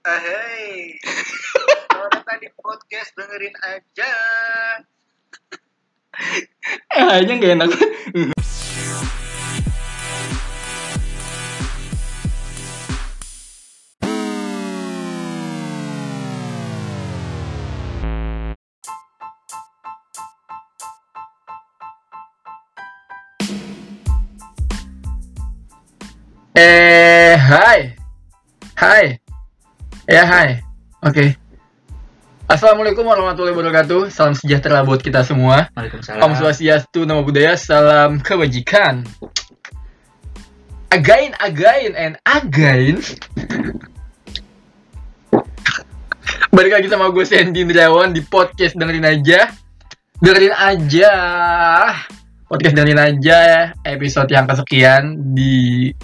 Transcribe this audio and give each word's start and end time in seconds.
Ah, 0.00 0.16
Hei, 0.16 0.96
kalau 1.92 2.08
datang 2.08 2.40
di 2.40 2.48
podcast 2.56 3.12
dengerin 3.20 3.52
aja. 3.68 4.12
Kayaknya 6.96 7.34
gak 7.36 7.52
enak. 7.60 7.70
Eh, 26.56 27.36
hai. 27.36 27.96
Hai. 28.76 29.19
Ya, 30.10 30.26
hai. 30.26 30.58
Oke. 31.06 31.38
Assalamualaikum 32.50 33.06
warahmatullahi 33.06 33.54
wabarakatuh. 33.54 34.10
Salam 34.10 34.34
sejahtera 34.34 34.82
buat 34.82 34.98
kita 34.98 35.22
semua. 35.22 35.70
Waalaikumsalam. 35.78 36.26
Om 36.26 36.32
Swastiastu, 36.34 37.06
nama 37.06 37.22
budaya, 37.22 37.54
salam 37.54 38.18
kebajikan. 38.18 39.06
Again, 40.90 41.30
again, 41.38 41.94
and 41.94 42.18
again. 42.26 42.98
Balik 46.50 46.74
lagi 46.74 46.90
sama 46.90 47.14
gue 47.14 47.22
Sandy 47.22 47.62
Indrawan 47.62 48.10
di 48.10 48.26
podcast 48.26 48.74
dengerin 48.74 49.06
aja. 49.06 49.46
Dengerin 50.18 50.58
aja. 50.58 51.14
Podcast 52.50 52.74
dengerin 52.74 52.98
aja 52.98 53.70
episode 53.86 54.26
yang 54.34 54.50
kesekian 54.50 55.22
di 55.38 55.94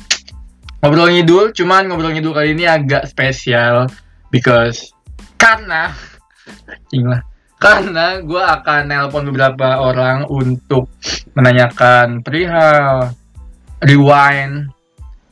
ngobrol 0.81 1.13
ngidul. 1.13 1.53
Cuman 1.53 1.89
ngobrol 1.89 2.13
ngidul 2.13 2.35
kali 2.35 2.57
ini 2.57 2.65
agak 2.65 3.09
spesial 3.09 3.89
because 4.33 4.93
karena 5.37 5.93
Anjing 6.67 7.07
lah. 7.11 7.23
Karena 7.57 8.21
gue 8.21 8.37
akan 8.37 8.83
nelpon 8.85 9.33
beberapa 9.33 9.81
orang 9.81 10.29
untuk 10.29 10.93
menanyakan 11.33 12.21
perihal 12.21 13.17
Rewind 13.81 14.69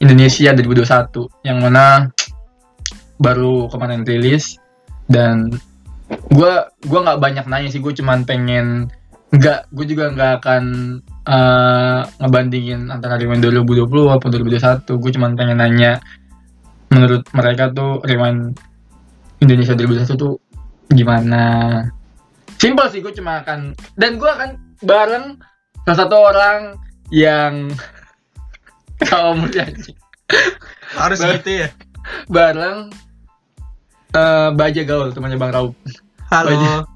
Indonesia 0.01 0.57
2021 0.57 1.45
yang 1.45 1.61
mana 1.61 2.09
baru 3.21 3.69
kemarin 3.69 4.09
rilis 4.09 4.57
dan 5.05 5.53
gue 6.33 6.53
gua 6.89 7.01
nggak 7.05 7.21
banyak 7.21 7.45
nanya 7.45 7.69
sih 7.73 7.81
gue 7.81 7.93
cuman 7.93 8.25
pengen 8.25 8.89
nggak 9.33 9.69
gue 9.69 9.85
juga 9.85 10.13
nggak 10.13 10.33
akan 10.41 10.63
eh, 11.25 12.01
ngebandingin 12.21 12.89
antara 12.89 13.17
Rewind 13.17 13.41
2020 13.41 13.89
maupun 13.89 14.29
2021 14.29 14.85
gue 14.85 15.11
cuman 15.17 15.33
pengen 15.35 15.59
nanya 15.59 15.99
menurut 16.93 17.25
mereka 17.33 17.73
tuh 17.73 18.05
Rewind 18.05 18.55
Indonesia 19.41 19.75
2021 19.75 20.15
tuh 20.15 20.39
gimana 20.93 21.43
simpel 22.61 22.87
sih 22.89 23.01
gue 23.01 23.13
cuma 23.13 23.41
akan 23.43 23.73
dan 23.97 24.17
gue 24.17 24.31
akan 24.31 24.51
bareng 24.85 25.41
salah 25.85 25.99
satu 25.99 26.17
orang 26.17 26.77
yang 27.13 27.69
kaum 29.11 29.45
anjing. 29.49 29.97
Harus 30.95 31.19
Ba- 31.21 31.37
gitu 31.37 31.67
ya. 31.67 31.69
bareng 32.29 32.89
eh 34.15 34.49
Baja 34.55 34.83
Gaul 34.85 35.11
temannya 35.13 35.37
Bang 35.37 35.53
Raup 35.53 35.73
Halo. 36.31 36.49
Baja. 36.53 36.94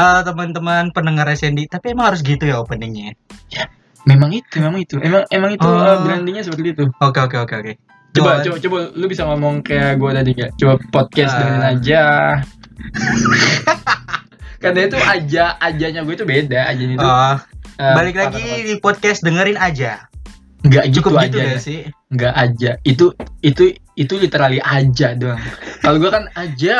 Halo 0.00 0.24
teman-teman 0.24 0.88
pendengar 0.90 1.28
SND. 1.28 1.68
Tapi 1.68 1.92
emang 1.92 2.08
harus 2.08 2.24
gitu 2.24 2.40
ya 2.42 2.56
openingnya. 2.56 3.12
memang 4.08 4.32
itu 4.32 4.56
memang 4.56 4.80
itu 4.80 4.96
emang 4.96 5.28
emang 5.28 5.52
itu 5.52 5.60
Oh. 5.60 5.76
eh, 5.76 6.00
brandingnya 6.00 6.40
seperti 6.40 6.72
itu 6.72 6.88
Oke 6.98 7.20
oke 7.20 7.36
oke 7.36 7.52
oke. 7.54 7.72
coba 8.10 8.16
Go 8.16 8.32
on. 8.32 8.40
coba 8.40 8.56
coba 8.58 8.78
lu 8.96 9.06
bisa 9.06 9.28
ngomong 9.28 9.60
kayak 9.60 10.00
gue 10.00 10.10
tadi 10.10 10.30
gak 10.32 10.50
coba 10.56 10.74
podcast 10.90 11.30
Ah. 11.30 11.38
dengerin 11.38 11.64
aja 11.68 12.02
karena 14.64 14.80
itu 14.82 14.96
aja 14.96 15.44
ajanya 15.60 16.00
gue 16.00 16.14
itu 16.16 16.24
beda 16.24 16.60
ajanya 16.66 16.94
itu 16.96 17.04
Oh, 17.04 17.36
eh, 17.76 17.92
balik 17.92 18.16
lagi 18.16 18.40
apa-apa. 18.40 18.64
di 18.64 18.76
podcast 18.80 19.20
dengerin 19.20 19.58
aja. 19.58 19.92
nggak 20.60 20.84
gitu 20.86 20.96
Cukup 20.98 21.12
aja 21.18 21.28
gitu 21.28 21.36
deh 21.36 21.60
sih. 21.60 21.80
nggak 22.10 22.34
aja 22.34 22.70
itu 22.82 23.04
itu 23.42 23.64
itu 23.94 24.14
literally 24.16 24.60
aja 24.60 25.12
doang 25.12 25.40
kalau 25.78 25.96
gua 25.98 26.08
kan 26.10 26.24
aja 26.34 26.76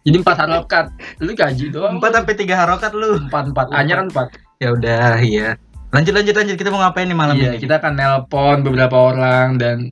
jadi 0.00 0.16
empat 0.18 0.36
harokat 0.38 0.86
lu 1.18 1.32
gaji 1.32 1.68
doang 1.68 1.96
Empat 1.96 2.10
sampai 2.16 2.34
tiga 2.34 2.54
harokat 2.56 2.92
lu. 2.92 3.20
empat 3.20 3.52
empat 3.52 3.66
hanya 3.72 4.00
kan 4.00 4.06
empat 4.08 4.28
Ya 4.56 4.68
udah, 4.70 5.16
iya. 5.20 5.56
Lanjut 5.90 6.12
lanjut 6.12 6.32
lanjut 6.32 6.54
kita 6.54 6.68
mau 6.68 6.78
ngapain 6.78 7.04
nih 7.04 7.16
malam 7.16 7.34
iya 7.34 7.50
ini? 7.50 7.58
kita 7.58 7.76
akan 7.76 7.92
nelpon 7.94 8.60
beberapa 8.60 8.94
orang 8.94 9.56
dan 9.56 9.88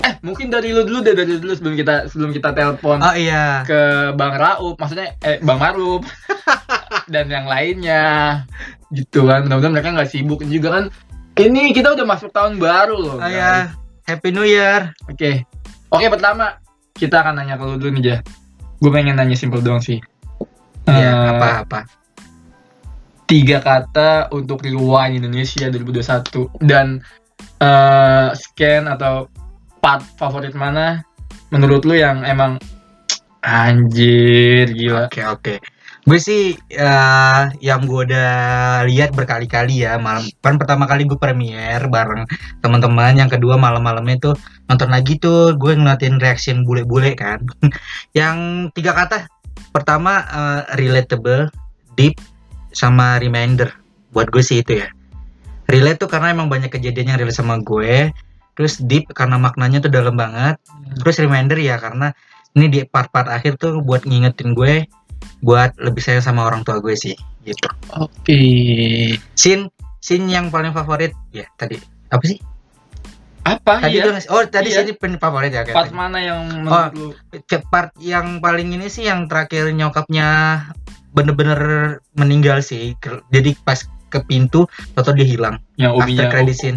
eh 0.00 0.14
mungkin 0.20 0.48
dari 0.48 0.70
lu 0.70 0.82
dulu 0.82 1.02
deh 1.02 1.12
dari 1.12 1.34
lu 1.34 1.40
dulu 1.40 1.52
sebelum 1.52 1.74
kita 1.74 1.94
sebelum 2.06 2.30
kita 2.30 2.50
telepon 2.50 2.98
Oh 2.98 3.12
iya. 3.12 3.62
ke 3.62 3.78
bang 4.12 4.34
Raup 4.34 4.74
maksudnya 4.74 5.14
eh 5.20 5.38
bang 5.38 5.54
Marup 5.56 6.02
dan 7.12 7.26
yang 7.26 7.44
lainnya 7.44 8.42
gitu 8.88 9.22
kan 9.24 9.44
mudah-mudahan 9.44 9.70
mereka 9.70 9.90
nggak 9.92 10.08
sibuk 10.08 10.42
juga 10.42 10.68
kan 10.72 10.84
ini 11.36 11.70
kita 11.70 11.92
udah 11.92 12.02
masuk 12.04 12.30
tahun 12.30 12.56
baru 12.56 12.96
loh 12.96 13.16
Oh 13.18 13.28
iya. 13.28 13.70
Happy 14.02 14.32
New 14.32 14.42
Year. 14.42 14.96
Oke. 15.04 15.44
Oke, 15.88 16.08
pertama 16.08 16.56
kita 16.92 17.20
akan 17.20 17.36
nanya 17.36 17.54
ke 17.54 17.62
lu 17.62 17.76
dulu 17.76 17.92
nih, 17.94 18.02
Ja. 18.02 18.16
Gue 18.78 18.90
pengen 18.94 19.18
nanya 19.18 19.34
simpel 19.34 19.62
doang 19.62 19.82
sih. 19.82 19.98
Iya, 20.88 21.10
Eh, 21.12 21.28
apa 21.36 21.48
apa. 21.66 21.80
Tiga 23.28 23.60
kata 23.60 24.32
untuk 24.32 24.64
rewind 24.64 25.20
Indonesia 25.20 25.68
2021 25.68 26.48
dan 26.64 27.02
eh 27.58 28.28
scan 28.32 28.88
atau 28.88 29.28
part 29.82 30.00
favorit 30.16 30.54
mana 30.54 31.02
menurut 31.52 31.84
lu 31.84 31.98
yang 31.98 32.24
emang 32.24 32.56
anjir 33.44 34.70
gila. 34.72 35.10
Oke 35.10 35.22
oke. 35.26 35.54
Gue 36.08 36.16
sih 36.16 36.56
eh, 36.56 37.42
yang 37.60 37.84
gue 37.84 38.08
udah 38.08 38.32
lihat 38.88 39.12
berkali-kali 39.12 39.84
ya 39.84 40.00
malam 40.00 40.24
kan 40.40 40.56
pertama 40.56 40.88
kali 40.88 41.04
gue 41.04 41.20
premiere 41.20 41.84
bareng 41.84 42.24
teman-teman 42.64 43.12
yang 43.12 43.28
kedua 43.28 43.60
malam-malamnya 43.60 44.32
tuh 44.32 44.34
nonton 44.72 44.88
lagi 44.88 45.20
tuh 45.20 45.52
gue 45.60 45.76
ngeliatin 45.76 46.16
reaction 46.16 46.64
bule-bule 46.64 47.12
kan. 47.12 47.44
Yang 48.18 48.36
tiga 48.72 48.96
kata 48.96 49.28
pertama 49.76 50.24
eh, 50.24 50.62
relatable 50.80 51.52
deep 52.00 52.16
sama 52.72 53.20
reminder. 53.20 53.68
Buat 54.16 54.32
gue 54.32 54.40
sih 54.40 54.64
itu 54.64 54.80
ya. 54.80 54.88
Relate 55.68 56.00
tuh 56.00 56.08
karena 56.08 56.32
emang 56.32 56.48
banyak 56.48 56.72
kejadian 56.72 57.12
yang 57.12 57.18
relate 57.20 57.36
sama 57.36 57.60
gue 57.60 58.08
terus 58.56 58.82
deep 58.82 59.06
karena 59.14 59.38
maknanya 59.38 59.78
tuh 59.78 59.92
dalam 59.92 60.18
banget 60.18 60.58
terus 60.98 61.22
reminder 61.22 61.54
ya 61.54 61.78
karena 61.78 62.10
ini 62.58 62.66
di 62.66 62.80
part-part 62.82 63.30
akhir 63.30 63.54
tuh 63.62 63.78
buat 63.86 64.02
ngingetin 64.02 64.50
gue 64.50 64.82
buat 65.38 65.74
lebih 65.76 66.00
sayang 66.00 66.20
sama 66.20 66.42
orang 66.42 66.62
tua 66.62 66.78
gue 66.78 66.92
sih 66.92 67.14
gitu 67.42 67.66
Oke. 67.94 68.40
scene 69.32 69.70
scene 69.98 70.26
yang 70.26 70.48
paling 70.48 70.70
favorit 70.70 71.14
ya 71.30 71.46
tadi 71.54 71.78
apa 72.08 72.24
sih 72.24 72.38
Apa 73.40 73.80
tadi 73.80 73.96
ya? 73.96 74.04
lu 74.04 74.12
ngasih- 74.12 74.28
oh 74.28 74.44
tadi 74.44 74.68
Iya. 74.68 74.92
paling 74.92 75.16
favorit 75.16 75.48
ya 75.50 75.62
Part 75.64 75.88
kayak 75.88 75.96
mana 75.96 76.18
yang 76.18 76.40
menurut 76.44 76.92
lu? 76.92 77.08
Ke 77.42 77.64
part 77.64 77.96
yang 77.96 78.38
paling 78.38 78.68
ini 78.70 78.86
sih 78.86 79.04
yang 79.04 79.24
terakhir 79.24 79.72
nyokapnya 79.72 80.28
bener-bener 81.10 81.60
meninggal 82.12 82.60
sih 82.60 82.92
jadi 83.26 83.56
pas 83.58 83.80
ke 84.08 84.20
pintu 84.22 84.68
atau 84.92 85.12
dia 85.12 85.24
hilang 85.24 85.56
Yang 85.74 85.92
uminya 85.96 86.24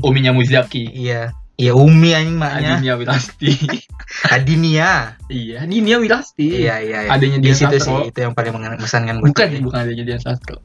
uminya 0.02 0.32
Muzaki. 0.32 0.84
iya 0.92 1.36
iya 1.62 1.78
Umi 1.78 2.10
anjing 2.18 2.38
maknya 2.42 2.82
Adinia 2.82 2.94
Wilasti. 2.98 3.52
Adinia 4.36 4.92
iya, 5.30 5.62
Adinia 5.62 6.02
Wilasti. 6.02 6.66
iya 6.66 6.82
iya, 6.82 7.06
iya. 7.06 7.10
Adanya 7.14 7.38
di 7.38 7.54
situ 7.54 7.78
Sastro. 7.78 8.02
sih 8.02 8.10
itu 8.10 8.20
yang 8.26 8.34
paling 8.34 8.58
mengesankan 8.58 9.22
buat 9.22 9.30
Bukan, 9.30 9.48
gue. 9.54 9.62
bukan 9.62 9.80
adanya 9.86 10.04
Dian 10.10 10.22
Sastro. 10.22 10.58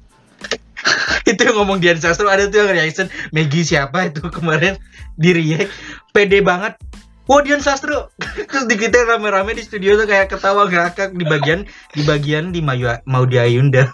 itu 1.31 1.41
yang 1.45 1.57
ngomong 1.61 1.79
Dian 1.85 2.01
Sastro 2.01 2.33
ada 2.33 2.49
tuh 2.49 2.65
yang 2.65 2.73
reaction 2.73 3.13
Maggie 3.37 3.69
siapa 3.69 4.09
itu 4.09 4.25
kemarin 4.33 4.81
di 5.21 5.37
react 5.37 5.69
pede 6.17 6.41
banget 6.41 6.81
Wah 7.29 7.43
Dian 7.45 7.61
Sastro 7.61 8.09
terus 8.49 8.65
di 8.65 8.81
kita 8.81 9.05
rame-rame 9.05 9.53
di 9.53 9.61
studio 9.61 10.01
tuh 10.01 10.09
kayak 10.09 10.33
ketawa 10.33 10.65
ngakak 10.71 11.13
di 11.13 11.27
bagian 11.29 11.69
di 11.93 12.03
bagian 12.09 12.55
di 12.57 12.65
Mayu 12.65 12.89
mau 13.05 13.29
di 13.29 13.37
Ayunda 13.37 13.91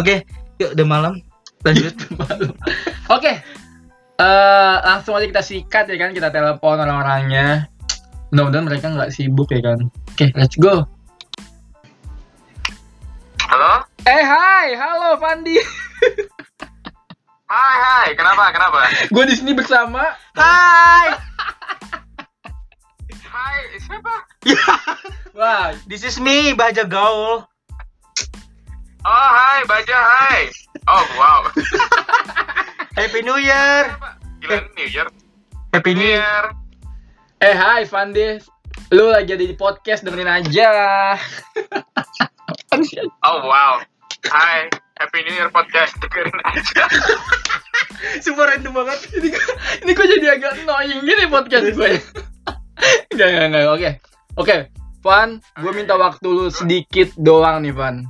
oke 0.00 0.24
yuk 0.62 0.78
udah 0.78 0.86
malam 0.86 1.14
lanjut. 1.64 1.94
Oke. 3.08 3.40
Eh, 4.14 4.76
langsung 4.86 5.18
aja 5.18 5.26
kita 5.26 5.42
sikat 5.42 5.90
ya 5.90 5.98
kan, 5.98 6.14
kita 6.14 6.30
telepon 6.30 6.78
orang-orangnya. 6.78 7.66
Mudah-mudahan 8.30 8.66
mereka 8.66 8.86
nggak 8.94 9.10
sibuk 9.10 9.50
ya 9.50 9.58
kan. 9.58 9.90
Oke, 10.14 10.30
let's 10.38 10.54
go. 10.54 10.86
Halo? 13.42 13.82
Eh, 14.06 14.22
hai, 14.22 14.78
halo 14.78 15.18
Fandi. 15.18 15.58
Hai, 17.50 17.76
hai. 17.82 18.08
Kenapa? 18.14 18.54
Kenapa? 18.54 18.86
Gue 19.10 19.24
di 19.30 19.34
sini 19.36 19.54
bersama 19.54 20.02
Hai 20.34 21.06
Hai, 23.34 23.58
siapa? 23.78 24.14
Wah, 25.36 25.70
this 25.86 26.02
is 26.02 26.18
me 26.18 26.56
Baja 26.56 26.82
Gaul 26.82 27.46
Oh, 29.04 29.28
hai, 29.36 29.68
Baja, 29.68 29.98
hai. 30.00 30.48
Oh, 30.88 31.04
wow. 31.20 31.40
Happy 32.94 33.26
New 33.26 33.34
Year 33.42 33.90
Gila, 34.38 34.70
New 34.78 34.86
Year. 34.86 35.10
Happy 35.74 35.98
New 35.98 36.06
Year 36.06 36.54
eh 37.42 37.50
hai 37.50 37.82
Fandi. 37.90 38.38
Lu 38.94 39.10
lagi 39.10 39.34
ada 39.34 39.42
di 39.42 39.58
podcast 39.58 40.06
dengerin 40.06 40.30
aja. 40.30 40.70
Oh 43.22 43.38
wow. 43.46 43.78
Hai, 44.30 44.66
Happy 44.98 45.26
New 45.26 45.34
Year 45.34 45.50
podcast 45.50 45.98
dengerin 45.98 46.38
aja. 46.46 46.86
Super 48.22 48.50
random 48.54 48.78
banget. 48.78 49.10
ini 49.18 49.30
ini 49.82 49.90
kok 49.90 50.06
jadi 50.06 50.38
agak 50.38 50.62
annoying 50.62 51.02
gini 51.02 51.26
podcast 51.26 51.74
gue. 51.74 51.98
Enggak, 53.10 53.26
enggak, 53.26 53.46
enggak. 53.50 53.64
Oke. 53.74 53.90
Oke, 54.34 54.56
Van, 55.02 55.38
gue 55.38 55.72
minta 55.74 55.94
waktu 55.94 56.26
lu 56.26 56.46
sedikit 56.50 57.10
doang 57.14 57.62
nih, 57.62 57.74
Van. 57.74 58.06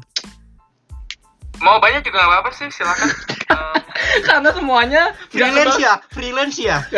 Mau 1.65 1.81
banyak 1.81 2.05
juga 2.05 2.21
nggak 2.21 2.31
apa-apa 2.31 2.51
sih, 2.53 2.69
silakan. 2.69 3.09
Em, 3.55 4.23
Karena 4.23 4.51
semuanya 4.53 5.03
nggak 5.33 5.49
Freelance 5.49 5.79
ya, 5.79 5.95
freelance 6.11 6.57
ya. 6.59 6.79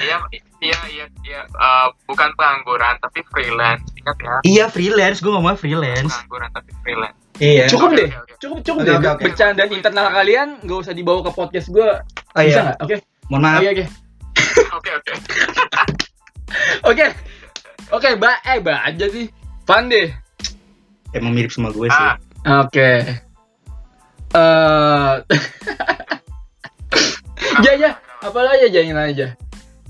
Iya, 0.00 0.16
iya, 0.62 0.78
iya, 0.86 1.04
iya. 1.26 1.40
Eh, 1.44 1.86
bukan 2.06 2.30
pengangguran 2.32 2.94
tapi 3.02 3.20
freelance. 3.26 3.82
Ingat 3.98 4.16
ya, 4.16 4.34
Iya 4.46 4.64
freelance, 4.70 5.18
gue 5.18 5.28
ngomong 5.28 5.58
freelance. 5.58 6.14
pengangguran 6.14 6.50
tapi 6.54 6.70
freelance. 6.80 7.18
Iya. 7.36 7.64
Cukup 7.66 7.90
Oke, 7.90 7.98
deh, 7.98 8.08
oke, 8.08 8.16
oke. 8.16 8.34
cukup 8.38 8.58
cukup 8.62 8.80
Oke, 8.80 8.86
deh. 8.86 8.94
oke, 8.94 9.08
oke. 9.10 9.22
Bercandaan 9.26 9.70
internal 9.72 10.06
kalian 10.08 10.48
nggak 10.62 10.78
usah 10.78 10.94
dibawa 10.94 11.20
ke 11.20 11.30
podcast 11.34 11.68
gue. 11.68 11.90
Oh, 11.90 12.38
Bisa 12.38 12.46
iya. 12.46 12.60
nggak? 12.62 12.78
Oke, 12.80 12.94
Mohon 13.26 13.42
maaf. 13.42 13.60
oke, 13.66 13.84
oke, 14.70 14.80
Oke, 14.80 14.90
oke. 14.94 15.12
oke, 16.86 17.06
oke. 17.90 18.08
Ba, 18.16 18.30
eh, 18.46 18.58
ba 18.62 18.74
aja 18.84 19.06
sih. 19.06 19.26
Van 19.64 19.84
deh. 19.86 20.08
Emang 21.10 21.34
mirip 21.34 21.50
sama 21.50 21.70
gue 21.70 21.86
sih. 21.86 22.06
Ah, 22.06 22.14
Oke. 22.40 22.90
Eh, 24.30 25.14
ya 27.66 27.72
ya, 27.76 27.90
apalagi 28.22 28.70
aja 28.70 28.80
jangan 28.80 29.10
aja. 29.10 29.26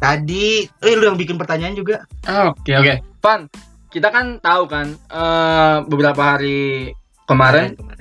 Tadi, 0.01 0.65
eh 0.65 0.95
lu 0.97 1.13
yang 1.13 1.19
bikin 1.21 1.37
pertanyaan 1.37 1.77
juga. 1.77 2.09
Oke 2.25 2.73
oke, 2.73 3.05
Van, 3.21 3.45
kita 3.93 4.09
kan 4.09 4.41
tahu 4.41 4.65
kan 4.65 4.97
eh, 4.97 5.77
beberapa 5.85 6.37
hari 6.37 6.89
kemarin, 7.29 7.77
Kemarin. 7.77 7.77
kemarin 7.77 8.00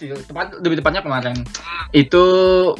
sih, 0.00 0.08
tepat 0.24 0.56
lebih 0.64 0.80
tepatnya 0.80 1.04
kemarin, 1.04 1.36
itu 1.92 2.24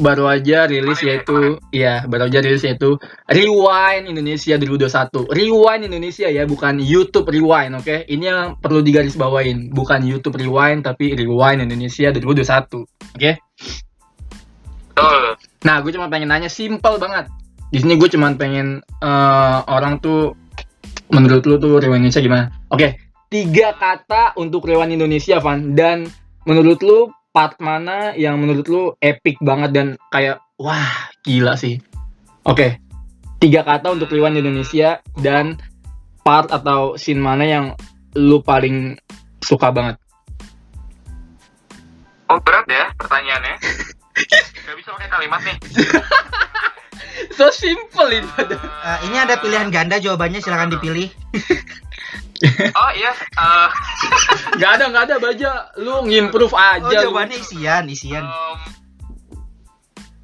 baru 0.00 0.32
aja 0.32 0.65
rilis 0.65 1.00
Kemarin 1.00 1.05
ya, 1.05 1.12
yaitu, 1.12 1.37
iya 1.77 1.94
baru 2.09 2.32
aja 2.32 2.38
rilis 2.41 2.65
yaitu 2.65 2.97
Rewind 3.29 4.09
Indonesia 4.09 4.56
2021. 4.56 5.29
Rewind 5.29 5.82
Indonesia 5.87 6.29
ya, 6.32 6.43
bukan 6.49 6.81
YouTube 6.81 7.29
Rewind, 7.29 7.77
oke? 7.77 8.09
Ini 8.09 8.25
yang 8.25 8.56
perlu 8.56 8.81
digarisbawain, 8.81 9.69
bukan 9.71 10.00
YouTube 10.09 10.41
Rewind 10.41 10.88
tapi 10.88 11.12
Rewind 11.12 11.61
Indonesia 11.69 12.09
2021, 12.17 12.88
oke? 13.17 13.33
betul. 15.00 15.35
Nah, 15.65 15.76
gue 15.85 15.93
cuma 15.93 16.06
pengen 16.09 16.29
nanya 16.33 16.50
simple 16.53 16.97
banget. 17.00 17.29
Di 17.71 17.79
sini 17.79 17.94
gue 17.97 18.09
cuma 18.11 18.33
pengen 18.35 18.83
eh, 18.83 19.59
orang 19.71 20.03
tuh 20.03 20.35
menurut 21.11 21.43
lu 21.47 21.56
tuh 21.59 21.79
Rewan 21.79 22.03
Indonesia 22.03 22.23
gimana? 22.23 22.47
Oke, 22.71 22.99
tiga 23.31 23.75
kata 23.75 24.38
untuk 24.38 24.67
Rewan 24.67 24.94
Indonesia, 24.94 25.38
Van. 25.43 25.75
Dan 25.75 26.06
menurut 26.50 26.82
lu 26.82 27.14
part 27.31 27.55
mana 27.62 28.11
yang 28.19 28.43
menurut 28.43 28.67
lu 28.67 28.82
epic 28.99 29.38
banget 29.38 29.70
dan 29.70 29.87
kayak 30.11 30.43
wah 30.58 31.06
gila 31.23 31.55
sih. 31.55 31.79
Oke, 32.43 32.82
tiga 33.38 33.62
kata 33.62 33.94
untuk 33.94 34.11
Rewan 34.11 34.35
Indonesia 34.35 34.99
dan 35.23 35.62
part 36.26 36.50
atau 36.50 36.99
scene 36.99 37.23
mana 37.23 37.47
yang 37.47 37.64
lu 38.19 38.43
paling 38.43 38.99
suka 39.38 39.70
banget? 39.70 39.94
Oh 42.26 42.43
berat 42.43 42.67
ya 42.67 42.91
pertanyaannya. 42.99 43.55
Gak 44.67 44.75
bisa 44.75 44.91
pakai 44.99 45.06
kalimat 45.06 45.41
nih. 45.47 45.56
So 47.37 47.49
simple. 47.52 48.12
Eh, 48.12 48.99
ini 49.08 49.17
ada 49.17 49.41
pilihan 49.41 49.73
ganda 49.73 49.97
jawabannya 49.97 50.44
silakan 50.44 50.76
dipilih. 50.76 51.08
Oh 52.73 52.91
iya. 52.93 53.12
eh, 53.12 53.69
Gak 54.61 54.70
ada, 54.81 54.85
gak 54.88 55.05
ada 55.06 55.17
baja. 55.19 55.50
Lu 55.76 56.05
ngimprove 56.05 56.52
aja. 56.52 56.81
Oh, 56.82 56.91
lu. 56.91 57.02
jawabannya 57.05 57.37
isian, 57.37 57.85
isian. 57.87 58.25
em, 58.25 58.58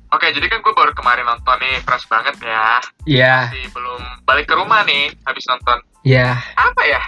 Oke, 0.09 0.31
jadi 0.31 0.47
kan 0.47 0.63
gue 0.63 0.73
baru 0.73 0.95
kemarin 0.95 1.27
nonton 1.27 1.59
nih, 1.61 1.83
fresh 1.83 2.07
banget 2.07 2.39
ya. 2.41 2.79
Ya, 3.05 3.37
Masih 3.51 3.69
belum 3.69 4.01
balik 4.23 4.47
ke 4.47 4.55
rumah 4.55 4.81
nih, 4.83 5.13
habis 5.23 5.45
nonton. 5.45 5.77
ya, 6.03 6.41
Apa 6.55 6.83
ya? 6.87 7.03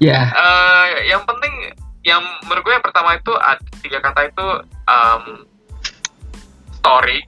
ya. 0.00 0.20
Eh, 0.32 0.86
yang 1.06 1.22
penting, 1.22 1.70
yang 2.02 2.18
menurut 2.42 2.66
gue 2.66 2.74
yang 2.74 2.82
pertama 2.82 3.14
itu 3.14 3.30
ada 3.36 3.62
tiga 3.78 4.02
kata 4.02 4.26
itu 4.26 4.46
em, 4.88 5.22
story, 6.74 7.18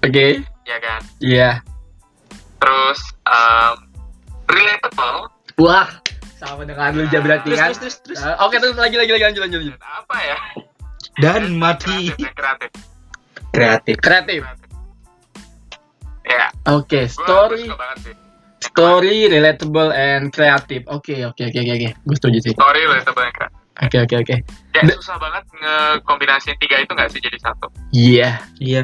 Oke. 0.00 0.40
ya 0.64 0.78
kan. 0.80 1.00
Iya. 1.20 1.50
Terus 2.56 3.00
em, 3.28 3.74
relatable. 4.48 5.28
Wah, 5.58 5.90
sama 6.36 6.62
dengan 6.62 6.94
lu 6.94 7.02
aja 7.02 7.18
berarti 7.18 7.50
kan. 7.50 7.74
terus, 7.74 7.98
terus, 7.98 8.16
terus. 8.16 8.18
Eh, 8.20 8.36
Oke, 8.40 8.56
terus 8.56 8.74
lagi 8.74 8.94
lagi 8.94 9.10
lagi 9.10 9.24
lanjut 9.24 9.42
lanjut. 9.42 9.58
lanjut. 9.60 9.74
Apa 9.80 10.16
ya? 10.20 10.36
Dan 11.18 11.42
mati. 11.54 12.14
Kreatif, 12.14 12.22
ya, 12.22 12.30
kreatif. 13.50 13.96
Kreatif. 13.98 14.40
Ya, 16.22 16.46
Oke, 16.68 17.08
story, 17.08 17.66
story, 18.60 19.26
relatable 19.26 19.90
and 19.90 20.28
kreatif. 20.28 20.84
Oke, 20.86 21.24
oke, 21.24 21.42
oke, 21.42 21.58
oke, 21.58 21.72
oke. 21.74 21.88
Gue 21.98 22.16
setuju 22.16 22.38
sih. 22.40 22.52
Story 22.52 22.80
relatable 22.84 23.24
yang 23.24 23.34
kreatif. 23.34 23.56
Oke, 23.78 23.96
oke, 23.96 24.14
oke. 24.18 24.36
Kayak 24.68 24.84
Be- 24.84 24.96
susah 24.96 25.16
banget 25.16 25.42
ngekombinasiin 25.52 26.58
tiga 26.58 26.76
itu 26.78 26.92
nggak 26.92 27.08
sih 27.08 27.18
jadi 27.18 27.38
satu. 27.40 27.66
Iya, 27.90 28.30
Iya. 28.58 28.82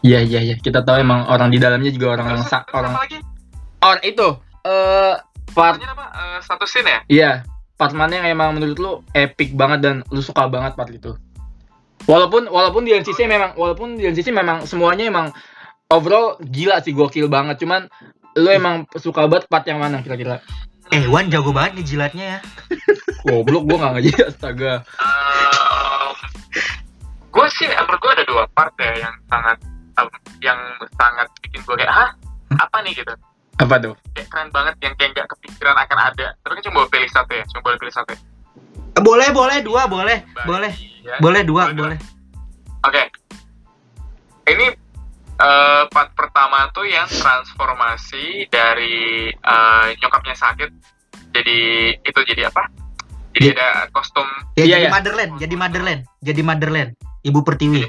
iya, 0.00 0.18
iya, 0.20 0.40
iya. 0.44 0.54
Kita 0.56 0.82
tahu 0.82 1.00
emang 1.00 1.26
orang 1.26 1.48
di 1.48 1.56
dalamnya 1.56 1.88
juga 1.88 2.14
orang 2.14 2.26
orang 2.28 2.42
Terus, 2.42 2.52
sa- 2.52 2.62
terus 2.62 2.76
orang 2.76 2.92
apa 2.92 3.00
lagi? 3.00 3.18
orang 3.80 4.02
itu 4.04 4.28
eh 4.64 5.14
part 5.54 5.78
apa? 5.78 6.04
Eh, 6.12 6.38
satu 6.42 6.66
scene 6.66 6.90
ya? 6.90 7.00
Iya, 7.08 7.32
part 7.78 7.94
mana 7.94 8.18
yang 8.20 8.26
emang 8.28 8.58
menurut 8.58 8.78
lu 8.78 8.92
epic 9.14 9.54
banget 9.54 9.80
dan 9.86 9.96
lu 10.10 10.20
suka 10.20 10.50
banget 10.50 10.74
part 10.74 10.90
itu. 10.90 11.14
Walaupun 12.04 12.50
walaupun 12.52 12.84
di 12.84 12.92
NCC 12.92 13.24
memang 13.24 13.56
walaupun 13.56 13.96
di 13.96 14.04
NCC 14.04 14.28
memang 14.28 14.68
semuanya 14.68 15.08
emang 15.08 15.32
overall 15.88 16.36
gila 16.42 16.82
sih 16.84 16.92
gokil 16.92 17.30
banget. 17.32 17.62
Cuman 17.64 17.88
lu 18.36 18.50
emang 18.50 18.84
suka 18.98 19.24
banget 19.24 19.48
part 19.48 19.64
yang 19.64 19.80
mana 19.80 20.04
kira-kira? 20.04 20.42
Eh, 20.92 21.08
Wan 21.08 21.32
jago 21.32 21.54
banget 21.54 21.80
nih 21.80 21.86
jilatnya 21.96 22.24
ya. 22.36 22.38
Goblok 23.24 23.64
gua 23.64 23.88
gak 23.88 23.92
ngaji 23.96 24.10
astaga. 24.28 24.84
gue 27.34 27.46
sih 27.50 27.66
menurut 27.66 27.98
gue 27.98 28.12
ada 28.14 28.24
dua 28.30 28.46
part 28.54 28.70
ya 28.78 28.94
yang 28.94 29.14
sangat 29.26 29.58
yang 30.38 30.60
sangat 30.94 31.26
bikin 31.42 31.66
gue 31.66 31.76
kayak 31.82 31.90
hah 31.90 32.10
apa 32.62 32.78
nih 32.86 32.94
gitu 32.94 33.10
Apa 33.54 33.78
tuh? 33.78 33.94
kayak 34.12 34.28
keren 34.28 34.48
banget 34.50 34.74
yang 34.80 34.94
kayak 34.94 35.10
nggak 35.12 35.28
kepikiran 35.30 35.76
akan 35.76 35.98
ada 36.04 36.26
tapi 36.36 36.52
kan 36.54 36.62
cuma 36.62 36.74
boleh 36.80 36.90
pilih 36.90 37.08
satu 37.08 37.32
ya 37.32 37.44
cuma 37.48 37.60
boleh 37.62 37.78
pilih 37.78 37.94
satu 37.94 38.10
ya. 38.10 38.20
Eh, 38.94 39.02
Boleh, 39.02 39.28
boleh 39.30 39.58
dua, 39.60 39.86
boleh. 39.86 40.22
Boleh. 40.44 40.70
Iya. 41.02 41.18
Boleh 41.18 41.42
dua, 41.42 41.62
Boleh 41.68 41.76
boleh. 41.76 41.98
oke 42.80 43.02
ini 44.44 44.66
eh, 45.36 45.82
part 45.88 46.10
pertama 46.12 46.70
tuh 46.70 46.84
yang 46.84 47.06
transformasi 47.06 48.46
dari 48.46 49.28
eh, 49.30 49.86
nyokapnya 49.96 50.34
sakit 50.34 50.70
jadi 51.30 51.58
itu 51.96 52.20
jadi 52.24 52.48
apa 52.48 52.70
jadi 53.34 53.50
Iya. 53.50 53.54
ada 53.54 53.68
kostum 53.90 54.26
Ya, 54.54 54.62
Iya, 54.62 54.66
jadi 54.68 54.80
iya. 54.80 54.90
motherland, 54.90 55.32
jadi 55.36 55.54
motherland, 55.56 56.00
jadi 56.22 56.40
motherland. 56.40 56.90
Ibu 57.24 57.40
Pertiwi. 57.40 57.80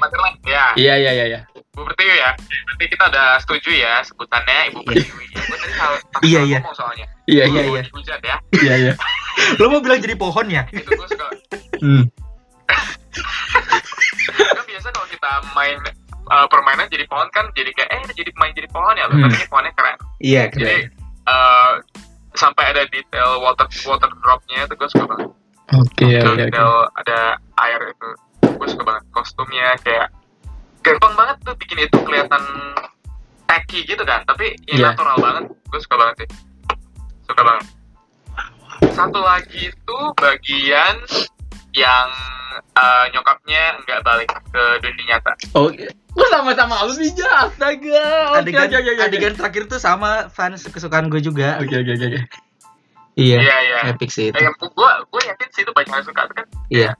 ya 0.42 0.72
Iya 0.74 0.94
iya 0.96 1.10
iya 1.12 1.24
iya. 1.28 1.40
Ibu 1.70 1.82
Pertiwi 1.84 2.14
ya. 2.16 2.30
Berarti 2.66 2.84
kita 2.88 3.04
udah 3.06 3.26
setuju 3.38 3.70
ya 3.70 4.00
sebutannya 4.02 4.58
Ibu 4.72 4.78
Iya. 4.80 4.86
Pertiwi. 4.86 5.24
Ya, 5.26 5.40
gue 5.42 5.56
tadi 5.56 5.72
salah 5.74 5.98
takut 6.12 6.24
Iya, 6.24 6.32
salah 6.32 6.48
iya. 6.48 6.58
ngomong 6.58 6.74
soalnya. 6.74 7.06
Iya 7.26 7.44
Iya, 7.44 7.60
iya 7.62 7.62
iya. 7.62 7.82
Ya. 8.22 8.36
iya 8.56 8.74
iya. 8.80 8.92
Lo 9.60 9.68
mau 9.68 9.80
bilang 9.80 10.00
jadi 10.00 10.16
pohon 10.16 10.46
ya? 10.48 10.64
Itu 10.68 10.88
gue 10.88 11.06
suka. 11.06 11.26
Hmm. 11.76 12.08
kan 14.26 14.64
biasa 14.64 14.88
kalau 14.88 15.04
kita 15.06 15.30
main 15.52 15.76
uh, 16.26 16.48
permainan 16.48 16.88
jadi 16.88 17.04
pohon 17.04 17.28
kan 17.28 17.44
jadi 17.52 17.68
kayak 17.70 17.90
eh 17.90 18.02
jadi 18.16 18.30
main 18.34 18.52
jadi 18.52 18.64
pohon 18.66 18.96
ya 18.96 19.04
loh. 19.04 19.14
Hmm. 19.14 19.24
Tapi 19.24 19.36
ini 19.36 19.46
pohonnya 19.46 19.72
keren. 19.72 19.96
Iya, 20.18 20.42
Jadi 20.48 20.76
uh, 21.26 21.72
sampai 22.32 22.64
ada 22.66 22.88
detail 22.88 23.40
water 23.40 23.68
water 23.84 24.08
dropnya 24.10 24.64
itu 24.64 24.74
gue 24.74 24.88
suka 24.88 25.04
banget. 25.06 25.28
Oke 25.74 26.06
Detail, 26.06 26.22
oke 26.22 26.32
oke. 26.32 26.44
detail 26.46 26.70
ada 26.96 27.18
air 27.60 27.80
itu 27.90 28.08
gue 28.56 28.68
suka 28.68 28.84
banget. 28.84 29.04
Kostumnya 29.12 29.76
kayak 29.84 30.08
gampang 30.82 31.14
banget 31.14 31.36
tuh 31.44 31.54
bikin 31.58 31.78
itu 31.84 31.96
kelihatan 32.02 32.42
tacky 33.46 33.84
gitu 33.86 34.02
kan. 34.02 34.24
Tapi 34.26 34.56
ini 34.68 34.80
Iya. 34.80 34.92
natural 34.92 35.16
banget. 35.20 35.44
Gue 35.68 35.80
suka 35.80 35.96
banget 35.96 36.14
sih. 36.24 36.28
Suka 37.26 37.42
banget. 37.42 37.66
Satu 38.92 39.20
lagi 39.24 39.72
itu 39.72 39.98
bagian 40.20 40.96
yang 41.76 42.08
uh, 42.76 43.04
nyokapnya 43.12 43.76
nggak 43.84 44.00
balik 44.04 44.30
ke 44.52 44.62
dunia 44.80 45.16
nyata. 45.16 45.32
Oh, 45.52 45.68
gua 46.16 46.26
sama-sama 46.32 46.84
lu 46.88 46.92
nih. 46.96 47.12
Astaga. 47.12 48.04
Oke 48.36 48.52
adegan, 48.52 48.68
oke. 48.68 48.90
oke. 48.96 49.02
adegan 49.04 49.34
terakhir 49.36 49.62
tuh 49.68 49.80
sama 49.80 50.28
fans 50.32 50.64
kesukaan 50.68 51.12
gue 51.12 51.20
juga. 51.20 51.60
Oke 51.60 51.76
oke 51.76 51.92
oke 51.96 52.04
oke. 52.08 52.20
Iya. 53.16 53.38
Iya 53.40 53.56
iya. 53.64 53.78
Epic 53.92 54.12
sih 54.12 54.28
itu. 54.32 54.36
Eh, 54.36 54.52
gue 54.60 54.90
gue 55.08 55.22
yakin 55.24 55.48
sih 55.52 55.62
itu 55.64 55.72
banyak 55.72 55.88
yang 55.88 56.04
suka 56.04 56.22
kan. 56.32 56.46
Iya. 56.68 56.90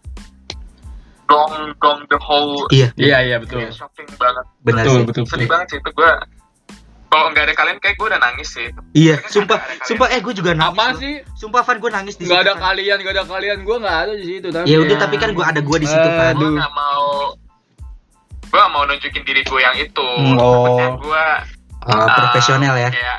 Gong 1.27 1.53
gong 1.77 2.01
the 2.07 2.19
whole 2.19 2.65
Iya, 2.71 2.95
Iya 2.95 3.17
iya 3.21 3.37
betul. 3.37 3.59
kayak 3.61 3.75
shocking 3.75 4.07
banget. 4.15 4.45
benar 4.61 4.83
Betul 4.83 4.95
sih. 4.95 5.05
betul. 5.05 5.23
Sedih 5.25 5.37
betul. 5.37 5.51
banget 5.51 5.67
sih 5.69 5.79
itu 5.79 5.91
gue 5.93 6.11
kalau 7.07 7.29
nggak 7.31 7.45
ada 7.45 7.55
kalian 7.55 7.79
kayak 7.79 7.97
gue 7.97 8.07
udah 8.07 8.21
nangis 8.21 8.49
sih 8.49 8.69
Iya, 8.93 9.17
Kan 9.19 9.31
sumpah, 9.31 9.59
sumpah 9.83 10.07
eh 10.09 10.21
gue 10.21 10.33
juga 10.33 10.51
nangis. 10.53 10.71
Apa 10.73 10.87
sih? 10.97 11.15
Sumpah 11.35 11.63
Van 11.63 11.77
gue 11.77 11.91
nangis 11.93 12.15
di 12.15 12.25
Gak 12.25 12.41
ada 12.41 12.55
kalian, 12.57 12.97
gak 12.99 13.13
ada 13.13 13.25
kalian. 13.25 13.59
Gue 13.63 13.77
gak 13.79 13.97
ada 14.01 14.13
di 14.13 14.27
situ. 14.27 14.49
Tapi 14.49 14.65
Ya 14.65 14.79
udah, 14.79 14.97
tapi 14.97 15.15
kan 15.17 15.31
gua 15.33 15.45
ada 15.47 15.61
gua 15.61 15.77
di 15.77 15.87
situ. 15.87 15.99
Aduh. 16.03 16.35
gue 16.37 16.51
nggak 16.53 16.73
mau 16.73 17.05
gue 18.47 18.55
nggak 18.55 18.71
mau 18.71 18.83
nunjukin 18.85 19.23
diri 19.23 19.43
gue 19.43 19.61
yang 19.61 19.77
itu 19.77 20.09
Hmm, 20.17 20.37
oh. 20.37 20.95
Gue 20.97 21.25
Ah, 21.83 22.07
profesional 22.17 22.75
ya. 22.75 22.91
kayak 22.91 23.19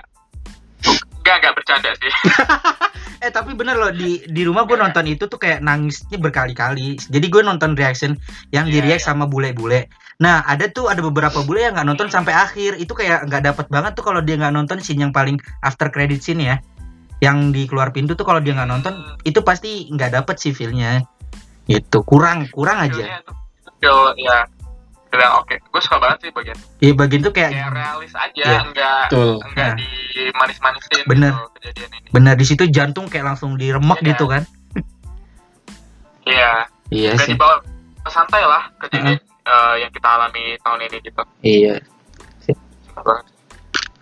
nggak 1.28 1.38
nggak 1.44 1.56
bercanda 1.60 1.92
sih 2.00 2.14
Eh 3.18 3.34
tapi 3.34 3.58
bener 3.58 3.74
loh 3.74 3.90
di 3.90 4.22
di 4.30 4.46
rumah 4.46 4.70
gue 4.70 4.78
nonton 4.78 5.10
itu 5.10 5.26
tuh 5.26 5.42
kayak 5.42 5.66
nangisnya 5.66 6.22
berkali-kali. 6.22 7.02
Jadi 7.02 7.26
gue 7.26 7.42
nonton 7.42 7.74
reaction 7.74 8.14
yang 8.54 8.70
di 8.70 8.78
Iya, 8.78 8.86
react 8.86 9.04
iya. 9.04 9.10
sama 9.10 9.26
bule-bule. 9.26 9.90
Nah 10.22 10.46
ada 10.46 10.70
tuh 10.70 10.90
ada 10.90 11.02
beberapa 11.02 11.42
bule 11.42 11.66
yang 11.66 11.74
nggak 11.74 11.88
nonton 11.90 12.08
sampai 12.14 12.38
akhir. 12.38 12.78
Itu 12.78 12.94
kayak 12.94 13.26
nggak 13.26 13.44
dapat 13.54 13.66
banget 13.74 13.98
tuh 13.98 14.06
kalau 14.06 14.22
dia 14.22 14.38
nggak 14.38 14.54
nonton 14.54 14.78
scene 14.78 15.02
yang 15.02 15.14
paling 15.14 15.42
after 15.66 15.90
credit 15.90 16.22
scene 16.22 16.46
ya. 16.46 16.62
Yang 17.18 17.38
di 17.58 17.62
keluar 17.66 17.90
pintu 17.90 18.14
tuh 18.14 18.26
kalau 18.26 18.38
dia 18.38 18.54
nggak 18.54 18.70
nonton 18.70 18.94
itu 19.26 19.42
pasti 19.42 19.90
nggak 19.90 20.22
dapet 20.22 20.38
sih 20.38 20.54
feelnya. 20.54 21.02
Itu 21.66 22.06
kurang 22.06 22.54
kurang 22.54 22.86
aja. 22.86 23.26
Feel 23.82 24.14
ya 24.22 24.46
feel 25.08 25.22
yang 25.22 25.36
oke 25.36 25.56
gue 25.56 25.82
suka 25.82 25.98
banget 25.98 26.18
sih 26.20 26.30
bagian 26.32 26.58
Iya 26.78 26.92
bagian 26.94 27.22
tuh 27.22 27.34
kayak 27.34 27.52
kayak 27.52 27.72
realis 27.72 28.14
aja 28.14 28.44
Iya. 28.44 28.60
nggak 28.68 29.02
Betul. 29.10 29.34
nggak 29.52 29.68
Nah. 29.68 29.76
di 29.78 29.90
manis-manisin 30.32 31.04
Bener. 31.06 31.34
gitu, 31.34 31.46
kejadian 31.56 31.90
ini 31.94 32.08
bener 32.12 32.34
di 32.36 32.46
situ 32.46 32.64
jantung 32.68 33.06
kayak 33.08 33.26
langsung 33.26 33.56
diremek 33.56 34.00
Iya. 34.00 34.08
gitu 34.12 34.26
kan. 34.28 34.44
iya 36.26 36.52
Iya 36.88 37.10
nggak 37.16 37.28
dibawa 37.30 37.56
santai 38.08 38.44
lah 38.44 38.64
kejadian 38.80 39.20
eh, 39.20 39.74
yang 39.84 39.92
kita 39.92 40.08
alami 40.08 40.56
tahun 40.60 40.80
ini 40.88 40.98
gitu 41.04 41.22
Iya. 41.42 41.76
Banget. 42.98 43.26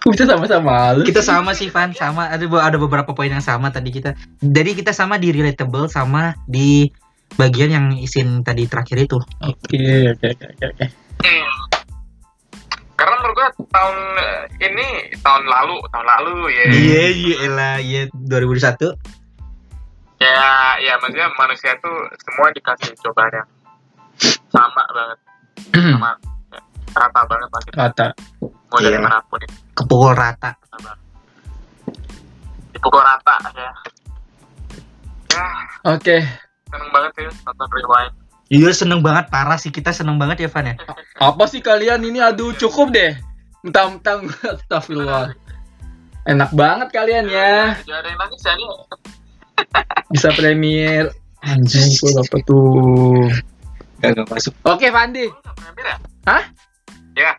kita 0.06 0.24
sama-sama 0.30 1.02
kita 1.02 1.20
sama 1.20 1.52
sih 1.52 1.68
Van 1.68 1.90
sama 1.92 2.30
ada 2.30 2.46
ada 2.62 2.78
beberapa 2.78 3.10
poin 3.12 3.26
yang 3.28 3.42
sama 3.42 3.74
tadi 3.74 3.90
kita 3.90 4.14
jadi 4.38 4.78
kita 4.78 4.94
sama 4.94 5.18
di 5.18 5.34
relatable 5.34 5.90
sama 5.90 6.38
di 6.46 6.94
bagian 7.36 7.70
yang 7.70 7.86
isin 7.96 8.42
tadi 8.42 8.66
terakhir 8.66 8.98
itu 9.02 9.20
Oke, 9.42 9.82
oke, 10.12 10.28
oke, 10.32 10.46
oke, 10.50 10.66
oke. 10.72 10.86
Hmm. 11.20 11.52
karena 12.96 13.16
menurut 13.20 13.36
gue 13.36 13.48
tahun 13.68 13.98
eh, 14.16 14.42
ini 14.64 14.88
tahun 15.20 15.44
lalu 15.46 15.76
tahun 15.90 16.08
lalu 16.08 16.36
ya 16.50 16.64
iya 16.72 17.04
iya 17.12 17.36
elah 17.44 17.76
iya 17.78 18.02
2021 18.24 18.96
ya 20.16 20.40
ya 20.80 20.94
maksudnya 20.98 21.28
manusia 21.36 21.76
tuh 21.78 21.92
semua 22.24 22.48
dikasih 22.50 22.96
cobaan 23.04 23.36
yang 23.36 23.50
sama 24.48 24.84
banget 24.90 25.18
sama 25.76 26.12
ya, 26.56 26.60
rata 26.96 27.22
banget 27.28 27.50
lah 27.52 27.62
gitu. 27.68 27.76
Kata. 27.76 28.08
mau 28.72 28.80
dari 28.80 28.96
Iya. 28.96 29.04
mana 29.04 29.20
pun 29.28 29.40
itu 29.40 29.56
kepukul 29.76 30.12
rata 30.16 30.52
dipukul 32.72 33.02
rata 33.02 33.36
ya 33.52 33.72
ya 35.30 35.48
Oke. 35.86 36.24
Seneng 36.70 36.90
banget 36.94 37.12
sih 37.18 37.26
nonton 37.46 37.68
rewind 37.72 38.14
iya 38.50 38.70
seneng 38.74 39.02
banget 39.02 39.26
parah 39.34 39.58
sih 39.58 39.74
kita 39.74 39.90
seneng 39.94 40.18
banget 40.22 40.46
ya 40.46 40.50
Van 40.50 40.72
ya 40.74 40.76
Apa 41.16 41.48
sih 41.48 41.64
kalian 41.64 42.04
ini? 42.04 42.20
Aduh, 42.20 42.52
cukup 42.60 42.92
deh. 42.92 43.16
Mentang-mentang 43.64 44.28
astagfirullah. 44.44 45.32
Enak 46.28 46.52
banget 46.52 46.92
kalian 46.92 47.32
ya. 47.32 47.80
Jangan 47.88 48.04
ada 48.04 48.10
yang 48.12 48.20
nangis 48.20 48.42
ya 48.44 48.54
nih 48.60 48.68
Bisa 50.12 50.28
premier. 50.36 51.04
Anjing, 51.40 51.88
gue 51.96 52.12
dapet 52.20 52.42
tuh. 52.44 53.32
gak 54.04 54.28
masuk 54.28 54.54
Oke, 54.68 54.92
Fandi. 54.92 55.32
Premier 55.32 55.86
ya 55.88 55.98
Hah? 56.28 56.44
ya 57.16 57.32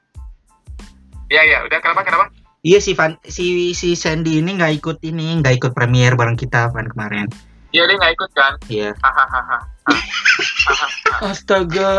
ya 1.28 1.42
ya 1.44 1.58
udah 1.68 1.78
kenapa 1.84 2.02
kenapa 2.06 2.24
iya 2.64 2.80
si 2.80 2.96
Van 2.96 3.20
si 3.28 3.76
si 3.76 3.92
Sandy 3.92 4.40
ini 4.40 4.56
nggak 4.56 4.80
ikut 4.80 4.98
ini 5.04 5.36
nggak 5.42 5.60
ikut 5.60 5.72
premier 5.76 6.16
bareng 6.16 6.38
kita 6.38 6.72
Van 6.72 6.88
kemarin 6.88 7.28
Iya 7.76 7.82
dia 7.84 7.96
nggak 8.00 8.12
ikut 8.16 8.30
kan 8.32 8.52
iya 8.72 8.90
hahaha 9.04 9.58
Astaga, 11.30 11.92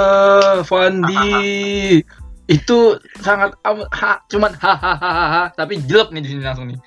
Fandi. 0.67 2.03
Itu 2.57 2.99
sangat 3.23 3.55
ha, 3.63 4.11
cuman 4.27 4.51
hahaha 4.59 5.53
tapi 5.55 5.79
jelek 5.87 6.11
nih 6.11 6.21
di 6.23 6.29
sini 6.35 6.41
langsung 6.43 6.67
nih. 6.67 6.79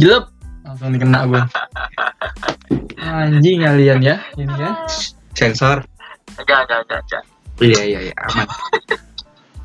Jelek 0.00 0.32
langsung 0.64 0.94
dikena 0.96 1.28
gue. 1.28 1.42
Anjing 2.96 3.62
kalian 3.62 4.00
ya, 4.00 4.16
ini 4.40 4.54
ya. 4.56 4.72
sensor 5.36 5.84
enggak 6.40 6.60
enggak 6.68 6.80
enggak 6.84 7.00
enggak 7.04 7.22
iya 7.60 7.82
iya 7.84 8.00
iya 8.10 8.14
aman 8.28 8.48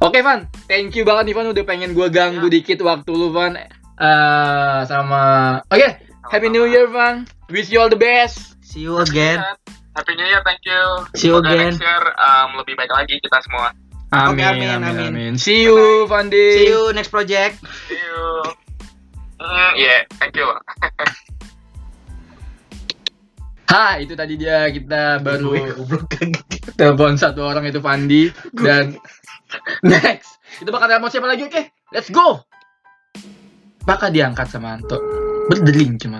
Oke 0.01 0.25
Van, 0.25 0.49
thank 0.65 0.97
you 0.97 1.05
banget 1.05 1.29
nih 1.29 1.35
Van 1.37 1.53
udah 1.53 1.61
pengen 1.61 1.93
gue 1.93 2.07
ganggu 2.09 2.49
dikit 2.49 2.81
waktu 2.81 3.13
lu 3.13 3.29
Van. 3.29 3.53
Eh 3.53 4.79
sama 4.89 5.21
Oke, 5.69 6.01
Happy 6.25 6.49
New 6.49 6.65
Year 6.65 6.89
Van. 6.89 7.29
Wish 7.53 7.69
you 7.69 7.77
all 7.77 7.85
the 7.85 8.01
best. 8.01 8.57
See 8.71 8.87
you 8.87 8.95
again 9.03 9.43
Happy 9.91 10.15
New 10.15 10.23
Year, 10.23 10.39
thank 10.47 10.63
you. 10.63 11.03
See 11.19 11.27
you 11.27 11.43
Semoga 11.43 11.51
again. 11.51 11.75
next 11.75 11.83
year 11.83 12.03
um, 12.15 12.55
lebih 12.63 12.79
baik 12.79 12.95
lagi 12.95 13.19
kita 13.19 13.43
semua. 13.43 13.75
Amin, 14.15 14.39
Oke, 14.39 14.43
amin, 14.43 14.69
amin, 14.71 14.87
amin, 14.87 15.07
amin. 15.11 15.33
See 15.35 15.67
you, 15.67 16.07
Fandi. 16.07 16.55
see 16.55 16.71
you 16.71 16.95
next 16.95 17.11
project 17.11 17.59
See 17.91 17.99
you. 17.99 18.23
Mm, 19.35 19.71
yeah, 19.75 19.99
thank 20.15 20.39
you. 20.39 20.47
Ha, 23.71 24.03
itu 24.03 24.19
tadi 24.19 24.35
dia 24.35 24.67
kita 24.67 25.23
baru 25.23 25.55
telepon 26.75 27.15
satu 27.15 27.47
orang 27.47 27.63
itu 27.71 27.79
Fandi 27.79 28.27
dan 28.51 28.99
next 29.87 30.43
kita 30.59 30.75
bakal 30.75 30.91
telepon 30.91 31.07
siapa 31.07 31.31
lagi 31.31 31.47
oke 31.47 31.71
let's 31.95 32.11
go 32.11 32.43
bakal 33.87 34.11
diangkat 34.11 34.51
sama 34.51 34.75
Anto 34.75 34.99
berdeling 35.47 35.95
cuman 35.95 36.19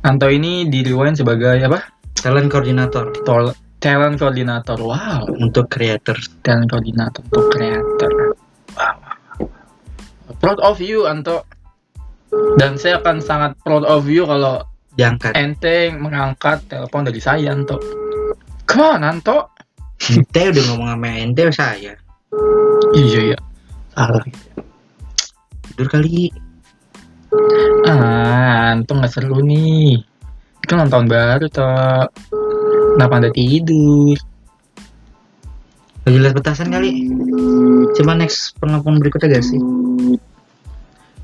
Anto 0.00 0.28
ini 0.32 0.66
di 0.68 0.80
rewind 0.80 1.18
sebagai 1.18 1.60
apa? 1.60 1.80
Talent 2.16 2.48
koordinator 2.48 3.12
Tol 3.24 3.52
talent 3.80 4.20
koordinator 4.20 4.76
wow. 4.76 5.24
Untuk 5.40 5.72
creators. 5.72 6.28
Talent 6.44 6.68
koordinator 6.68 7.20
untuk 7.28 7.48
kreator 7.52 8.12
wow 8.76 9.10
proud 10.40 10.58
of 10.64 10.80
you 10.80 11.04
Anto. 11.06 11.44
Dan 12.56 12.80
saya 12.80 12.98
akan 13.02 13.20
sangat 13.20 13.52
proud 13.60 13.84
of 13.84 14.08
you 14.08 14.24
kalau 14.24 14.64
diangkat. 14.96 15.36
Ente 15.36 15.92
mengangkat 15.92 16.64
telepon 16.66 17.04
dari 17.06 17.20
saya 17.20 17.52
Anto. 17.52 17.76
Come 18.64 18.82
on 18.96 19.04
Anto. 19.04 19.52
Ente 20.08 20.42
udah 20.50 20.62
ngomong 20.72 20.88
sama 20.96 21.10
ente 21.20 21.42
saya. 21.52 21.92
Iya 22.96 23.20
iya. 23.34 23.38
Salah. 23.92 24.24
Tidur 25.70 25.86
kali 25.92 26.32
Ah, 27.86 28.74
Anto 28.74 28.92
nggak 28.94 29.10
seru 29.10 29.40
nih. 29.42 30.02
Itu 30.62 30.72
ulang 30.76 30.90
tahun 30.90 31.06
baru 31.06 31.46
toh. 31.50 32.06
Kenapa 32.98 33.12
anda 33.18 33.30
tidur? 33.32 34.18
lagi 36.10 36.16
lihat 36.16 36.34
petasan 36.34 36.72
kali 36.72 36.90
coba 37.94 38.16
next 38.16 38.56
penelpon 38.56 38.98
berikutnya 38.98 39.36
gak 39.36 39.44
sih 39.44 39.60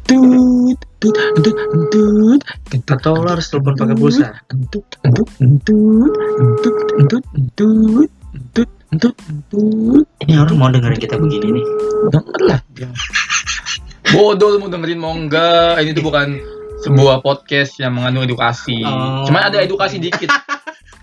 Tut, 0.06 0.78
tut, 1.02 1.16
tut, 1.42 1.56
tut, 1.90 2.42
atau 2.70 3.18
lo 3.18 3.34
harus 3.34 3.50
telepon 3.50 3.75
pakai 3.75 3.96
pulsa 3.98 4.38
Entut, 4.54 4.86
entut, 5.02 5.26
entut, 5.42 5.90
entut, 6.22 6.84
entut, 6.94 7.25
entut, 7.34 8.06
entut, 8.30 8.70
entut, 8.94 9.14
entut. 9.26 10.06
ini 10.22 10.38
orang 10.38 10.54
mau 10.54 10.70
dengerin 10.70 11.02
kita 11.02 11.18
begini 11.18 11.58
nih 11.58 11.66
Denger 12.14 12.40
lah. 12.46 12.60
Bodoh 14.14 14.54
lu 14.54 14.58
mau 14.62 14.70
dengerin 14.70 15.00
mau 15.00 15.14
enggak. 15.14 15.82
Ini 15.82 15.90
tuh 15.96 16.04
bukan 16.06 16.38
sebuah 16.86 17.25
podcast 17.25 17.80
yang 17.80 17.96
mengandung 17.96 18.28
edukasi. 18.28 18.84
Oh. 18.84 19.25
Cuman 19.26 19.50
ada 19.50 19.58
edukasi 19.62 19.98
dikit. 19.98 20.30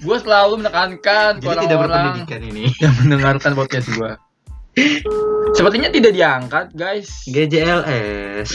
gue 0.04 0.18
selalu 0.20 0.60
menekankan 0.60 1.40
jadi 1.40 1.64
tidak 1.64 1.80
orang-orang 1.80 1.88
berpendidikan 1.88 2.42
ini 2.44 2.66
yang 2.84 2.94
mendengarkan 3.00 3.52
podcast 3.56 3.88
gua. 3.96 4.20
Sepertinya 5.56 5.88
tidak 5.94 6.12
diangkat, 6.12 6.76
guys. 6.76 7.24
GJLS 7.30 8.52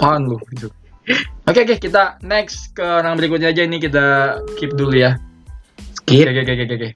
Apaan 0.00 0.30
lu? 0.30 0.38
Oke, 1.46 1.60
oke, 1.66 1.76
kita 1.76 2.16
next 2.24 2.72
ke 2.72 2.82
orang 2.82 3.18
berikutnya 3.18 3.52
aja 3.52 3.62
ini 3.66 3.78
kita 3.78 4.38
keep 4.56 4.74
dulu 4.74 4.96
ya. 4.96 5.18
Oke, 6.06 6.22
skip 6.22 6.30
oke, 6.30 6.40
oke, 6.46 6.52
oke, 6.54 6.74
oke. 6.78 6.90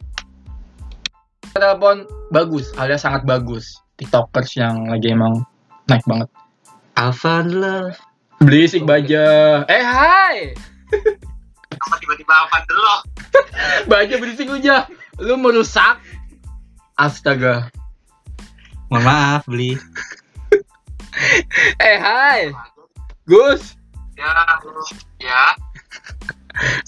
Telepon 1.51 1.97
bagus, 2.31 2.71
alias 2.79 3.03
sangat 3.03 3.27
bagus. 3.27 3.75
TikTokers 4.01 4.57
yang 4.57 4.89
lagi 4.89 5.13
emang 5.13 5.45
naik 5.85 6.01
banget. 6.09 6.33
Alpha 6.97 7.45
Love 7.45 8.11
Berisik 8.41 8.89
baja. 8.89 9.61
Eh, 9.69 9.85
hai. 9.85 10.57
Kenapa 11.69 11.97
tiba-tiba 12.01 12.33
apa 12.33 12.65
dulu? 12.65 12.95
Baja 13.93 14.17
berisik 14.17 14.49
aja. 14.49 14.89
Lu 15.21 15.37
merusak. 15.37 16.01
Astaga. 16.97 17.69
mohon 18.91 19.07
maaf 19.07 19.47
beli 19.47 19.79
Eh, 21.85 21.97
hai. 22.01 22.49
Gus. 23.29 23.77
Ya, 24.17 24.33
ya. 25.21 25.53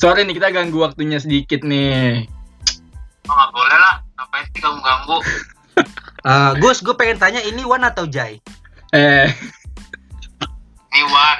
Sorry 0.00 0.24
nih, 0.24 0.40
kita 0.40 0.56
ganggu 0.56 0.80
waktunya 0.80 1.20
sedikit 1.20 1.60
nih. 1.62 2.24
Oh, 3.28 3.34
nggak 3.36 3.50
boleh 3.52 3.76
lah. 3.76 4.00
Ngapain 4.16 4.44
sih 4.56 4.60
kamu 4.60 4.80
ganggu? 4.80 5.18
Eh, 6.22 6.52
Gus 6.62 6.86
gue 6.86 6.94
pengen 6.94 7.18
tanya 7.18 7.42
ini 7.42 7.66
Wan 7.66 7.82
atau 7.82 8.06
Jai 8.06 8.38
Eh, 8.94 9.26
Ini 10.92 11.02
Wan. 11.08 11.38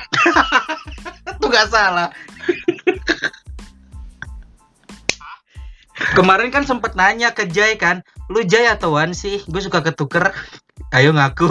Itu 1.37 1.47
gak 1.47 1.69
salah. 1.69 2.09
Kemarin 6.17 6.49
kan 6.51 6.65
sempet 6.65 6.97
nanya 6.97 7.31
ke 7.31 7.45
Jay 7.47 7.77
kan, 7.77 8.01
lu 8.33 8.43
Jay 8.43 8.65
atau 8.67 8.97
Wan 8.97 9.12
sih? 9.12 9.45
Gue 9.47 9.61
suka 9.61 9.85
ketuker. 9.85 10.33
Ayo 10.91 11.12
ngaku. 11.12 11.47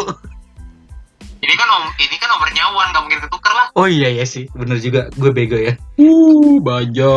Ini 1.42 1.54
kan 1.58 1.68
om, 1.72 1.86
ini 1.98 2.16
kan 2.18 2.28
nomornya 2.34 2.66
Wan, 2.74 2.90
gak 2.92 3.02
mungkin 3.06 3.22
ketuker 3.22 3.54
lah. 3.54 3.68
Oh 3.78 3.86
iya 3.88 4.10
ya 4.10 4.26
sih, 4.26 4.50
bener 4.58 4.82
juga. 4.82 5.08
Gue 5.16 5.32
bego 5.32 5.56
ya. 5.56 5.78
uh, 6.02 6.58
bajo. 6.60 7.16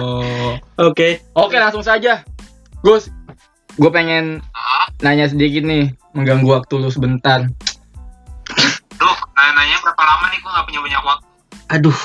Oke. 0.88 1.26
Oke, 1.34 1.56
langsung 1.58 1.82
saja. 1.82 2.22
Gus, 2.86 3.10
gue 3.76 3.90
pengen 3.92 4.40
nanya 5.04 5.28
sedikit 5.28 5.64
nih, 5.68 5.92
mengganggu 6.16 6.48
waktu 6.48 6.80
lu 6.80 6.88
sebentar. 6.88 7.44
duh, 8.96 9.18
nanya 9.36 9.76
berapa 9.84 10.02
lama 10.02 10.26
nih? 10.32 10.38
Gue 10.40 10.50
gak 10.50 10.64
punya 10.64 10.80
banyak 10.80 11.02
waktu. 11.04 11.26
Aduh, 11.66 11.98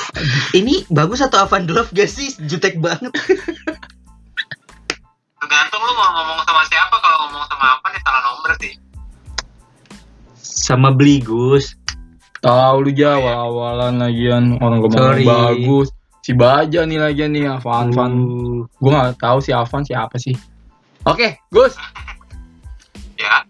ini 0.57 0.83
bagus 0.89 1.21
atau 1.21 1.45
Avan 1.45 1.69
Love 1.69 1.93
gak 1.93 2.09
sih? 2.09 2.33
Jutek 2.49 2.81
banget. 2.81 3.13
Tergantung 5.41 5.81
lu 5.85 5.93
mau 5.95 6.09
ngomong 6.17 6.41
sama 6.43 6.61
siapa. 6.67 6.95
Kalau 6.97 7.17
ngomong 7.27 7.45
sama 7.45 7.65
apa 7.77 7.87
nih 7.93 8.01
salah 8.01 8.21
nomor 8.25 8.51
sih. 8.59 8.73
Sama 10.41 10.89
beli 10.91 11.21
Gus. 11.21 11.77
Tahu 12.41 12.89
lu 12.89 12.91
Jawa 12.91 13.45
awalan 13.45 14.01
lagian 14.01 14.57
orang 14.59 14.81
ngomong 14.81 14.97
Sorry. 14.97 15.25
bagus. 15.25 15.93
Si 16.21 16.37
Baja 16.37 16.85
nih 16.85 17.01
lagian 17.01 17.33
nih, 17.33 17.49
Avan, 17.49 17.93
Avan. 17.93 18.11
Uh, 18.17 18.61
Gue 18.77 18.91
gak 18.93 19.17
tahu 19.21 19.41
si 19.41 19.53
Avan 19.53 19.81
siapa 19.85 20.17
sih. 20.17 20.33
Oke, 21.01 21.41
Gus. 21.49 21.73
Ya. 23.17 23.41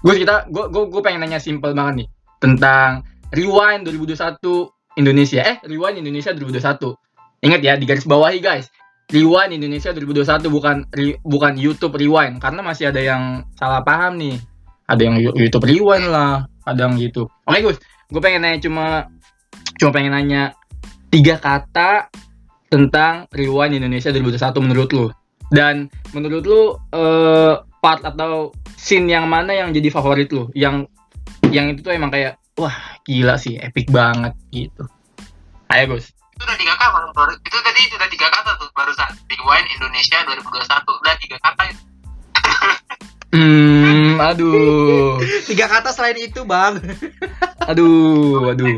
Gus 0.00 0.16
kita, 0.16 0.48
gue 0.48 0.64
gue 0.72 0.84
gue 0.88 1.02
pengen 1.04 1.20
nanya 1.20 1.36
simple 1.36 1.76
banget 1.76 2.04
nih 2.04 2.08
tentang 2.40 3.04
Rewind 3.32 3.84
2021 3.84 4.40
Indonesia. 4.96 5.40
Eh, 5.44 5.56
Rewind 5.68 6.00
Indonesia 6.00 6.32
2021. 6.32 6.96
Ingat 7.44 7.60
ya, 7.60 7.74
di 7.76 7.84
garis 7.84 8.08
bawahi 8.08 8.40
guys. 8.40 8.72
Rewind 9.12 9.52
Indonesia 9.52 9.92
2021 9.92 10.48
bukan 10.48 10.76
re- 10.96 11.20
bukan 11.20 11.52
YouTube 11.60 12.00
Rewind 12.00 12.40
karena 12.40 12.64
masih 12.64 12.88
ada 12.88 13.00
yang 13.04 13.44
salah 13.60 13.84
paham 13.84 14.16
nih. 14.16 14.40
Ada 14.88 15.02
yang 15.04 15.16
YouTube 15.20 15.68
Rewind 15.68 16.08
lah, 16.08 16.48
ada 16.64 16.88
yang 16.88 16.96
gitu. 16.96 17.28
Oke 17.44 17.60
Gus, 17.60 17.78
gue 18.08 18.20
pengen 18.24 18.48
nanya 18.48 18.58
cuma 18.64 19.12
cuma 19.76 19.90
pengen 19.92 20.16
nanya 20.16 20.56
tiga 21.12 21.36
kata 21.36 22.08
tentang 22.72 23.28
Rewind 23.28 23.76
Indonesia 23.76 24.08
2021 24.08 24.64
menurut 24.64 24.90
lu. 24.96 25.06
Dan 25.52 25.92
menurut 26.16 26.44
lu 26.48 26.62
eh, 26.96 27.54
part 27.84 28.00
atau 28.00 28.56
scene 28.80 29.12
yang 29.12 29.28
mana 29.28 29.52
yang 29.52 29.68
jadi 29.70 29.92
favorit 29.92 30.32
lu? 30.32 30.48
Yang 30.56 30.88
yang 31.52 31.68
itu 31.68 31.84
tuh 31.84 31.92
emang 31.92 32.08
kayak 32.08 32.40
wah 32.56 32.72
gila 33.04 33.36
sih, 33.36 33.60
epic 33.60 33.92
banget 33.92 34.32
gitu. 34.48 34.88
Ayo 35.68 35.96
Gus. 35.96 36.08
Itu 36.08 36.42
udah 36.48 36.56
tiga 36.56 36.74
kata. 36.80 36.98
Baru, 37.12 37.32
itu 37.36 37.56
tadi 37.60 37.80
udah 37.92 38.08
tiga 38.08 38.28
kata 38.32 38.50
tuh. 38.56 38.68
Barusan. 38.72 39.12
Rewind 39.28 39.68
Indonesia 39.76 40.18
2021. 40.24 41.00
Udah 41.04 41.14
tiga 41.20 41.36
kata 41.44 41.62
itu. 41.68 41.82
Hmm, 43.32 44.20
aduh, 44.20 45.16
tiga 45.48 45.64
kata 45.64 45.88
selain 45.88 46.20
itu, 46.20 46.44
Bang. 46.44 46.76
aduh, 47.70 48.52
aduh. 48.52 48.76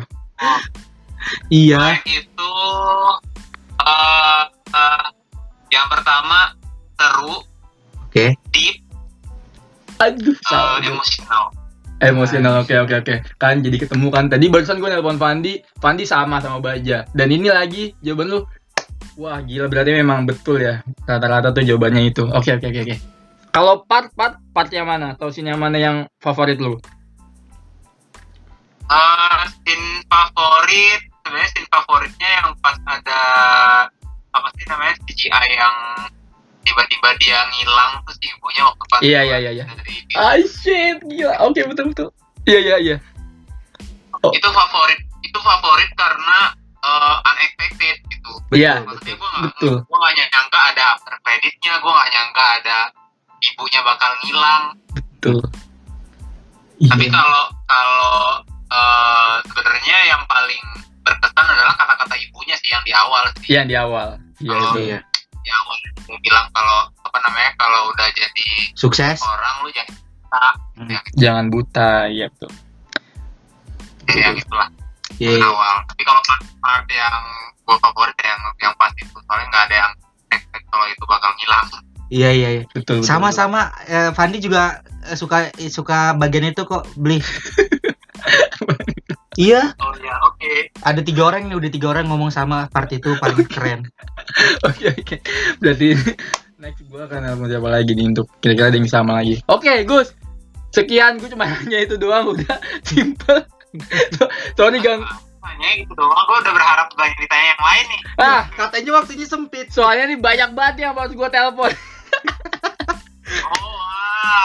Iya. 1.51 1.99
itu 2.07 2.53
eh 3.85 4.45
eh, 4.71 5.05
yang 5.75 5.87
pertama 5.91 6.55
seru, 7.05 7.37
Oke. 8.09 8.33
deep, 8.49 8.81
Aduh, 10.01 10.33
salah. 10.49 10.81
emosional. 10.81 11.45
Emosional, 12.01 12.65
oke 12.65 12.75
oke 12.75 12.95
oke. 13.05 13.15
Kan 13.39 13.61
jadi 13.63 13.77
ketemu 13.87 14.09
kan. 14.11 14.27
Tadi 14.27 14.51
barusan 14.51 14.83
gue 14.83 14.91
nelpon 14.91 15.21
Fandi, 15.21 15.63
Fandi 15.79 16.05
sama 16.05 16.43
sama 16.43 16.59
Baja. 16.59 17.07
Dan 17.15 17.31
ini 17.31 17.49
lagi 17.49 17.95
jawaban 18.03 18.29
lu. 18.29 18.41
Wah 19.15 19.39
gila 19.41 19.71
berarti 19.71 19.95
memang 19.95 20.27
betul 20.27 20.59
ya. 20.59 20.83
Rata-rata 21.07 21.55
tuh 21.55 21.63
jawabannya 21.63 22.11
itu. 22.11 22.27
Oke 22.27 22.51
oke 22.59 22.67
oke 22.67 22.81
oke. 22.83 22.97
Kalau 23.55 23.87
part 23.87 24.11
part 24.19 24.43
part 24.51 24.69
yang 24.75 24.91
mana? 24.91 25.15
Atau 25.15 25.31
scene 25.31 25.55
yang 25.55 25.63
mana 25.63 25.79
yang 25.79 25.97
favorit 26.19 26.59
lu? 26.59 26.75
Eh, 28.91 29.43
scene 29.63 30.03
favorit, 30.11 31.01
sebenarnya 31.23 31.49
scene 31.55 31.69
favoritnya 31.71 32.31
yang 32.43 32.49
pas 32.59 32.77
ada 32.91 33.21
apa 34.35 34.49
sih 34.59 34.67
namanya 34.67 34.99
CGI 35.07 35.49
yang 35.55 35.77
tiba-tiba 36.65 37.09
dia 37.17 37.39
ngilang 37.49 37.93
terus 38.03 38.19
ibunya 38.21 38.63
waktu 38.65 38.85
pas 38.89 39.01
Iya, 39.01 39.21
iya, 39.23 39.37
iya, 39.39 39.51
iya. 39.55 39.65
dari 39.69 39.95
Ah 40.17 40.37
shit, 40.41 40.99
gila. 41.05 41.35
Oke 41.45 41.61
betul 41.63 41.93
betul. 41.93 42.09
Iya 42.45 42.59
iya 42.61 42.77
iya. 42.79 42.97
Oh. 44.21 44.33
itu 44.33 44.49
favorit 44.49 44.97
itu 45.21 45.37
favorit 45.39 45.91
karena 45.95 46.39
eh, 46.81 47.15
unexpected 47.23 47.97
gitu 48.09 48.33
Iya. 48.53 48.81
maksudnya 48.81 49.15
gue 49.15 49.29
nggak 49.29 49.45
betul. 49.53 49.75
gue 49.81 49.99
nggak 49.99 50.15
nyangka 50.17 50.61
ada 50.73 50.83
after 50.97 51.15
creditnya 51.21 51.73
gue 51.77 51.93
nggak 51.93 52.11
nyangka 52.11 52.45
ada 52.57 52.79
ibunya 53.43 53.81
bakal 53.85 54.11
ngilang 54.25 54.65
Betul. 54.97 55.41
tapi 56.89 57.05
Iya. 57.05 57.13
kalau 57.13 57.45
kalau 57.69 58.09
eh, 58.73 59.35
sebenarnya 59.45 59.99
yang 60.09 60.23
paling 60.25 60.65
berkesan 61.05 61.45
adalah 61.45 61.75
kata-kata 61.77 62.15
ibunya 62.17 62.57
sih 62.57 62.73
yang 62.73 62.81
di 62.83 62.93
awal 62.97 63.23
sih 63.37 63.49
Iya 63.53 63.63
di 63.69 63.77
awal. 63.77 64.09
Iya 64.41 64.57
itu. 64.57 64.79
Iya. 64.89 64.99
Di 65.45 65.51
awal 65.53 65.77
dia 66.01 66.19
bilang 66.21 66.47
kalau 66.51 66.79
apa 66.99 67.19
namanya 67.21 67.51
kalau 67.55 67.81
udah 67.91 68.09
jadi 68.11 68.49
Sukses. 68.73 69.21
orang 69.21 69.55
lu 69.61 69.71
jangan 69.71 69.95
tak 70.27 70.55
Hmm. 70.75 70.91
ya, 70.91 70.99
Jangan 71.15 71.47
buta, 71.47 72.11
iya 72.11 72.27
betul. 72.27 72.51
ya 74.11 74.29
itulah 74.33 74.67
Iya. 75.15 75.39
awal 75.39 75.77
tapi 75.87 76.03
kalau 76.03 76.19
part, 76.21 76.43
part 76.59 76.87
yang 76.89 77.23
gue 77.63 77.77
favorit 77.79 78.19
yang 78.19 78.41
yang 78.59 78.75
pas 78.75 78.91
itu 78.93 79.15
soalnya 79.15 79.47
nggak 79.47 79.65
ada 79.65 79.77
yang 79.79 79.93
expect 80.29 80.65
kalau 80.67 80.85
itu 80.85 81.05
bakal 81.07 81.31
ngilang 81.35 81.67
Iya, 82.11 82.31
iya, 82.31 82.49
iya. 82.53 82.63
Betul. 82.69 83.01
betul, 83.01 83.07
Sama-sama 83.07 83.73
eh, 83.87 84.11
Fandi 84.13 84.37
juga 84.39 84.83
eh, 85.05 85.15
suka 85.15 85.49
eh, 85.55 85.71
suka 85.73 86.13
bagian 86.15 86.45
itu 86.47 86.63
kok 86.63 86.85
beli. 86.95 87.19
iya, 89.37 89.75
oh 89.77 89.95
ya 89.97 90.15
oke 90.23 90.53
ada 90.81 91.01
tiga 91.01 91.23
orang 91.25 91.47
nih 91.47 91.57
udah 91.57 91.71
tiga 91.71 91.87
orang 91.89 92.07
ngomong 92.07 92.29
sama 92.29 92.67
part 92.69 92.89
itu 92.89 93.15
paling 93.17 93.45
keren. 93.45 93.81
Oke 94.67 94.91
oke. 94.91 95.17
Berarti 95.59 95.95
next 96.63 96.81
gue 96.83 96.97
akan 96.99 97.19
nelfon 97.21 97.47
siapa 97.47 97.69
lagi 97.69 97.93
nih 97.93 98.07
untuk 98.09 98.27
kira-kira 98.39 98.69
ada 98.69 98.77
yang 98.77 98.87
sama 98.87 99.13
lagi. 99.17 99.39
Oke 99.47 99.85
Gus. 99.85 100.15
Sekian 100.71 101.17
gue 101.17 101.29
cuma 101.29 101.45
nanya 101.53 101.79
itu 101.81 101.95
doang 101.95 102.31
udah 102.31 102.57
simple. 102.83 103.45
So- 104.13 104.31
Sorry 104.57 104.79
gang. 104.79 105.03
hanya 105.41 105.69
gitu 105.77 105.93
doang 105.93 106.25
gue 106.25 106.39
udah 106.41 106.53
berharap 106.53 106.89
banyak 106.91 107.19
ditanya 107.19 107.47
yang 107.49 107.63
lain 107.63 107.85
nih 107.87 108.01
Ah, 108.17 108.43
Katanya 108.51 108.91
waktunya 108.95 109.25
sempit. 109.25 109.67
soalnya 109.69 110.05
nih 110.07 110.19
banyak 110.19 110.51
banget 110.51 110.75
yang 110.81 110.95
harus 110.95 111.13
gue 111.13 111.29
telepon. 111.29 111.71
Oh 113.29 113.71
wow 113.73 113.95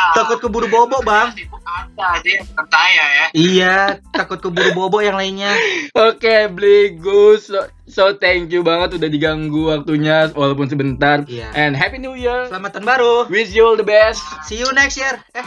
Takut 0.09 0.41
keburu 0.41 0.67
bobo, 0.67 0.99
Bang. 1.05 1.31
ada 1.31 2.33
bukan 2.41 2.65
saya 2.67 3.05
ya 3.05 3.25
Iya, 3.31 3.77
takut 4.11 4.41
keburu 4.41 4.73
bobo 4.75 4.99
yang 4.99 5.15
lainnya. 5.15 5.53
Oke, 5.95 6.49
beli 6.51 6.97
Gus. 6.97 7.47
So, 7.47 7.69
so 7.87 8.03
thank 8.17 8.51
you 8.51 8.65
banget 8.65 8.99
udah 8.99 9.07
diganggu 9.07 9.69
waktunya 9.71 10.27
walaupun 10.33 10.67
sebentar. 10.67 11.23
Iya. 11.29 11.53
And 11.55 11.77
happy 11.77 12.01
new 12.01 12.17
year. 12.17 12.49
Selamatan 12.51 12.83
baru. 12.83 13.29
Wish 13.31 13.53
you 13.53 13.63
all 13.63 13.77
the 13.79 13.85
best. 13.85 14.19
See 14.43 14.59
you 14.59 14.67
next 14.75 14.97
year. 14.99 15.15
Eh, 15.37 15.45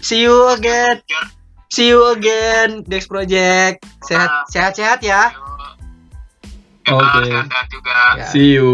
see 0.00 0.22
you 0.24 0.36
again. 0.54 1.02
See 1.68 1.90
you 1.92 2.00
again 2.14 2.86
next 2.86 3.10
project. 3.10 3.84
Sehat 4.06 4.48
sehat 4.48 4.72
sehat 4.78 4.98
ya. 5.02 5.34
Oke. 6.88 7.26
Ya. 7.26 8.24
See 8.30 8.54
you. 8.56 8.70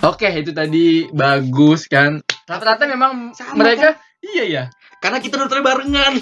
Oke, 0.00 0.28
itu 0.32 0.50
tadi 0.50 0.86
bagus 1.12 1.84
kan. 1.84 2.24
Rata-rata 2.48 2.88
memang 2.88 3.36
Sama, 3.36 3.52
mereka 3.54 4.00
iya 4.22 4.44
ya. 4.44 4.64
Karena 4.96 5.20
kita 5.20 5.36
nontonnya 5.36 5.60
barengan. 5.62 6.14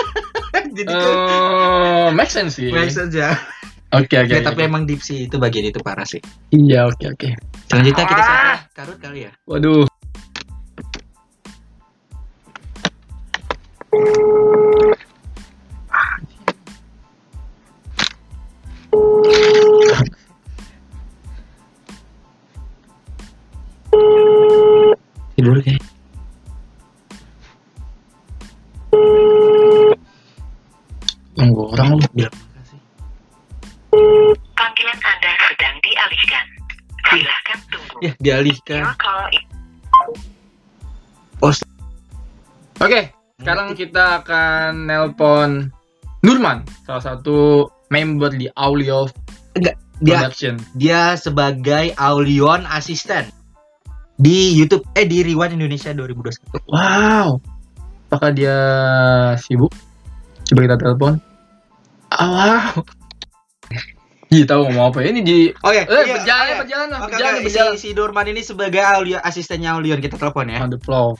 Jadi 0.76 0.88
Eh, 0.88 2.08
make 2.12 2.28
sense 2.28 2.56
sih. 2.56 2.72
make 2.72 2.88
sense 2.88 3.12
ya. 3.12 3.36
Oke, 3.90 4.16
oke. 4.16 4.30
Ya, 4.30 4.40
oke. 4.40 4.46
tapi 4.46 4.60
emang 4.64 4.86
deep 4.86 5.02
sih 5.02 5.26
itu 5.26 5.36
bagian 5.36 5.66
itu 5.66 5.82
parah 5.82 6.06
sih. 6.06 6.22
Iya, 6.48 6.86
oke, 6.86 7.06
oke. 7.10 7.28
Selanjutnya 7.66 8.04
kita 8.06 8.22
Ah. 8.22 8.56
Karut 8.72 8.96
kali 8.96 9.26
ya. 9.26 9.32
Waduh. 9.44 9.84
Dialihkan. 38.20 38.84
Your 38.84 38.96
call 39.00 39.26
is 39.32 39.44
Oh, 41.40 41.56
Oke, 42.84 43.16
sekarang 43.40 43.72
kita 43.72 44.20
akan 44.20 44.84
nelpon 44.84 45.72
Nurman, 46.20 46.68
salah 46.84 47.00
satu 47.00 47.64
member 47.88 48.28
di 48.36 48.44
Aulio 48.52 49.08
dia 49.56 49.72
Production. 50.28 50.60
dia 50.76 51.16
sebagai 51.16 51.96
Aulion 51.96 52.68
asisten 52.68 53.32
di 54.20 54.52
YouTube 54.52 54.84
eh 54.92 55.08
di 55.08 55.24
Rewind 55.24 55.56
Indonesia 55.56 55.96
2021. 55.96 56.68
Wow. 56.68 57.40
Apakah 58.12 58.36
dia 58.36 58.56
sibuk? 59.40 59.72
Coba 60.44 60.60
kita 60.68 60.76
telepon. 60.76 61.16
Ah, 62.12 62.76
wow. 62.76 62.84
Ih, 64.30 64.46
tahu 64.46 64.62
ngomong 64.70 64.94
apa 64.94 65.02
ini 65.02 65.26
di 65.26 65.38
Oke, 65.50 65.82
eh, 65.82 66.06
berjalan, 66.06 66.14
oke. 66.54 66.60
berjalan, 66.62 66.86
Oke, 66.86 67.02
berjalan, 67.10 67.34
oke. 67.34 67.44
berjalan. 67.50 67.74
Si, 67.74 67.82
si 67.82 67.98
Nurman 67.98 68.26
ini 68.30 68.46
sebagai 68.46 68.78
Aulion 68.78 69.18
asistennya 69.18 69.74
Aulion 69.74 69.98
kita 69.98 70.14
telepon 70.14 70.46
ya. 70.46 70.62
on 70.62 70.70
the 70.70 70.78
floor. 70.78 71.18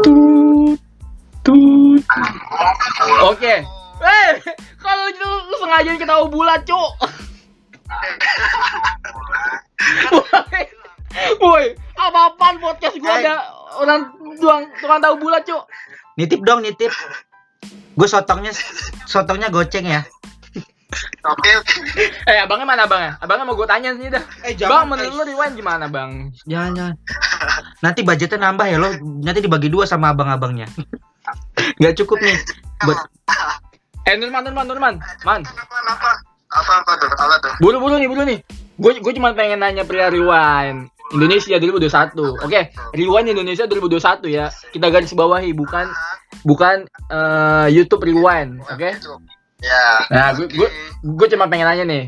Tut, 0.00 0.80
tut. 1.44 2.02
Oke. 3.20 3.54
Eh, 4.00 4.30
kalau 4.80 5.04
itu 5.12 5.28
lu 5.28 5.56
sengaja 5.60 5.90
kita 5.92 6.08
tahu 6.08 6.24
bulat, 6.32 6.64
Cuk. 6.64 6.90
Woi, 11.36 11.74
apa-apaan 11.98 12.56
podcast 12.62 12.96
gua 12.96 13.12
ada 13.12 13.34
orang 13.76 14.08
doang 14.40 14.64
tukang 14.80 15.04
tahu 15.04 15.20
bulat, 15.20 15.44
Cuk. 15.44 15.68
Nitip 16.16 16.40
dong, 16.40 16.64
nitip. 16.64 16.88
Gue 17.94 18.08
sotongnya 18.08 18.52
sotongnya 19.04 19.52
goceng 19.52 19.84
ya. 19.84 20.02
Oke, 21.22 21.50
oke. 21.54 21.74
Eh, 22.26 22.38
abangnya 22.42 22.66
mana 22.66 22.82
abangnya? 22.88 23.14
Abangnya 23.22 23.46
mau 23.46 23.54
gue 23.54 23.68
tanya 23.68 23.94
sini 23.94 24.10
dah. 24.10 24.24
Eh 24.42 24.58
Bang, 24.58 24.90
menurut 24.90 25.14
lu 25.14 25.22
rewind 25.22 25.54
gimana, 25.54 25.86
Bang? 25.86 26.34
Jangan, 26.48 26.74
jangan. 26.74 26.94
Nanti 27.78 28.00
budgetnya 28.02 28.50
nambah 28.50 28.66
ya 28.66 28.76
lo. 28.80 28.90
Nanti 29.22 29.38
dibagi 29.38 29.70
dua 29.70 29.86
sama 29.86 30.10
abang-abangnya. 30.10 30.66
Gak 31.78 31.94
cukup 31.94 32.18
nih. 32.18 32.36
Buat 32.82 32.98
Eh, 34.08 34.16
Nurman, 34.18 34.42
Nurman, 34.42 34.66
Nurman. 34.66 34.94
Man, 35.22 35.40
Apa, 35.46 35.76
apa? 35.94 36.10
Apa, 36.50 36.72
apa 36.82 36.92
tuh? 36.98 37.08
Apa 37.14 37.36
tuh? 37.38 37.52
buru-buru 37.62 37.94
nih, 38.00 38.08
buru 38.10 38.22
nih. 38.26 38.38
Gue 38.80 38.98
gue 38.98 39.12
cuma 39.14 39.30
pengen 39.36 39.60
nanya 39.62 39.84
pria 39.86 40.10
rewind 40.10 40.88
Indonesia 41.10 41.58
2021. 41.58 42.46
Oke, 42.46 42.60
rewind 42.94 43.28
Indonesia 43.34 43.66
2021 43.66 44.30
ya. 44.30 44.46
Kita 44.70 44.86
garis 44.90 45.10
bawahi 45.14 45.50
bukan 45.54 45.90
bukan 46.46 46.86
eh, 47.10 47.68
YouTube 47.74 48.06
rewind, 48.06 48.62
oke? 48.70 48.90
Ya. 49.60 49.84
Nah, 50.08 50.28
gue 50.38 50.46
gue 50.48 50.68
gue 51.02 51.26
cuma 51.34 51.50
pengen 51.50 51.66
nanya 51.66 51.84
nih. 51.84 52.04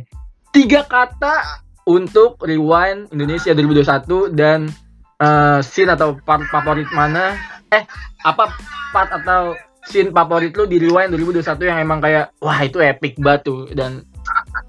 Tiga 0.54 0.86
kata 0.86 1.64
untuk 1.88 2.38
rewind 2.46 3.10
Indonesia 3.10 3.50
2021 3.52 4.38
dan 4.38 4.70
eh, 5.18 5.60
scene 5.66 5.90
atau 5.92 6.16
part 6.22 6.46
favorit 6.48 6.86
mana? 6.94 7.34
Eh, 7.72 7.82
apa 8.22 8.54
part 8.94 9.10
atau 9.10 9.58
scene 9.82 10.14
favorit 10.14 10.54
lu 10.54 10.70
di 10.70 10.78
rewind 10.78 11.10
2021 11.10 11.42
yang 11.66 11.78
emang 11.82 11.98
kayak 11.98 12.30
wah 12.38 12.58
itu 12.62 12.78
epic 12.78 13.18
banget 13.18 13.50
tuh 13.50 13.66
dan 13.74 14.06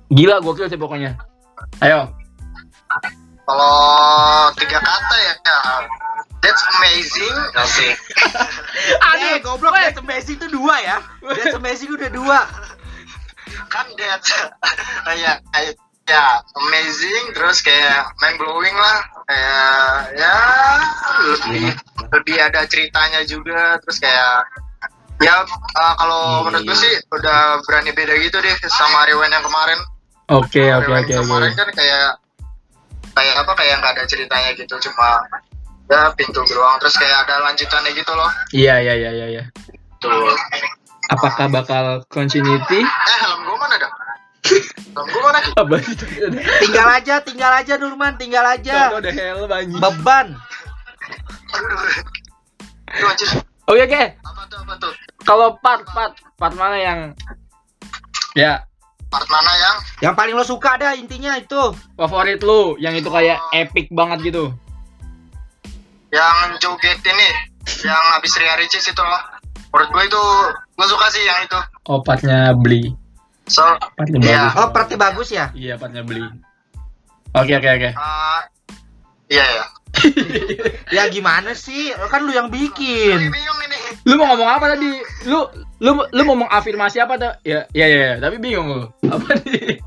gila 0.10 0.42
gokil 0.42 0.66
sih 0.66 0.80
pokoknya. 0.80 1.22
Ayo. 1.80 2.10
Kalau 3.44 3.76
tiga 4.56 4.80
kata 4.80 5.18
ya, 5.20 5.34
ya. 5.44 5.58
That's 6.44 6.64
amazing. 6.80 7.36
Asik. 7.56 7.96
Eh, 9.24 9.40
goblok 9.40 9.72
That's 9.80 9.96
Amazing 9.96 10.44
itu 10.44 10.48
dua 10.52 10.76
ya. 10.84 10.98
That's 11.24 11.56
Amazing 11.56 11.96
udah 11.96 12.10
dua. 12.12 12.40
kan 13.70 13.86
that's 13.98 14.30
kayak 15.06 15.42
kayak 15.54 15.74
ya 16.06 16.42
amazing 16.68 17.26
terus 17.32 17.64
kayak 17.64 18.12
mind 18.20 18.38
blowing 18.38 18.76
lah 18.76 19.00
kayak 19.26 20.20
ya 20.20 20.36
lebih 21.24 21.68
lebih 22.12 22.36
ada 22.38 22.68
ceritanya 22.68 23.24
juga 23.24 23.80
terus 23.82 23.98
kayak 24.04 24.46
ya 25.24 25.42
uh, 25.48 25.94
kalau 25.96 26.44
menurut 26.46 26.68
gue 26.68 26.78
sih 26.78 26.94
udah 27.14 27.64
berani 27.64 27.96
beda 27.96 28.20
gitu 28.20 28.38
deh 28.44 28.56
sama 28.68 29.08
rewind 29.08 29.32
yang 29.32 29.46
kemarin 29.46 29.80
Oke, 30.32 30.72
oke, 30.72 30.88
oke, 30.88 31.14
kemarin 31.20 31.52
kan 31.52 31.68
kayak 31.76 32.16
kayak 33.14 33.36
apa 33.40 33.54
kayak 33.54 33.76
nggak 33.80 33.94
ada 33.94 34.04
ceritanya 34.04 34.50
gitu 34.54 34.76
cuma 34.82 35.22
ya 35.86 36.10
pintu 36.14 36.42
geruang 36.44 36.78
terus 36.78 36.96
kayak 36.96 37.24
ada 37.24 37.44
lanjutannya 37.44 37.92
gitu 37.92 38.12
loh 38.12 38.30
Iya, 38.52 38.80
iya, 38.80 38.94
iya, 38.96 39.10
iya, 39.14 39.28
iya. 39.30 39.44
tuh 39.98 40.12
Apakah 41.06 41.52
bakal 41.52 41.86
continuity? 42.08 42.80
eh 42.80 43.18
helm 43.20 43.44
gue 43.44 43.58
mana 43.60 43.76
dah 43.76 43.92
helm 44.96 45.06
gue 45.06 45.22
mana 45.22 45.40
Apa 45.54 45.76
itu? 45.78 46.06
Tinggal 46.64 46.88
aja, 46.90 47.16
tinggal 47.20 47.52
aja 47.54 47.74
Nurman, 47.76 48.16
tinggal 48.16 48.44
aja. 48.44 48.90
Contoh 48.90 49.04
the 49.04 49.12
hell 49.12 49.44
anjing. 49.46 49.78
Beban. 49.78 50.28
aduh 51.52 51.80
Aduh, 52.90 53.08
anjir. 53.08 53.30
Oke, 53.64 53.82
oke. 53.84 54.04
apa 54.16 54.42
tuh 54.48 54.58
apa 54.60 54.74
tuh 54.80 54.92
Kalau 55.24 55.56
part 55.60 55.84
part 55.92 56.14
part 56.36 56.54
mana 56.54 56.78
yang 56.78 57.00
ya 58.34 58.64
part 59.14 59.28
mana 59.28 59.52
yang 59.56 59.76
Yang 60.02 60.14
paling 60.16 60.34
lo 60.34 60.44
suka 60.44 60.70
ada 60.74 60.90
intinya 60.94 61.38
itu. 61.38 61.62
favorit 61.94 62.42
lu 62.42 62.74
yang 62.78 62.92
itu 62.92 63.06
kayak 63.08 63.38
epic 63.54 63.88
banget 63.90 64.26
gitu? 64.26 64.50
yang 66.10 66.36
joget 66.58 66.98
ini 67.00 67.30
yang 67.82 67.98
habis 68.12 68.34
Ria 68.36 68.54
Ricis 68.56 68.86
itu 68.86 69.00
loh 69.00 69.22
menurut 69.72 69.90
gue 69.92 70.04
itu 70.08 70.24
gue 70.72 70.88
suka 70.88 71.06
sih 71.10 71.22
yang 71.22 71.42
itu 71.42 71.60
Oh, 71.86 72.00
partnya 72.00 72.54
beli. 72.54 72.94
so 73.46 73.66
Partnya 73.94 74.20
Iya. 74.20 74.42
bagus. 74.46 74.54
Oh, 74.56 74.68
berarti 74.70 74.96
bagus 74.96 75.30
ya? 75.30 75.46
Iya, 75.52 75.76
partnya 75.76 76.02
beli. 76.02 76.22
Oke, 77.34 77.54
oke, 77.54 77.66
oke. 77.68 77.90
uh, 77.92 78.40
iya 79.28 79.42
ya 79.44 79.66
Ya 80.96 81.04
gimana 81.08 81.54
sih? 81.54 81.92
Kan 82.08 82.24
lu 82.24 82.32
yang 82.32 82.48
bikin. 82.48 83.30
Lu 84.04 84.14
mau 84.16 84.32
ngomong 84.32 84.50
apa 84.52 84.66
tadi? 84.72 84.90
Lu 85.24 85.46
lu 85.84 86.00
lu 86.16 86.22
mau 86.24 86.48
mengafirmasi 86.48 87.04
apa 87.04 87.20
tuh? 87.20 87.34
Ya, 87.44 87.68
ya, 87.76 87.86
ya, 87.92 88.00
ya. 88.08 88.14
tapi 88.24 88.40
bingung 88.40 88.72
lu. 88.72 88.88
Apa 89.12 89.36
nih? 89.44 89.84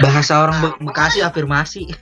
Bahasa 0.00 0.40
orang 0.40 0.56
Be- 0.64 0.78
Bekasi 0.88 1.20
afirmasi. 1.20 1.92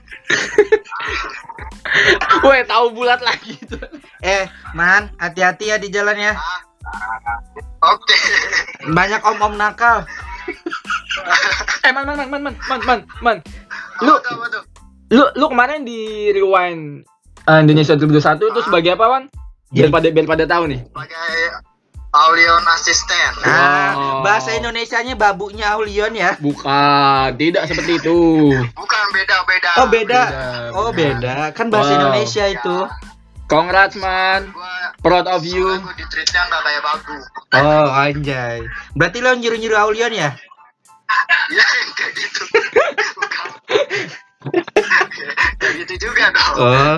Woi, 2.47 2.63
tahu 2.65 2.95
bulat 2.95 3.19
lagi 3.21 3.59
tuh. 3.67 3.83
Eh, 4.23 4.47
Man, 4.73 5.11
hati-hati 5.19 5.75
ya 5.75 5.77
di 5.83 5.91
jalan 5.91 6.15
ya. 6.15 6.39
oke 7.83 8.17
Banyak 8.95 9.21
om-om 9.27 9.59
nakal. 9.59 10.07
Eh, 11.83 11.91
man, 11.91 12.07
man, 12.07 12.17
man, 12.17 12.29
man, 12.31 12.43
man, 12.47 12.55
man, 12.71 12.81
man, 12.87 13.01
man. 13.21 13.37
Lu 14.01 14.15
lu 15.11 15.25
lu 15.35 15.47
kemarin 15.51 15.83
di 15.83 16.31
rewind 16.31 17.03
uh, 17.51 17.59
Indonesia 17.59 17.99
2021 17.99 18.39
itu 18.47 18.61
sebagai 18.63 18.95
apa, 18.95 19.05
Wan? 19.11 19.25
Biar 19.75 19.91
pada 19.91 20.07
biar 20.11 20.27
pada 20.27 20.45
tahu 20.47 20.71
nih. 20.71 20.81
sebagai 20.87 21.19
Aulion 22.11 22.65
asisten 22.69 23.31
Nah, 23.41 23.95
Oh. 23.95 24.21
bahasa 24.21 24.51
Indonesianya 24.53 25.15
babunya 25.15 25.71
Aulion 25.71 26.11
ya. 26.11 26.35
Bukan, 26.37 27.39
tidak 27.39 27.71
seperti 27.71 27.99
itu. 27.99 28.19
bukan 28.73 29.05
beda 29.13 29.37
beda 29.45 29.71
Oh, 29.77 29.87
beda. 29.87 30.23
Beda, 30.25 30.75
Oh, 30.75 30.91
beda. 30.91 31.35
Kan 31.53 31.71
bahasa 31.71 31.95
Wow. 31.95 31.99
Indonesia 32.01 32.45
itu. 32.47 32.77
Congrats, 33.47 33.95
man. 33.95 34.51
gua 34.51 34.95
Proud 35.01 35.27
of 35.27 35.43
you. 35.43 35.67
soalnya 35.67 35.83
gua 35.83 35.95
di 35.95 36.05
treatnya 36.07 36.43
nggak 36.45 36.63
kayak 36.63 36.83
bagu 36.83 37.17
Oh, 37.53 37.87
anjay. 37.89 38.59
Berarti 38.93 39.19
lo 39.19 39.31
nyuruh-nyuruh 39.33 39.79
Aulion 39.81 40.13
ya? 40.13 40.31
ya 41.57 41.67
kayak 41.95 42.13
gitu 42.15 42.43
kayak 45.57 45.75
gitu 45.85 46.09
juga 46.09 46.33
dong 46.33 46.55
Oh. 46.57 46.97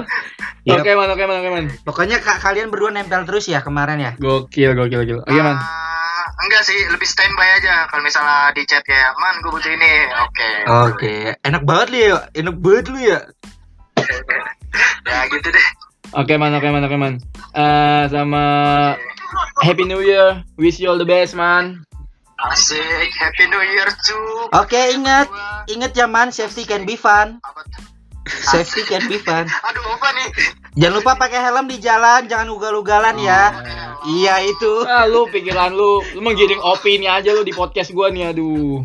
Ya, 0.62 0.78
Oke, 0.78 0.94
man, 0.94 1.10
oke, 1.10 1.26
man, 1.26 1.42
oke, 1.42 1.50
man. 1.50 1.66
Pokoknya 1.82 2.22
ka- 2.22 2.38
kalian 2.38 2.70
berdua 2.70 2.94
nempel 2.94 3.26
terus 3.26 3.50
ya 3.50 3.58
kemarin 3.58 3.98
ya? 3.98 4.14
Gokil, 4.14 4.78
gokil, 4.78 5.02
gokil. 5.02 5.18
Oke, 5.20 5.40
man. 5.42 5.58
Ah, 5.58 6.22
enggak 6.38 6.62
sih 6.62 6.78
lebih 6.86 7.02
standby 7.02 7.58
aja 7.58 7.90
kalau 7.90 7.98
misalnya 8.00 8.54
di 8.54 8.62
chat 8.62 8.78
kayak 8.80 9.10
man 9.16 9.42
gue 9.42 9.50
butuh 9.50 9.66
ini 9.68 9.92
oke 10.16 10.50
Oke, 10.86 11.14
enak 11.40 11.66
banget 11.66 11.86
lu 11.88 11.98
ya, 12.00 12.18
enak 12.32 12.56
banget 12.56 12.86
lu 12.88 12.98
ya. 13.00 13.18
ya 15.02 15.18
gitu 15.28 15.48
deh 15.50 15.66
Oke, 16.14 16.36
man, 16.36 16.52
oke, 16.52 16.68
man, 16.68 16.84
oke, 16.84 16.94
man. 16.94 17.14
Eh, 17.50 18.04
sama 18.06 18.42
Happy 19.58 19.82
New 19.82 19.98
Year. 19.98 20.46
Wish 20.54 20.76
you 20.76 20.86
all 20.86 20.96
the 20.96 21.08
best, 21.08 21.32
man. 21.32 21.82
Asik 22.50 23.10
happy 23.14 23.44
new 23.46 23.62
year 23.62 23.86
too 24.02 24.50
Oke, 24.58 24.98
ingat, 24.98 25.30
ingat 25.70 25.94
ya 25.94 26.10
man, 26.10 26.34
safety 26.34 26.66
can 26.66 26.82
be 26.82 26.98
fun. 26.98 27.38
Safety 28.26 28.82
can 28.86 29.06
be 29.06 29.18
fun. 29.22 29.46
aduh 29.46 29.84
apa 29.94 30.08
nih 30.14 30.28
Jangan 30.72 30.94
lupa 31.04 31.12
pakai 31.20 31.36
helm 31.36 31.68
di 31.68 31.76
jalan, 31.84 32.24
jangan 32.32 32.48
ugal-ugalan 32.48 33.20
ya. 33.20 33.52
Iya 34.08 34.40
itu. 34.40 34.88
Ah, 34.88 35.04
lu 35.04 35.28
pikiran 35.28 35.68
lu, 35.68 36.00
lu 36.16 36.20
menggiring 36.24 36.64
opini 36.64 37.04
aja 37.04 37.28
lu 37.36 37.44
di 37.44 37.52
podcast 37.52 37.92
gua 37.92 38.08
nih, 38.08 38.32
aduh. 38.32 38.80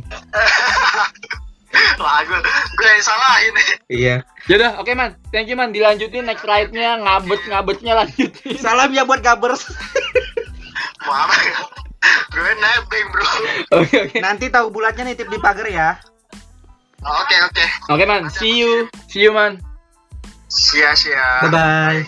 lah 1.98 2.22
gue 2.28 2.40
gue 2.78 2.88
yang 2.92 3.04
salahin 3.04 3.54
Iya. 3.88 4.16
Yaudah, 4.52 4.84
oke, 4.84 4.92
man. 5.00 5.16
Thank 5.32 5.48
you, 5.48 5.56
man. 5.56 5.72
Dilanjutin 5.72 6.28
next 6.28 6.44
ride-nya, 6.44 7.00
ngabet-ngabetnya 7.00 7.94
lanjutin. 8.04 8.60
Salam 8.60 8.92
ya 8.92 9.08
buat 9.08 9.24
gabers. 9.24 9.64
ya 11.08 11.77
gue 12.38 12.54
nebeng 12.62 13.08
bro 13.10 13.26
Oke, 13.82 13.96
oke. 14.06 14.18
Nanti 14.22 14.54
tahu 14.54 14.70
bulatnya 14.70 15.10
nitip 15.10 15.28
di 15.34 15.42
pagar 15.42 15.66
ya. 15.66 15.98
oke 17.02 17.36
oke 17.50 17.64
Oke, 17.90 18.04
man. 18.06 18.30
See 18.30 18.62
you. 18.62 18.86
See 19.10 19.26
you, 19.26 19.34
man. 19.34 19.58
sia-sia 20.48 21.44
Bye 21.44 21.52
bye. 21.52 22.02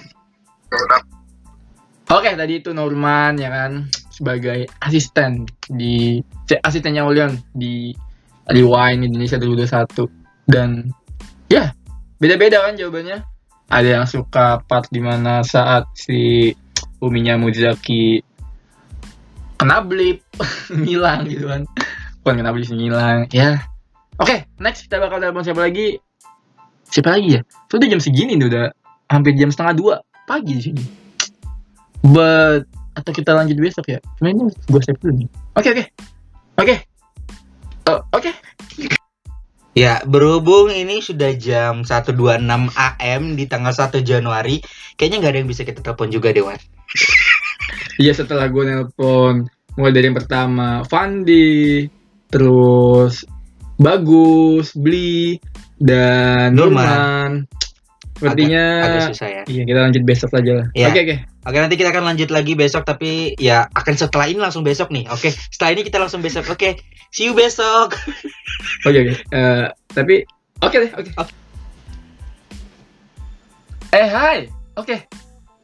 Oke, 2.10 2.34
tadi 2.34 2.64
itu 2.64 2.72
Norman 2.72 3.38
ya 3.38 3.52
kan 3.52 3.86
sebagai 4.10 4.66
asisten 4.82 5.46
di 5.70 6.24
asistennya 6.66 7.06
Ulian 7.06 7.38
di 7.54 7.94
Rewind 8.50 9.06
Indonesia 9.06 9.38
2021 9.38 10.50
dan 10.50 10.90
ya 11.52 11.76
beda-beda 12.18 12.66
kan 12.66 12.80
jawabannya. 12.80 13.22
Ada 13.70 14.02
yang 14.02 14.08
suka 14.10 14.66
part 14.66 14.90
di 14.90 14.98
mana 14.98 15.46
saat 15.46 15.86
si 15.94 16.50
Uminya 16.98 17.38
Muzaki 17.38 18.26
kena 19.60 19.84
blip 19.84 20.24
ngilang 20.84 21.28
gitu 21.28 21.46
kan. 21.52 21.68
Bukan 22.24 22.34
kena 22.40 22.52
blip 22.56 22.72
ngilang 22.72 23.28
ya. 23.36 23.60
Oke, 24.20 24.48
next 24.60 24.88
kita 24.88 25.00
bakal 25.04 25.20
telepon 25.20 25.44
siapa 25.44 25.62
lagi? 25.64 26.00
Siapa 26.90 27.20
lagi 27.20 27.40
ya? 27.40 27.42
Sudah 27.68 27.88
jam 27.88 28.02
segini 28.02 28.40
nih 28.40 28.48
udah 28.50 28.66
hampir 29.12 29.36
jam 29.36 29.52
setengah 29.52 29.74
dua 29.76 29.96
pagi 30.26 30.58
di 30.58 30.64
sini. 30.72 30.84
But 32.02 32.66
atau 32.96 33.12
kita 33.12 33.36
lanjut 33.36 33.60
besok 33.60 33.92
ya? 33.92 34.00
Cuma 34.18 34.32
ini 34.32 34.48
gue 34.48 34.82
save 34.82 35.00
dulu 35.00 35.14
nih. 35.24 35.28
Oke 35.56 35.70
oke 35.76 35.86
oke 36.60 36.76
Eh, 37.90 38.02
oke. 38.14 38.32
Ya, 39.74 40.04
berhubung 40.04 40.70
ini 40.70 41.00
sudah 41.00 41.34
jam 41.40 41.88
1.26 41.88 42.70
AM 42.76 43.22
di 43.34 43.46
tanggal 43.48 43.72
1 43.72 44.04
Januari, 44.04 44.60
kayaknya 45.00 45.18
nggak 45.24 45.32
ada 45.34 45.40
yang 45.40 45.50
bisa 45.50 45.64
kita 45.64 45.80
telepon 45.80 46.12
juga, 46.12 46.36
Dewan. 46.36 46.60
Iya 48.00 48.16
setelah 48.16 48.48
gue 48.48 48.64
nelpon 48.64 49.48
mulai 49.80 49.92
dari 49.96 50.12
yang 50.12 50.18
pertama 50.18 50.84
Fandi, 50.88 51.88
terus 52.28 53.24
Bagus, 53.80 54.76
Bli, 54.76 55.40
dan 55.80 56.52
Nurman. 56.52 57.48
Sepertinya 58.20 58.84
Agak 58.84 59.16
susah 59.16 59.30
ya. 59.32 59.44
iya 59.48 59.64
kita 59.64 59.80
lanjut 59.80 60.04
besok 60.04 60.36
aja 60.36 60.52
lah. 60.60 60.68
Iya. 60.76 60.92
Oke 60.92 61.00
oke. 61.08 61.16
Oke, 61.48 61.58
nanti 61.64 61.76
kita 61.80 61.96
akan 61.96 62.04
lanjut 62.04 62.30
lagi 62.36 62.52
besok, 62.52 62.84
tapi 62.84 63.32
ya 63.40 63.72
akan 63.72 63.96
setelah 63.96 64.28
ini 64.28 64.44
langsung 64.44 64.68
besok 64.68 64.92
nih. 64.92 65.08
Oke, 65.08 65.32
setelah 65.32 65.72
ini 65.72 65.88
kita 65.88 65.96
langsung 65.96 66.20
besok. 66.20 66.44
Oke, 66.52 66.84
see 67.16 67.32
you 67.32 67.34
besok. 67.34 67.96
Oke 68.88 68.98
oke. 69.08 69.14
Eh, 69.32 69.66
tapi 69.96 70.28
oke 70.60 70.76
deh 70.76 70.92
oke. 70.92 71.12
Oke. 71.16 71.34
Eh 73.96 74.08
hai. 74.12 74.40
Oke. 74.76 75.08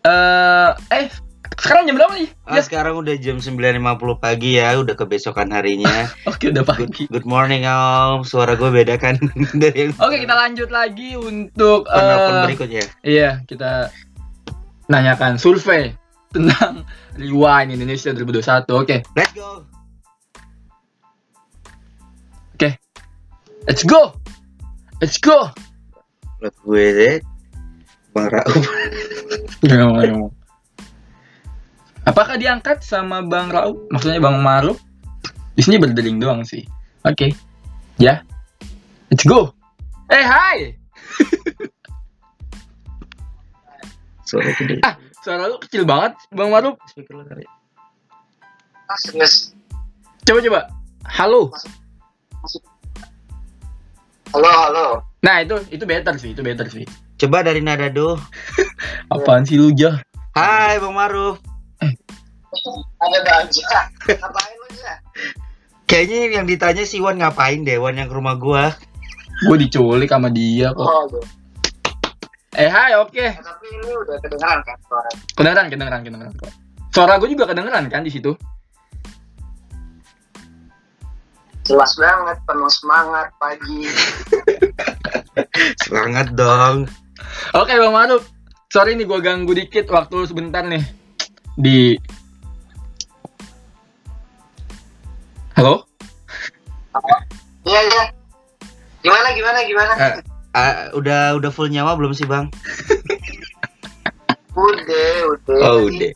Eh 0.08 0.72
eh 0.96 1.06
sekarang 1.60 1.88
jam 1.88 1.96
berapa 1.96 2.14
nih? 2.20 2.30
Ah, 2.46 2.62
sekarang 2.62 2.96
udah 3.00 3.16
jam 3.18 3.38
9.50 3.40 3.80
pagi 4.20 4.60
ya, 4.60 4.76
udah 4.76 4.96
kebesokan 4.98 5.50
harinya. 5.56 6.10
Oke 6.30 6.52
udah 6.52 6.64
Good, 6.68 6.92
pagi. 6.92 7.04
good 7.08 7.28
morning, 7.28 7.64
Om. 7.64 8.28
Suara 8.28 8.54
gue 8.60 8.70
beda 8.70 9.00
kan 9.00 9.16
dari 9.62 9.90
yang 9.90 9.92
Oke 10.00 10.22
kita 10.22 10.36
lanjut 10.36 10.70
lagi 10.70 11.16
untuk 11.16 11.88
penelpon 11.88 12.34
eh, 12.34 12.44
berikutnya. 12.50 12.84
Iya, 13.02 13.30
kita 13.48 13.90
nanyakan 14.92 15.40
survei 15.42 15.96
tentang 16.30 16.84
Rewind 17.16 17.72
Indonesia 17.72 18.12
2021. 18.12 18.70
Oke, 18.76 18.98
Let's 19.16 19.32
go. 19.34 19.52
let's 23.66 23.84
go. 23.84 24.02
Let's 25.02 25.18
go. 25.18 25.50
Menurut 26.38 26.56
gue 26.62 26.86
deh, 26.94 27.16
Bang 28.14 28.30
Rauf. 28.30 28.64
Apakah 32.06 32.38
diangkat 32.38 32.86
sama 32.86 33.26
Bang 33.26 33.50
Rauf? 33.50 33.90
Maksudnya 33.90 34.22
Bang 34.22 34.46
Maruf? 34.46 34.78
Di 35.58 35.66
sini 35.66 35.82
berdeling 35.82 36.22
doang 36.22 36.46
sih. 36.46 36.62
Oke. 37.02 37.34
Ya. 37.98 38.22
Let's 39.10 39.26
go. 39.26 39.50
Eh, 40.14 40.22
hai. 40.22 40.78
Suara 44.30 44.50
gede. 44.58 44.82
Ah, 44.82 44.98
suara 45.22 45.46
lu 45.46 45.62
kecil 45.62 45.86
banget, 45.86 46.18
Bang 46.34 46.50
Maruf. 46.50 46.82
Speaker 46.90 47.22
lu 47.22 47.24
kali. 47.30 47.46
Ah, 48.86 48.98
serius 49.02 49.54
Coba 50.26 50.42
coba. 50.42 50.62
Halo. 51.06 51.54
halo 54.34 54.50
halo 54.50 54.86
Nah, 55.22 55.46
itu 55.46 55.54
itu 55.70 55.86
better 55.86 56.18
sih, 56.18 56.34
itu 56.34 56.42
better 56.42 56.66
sih. 56.70 56.86
Coba 57.22 57.46
dari 57.46 57.62
nada 57.62 57.90
do. 57.90 58.18
Apaan 59.14 59.46
sih 59.46 59.58
lu, 59.58 59.74
Jah? 59.74 60.02
Hai 60.34 60.82
Bang 60.82 60.98
Maruf. 60.98 61.38
Ada 63.02 63.32
aja 63.44 63.80
ngapain 64.08 64.56
lu 64.58 64.68
ya 64.80 64.96
Kayaknya 65.86 66.42
yang 66.42 66.46
ditanya 66.50 66.82
si 66.82 66.98
Wan 66.98 67.22
ngapain 67.22 67.62
deh, 67.62 67.78
Wan 67.78 67.94
yang 67.94 68.10
ke 68.10 68.16
rumah 68.18 68.34
gua. 68.42 68.74
Gue 69.46 69.58
diculik 69.62 70.10
sama 70.10 70.34
dia 70.34 70.74
kok. 70.74 70.82
oh. 70.82 71.22
Eh, 72.58 72.72
hai, 72.72 72.98
oke. 72.98 73.14
Eh, 73.20 73.36
tapi 73.38 73.68
ini 73.70 73.94
udah 73.94 74.18
kedengeran 74.24 74.64
kan 74.64 74.78
suara 74.88 75.12
Kedengeran, 75.38 75.66
kedengeran, 75.70 76.02
kedengeran 76.02 76.34
kok. 76.40 76.52
Suara 76.90 77.20
gue 77.22 77.30
juga 77.30 77.46
kedengeran 77.52 77.86
kan 77.92 78.02
di 78.02 78.10
situ. 78.10 78.34
jelas 81.66 81.98
banget 81.98 82.38
penuh 82.46 82.70
semangat 82.70 83.28
pagi 83.42 83.90
Semangat 85.82 86.38
dong. 86.38 86.86
Oke 87.58 87.74
Bang 87.82 87.90
Maruf, 87.90 88.30
sorry 88.70 88.94
nih 88.94 89.10
gue 89.10 89.20
ganggu 89.20 89.50
dikit 89.58 89.90
waktu 89.90 90.30
sebentar 90.30 90.62
nih 90.62 90.86
di. 91.58 91.98
Halo? 95.56 95.88
iya 97.66 97.80
iya 97.82 98.04
gimana 99.02 99.28
gimana 99.32 99.60
gimana 99.64 99.92
Eh, 99.98 100.14
ah, 100.54 100.74
udah 100.92 101.36
udah 101.36 101.50
full 101.50 101.68
nyawa 101.68 101.96
belum 101.96 102.12
sih 102.12 102.24
Bang? 102.24 102.48
udah 104.54 105.10
udah 105.34 105.60
Oh 105.62 105.80
udah. 105.86 106.12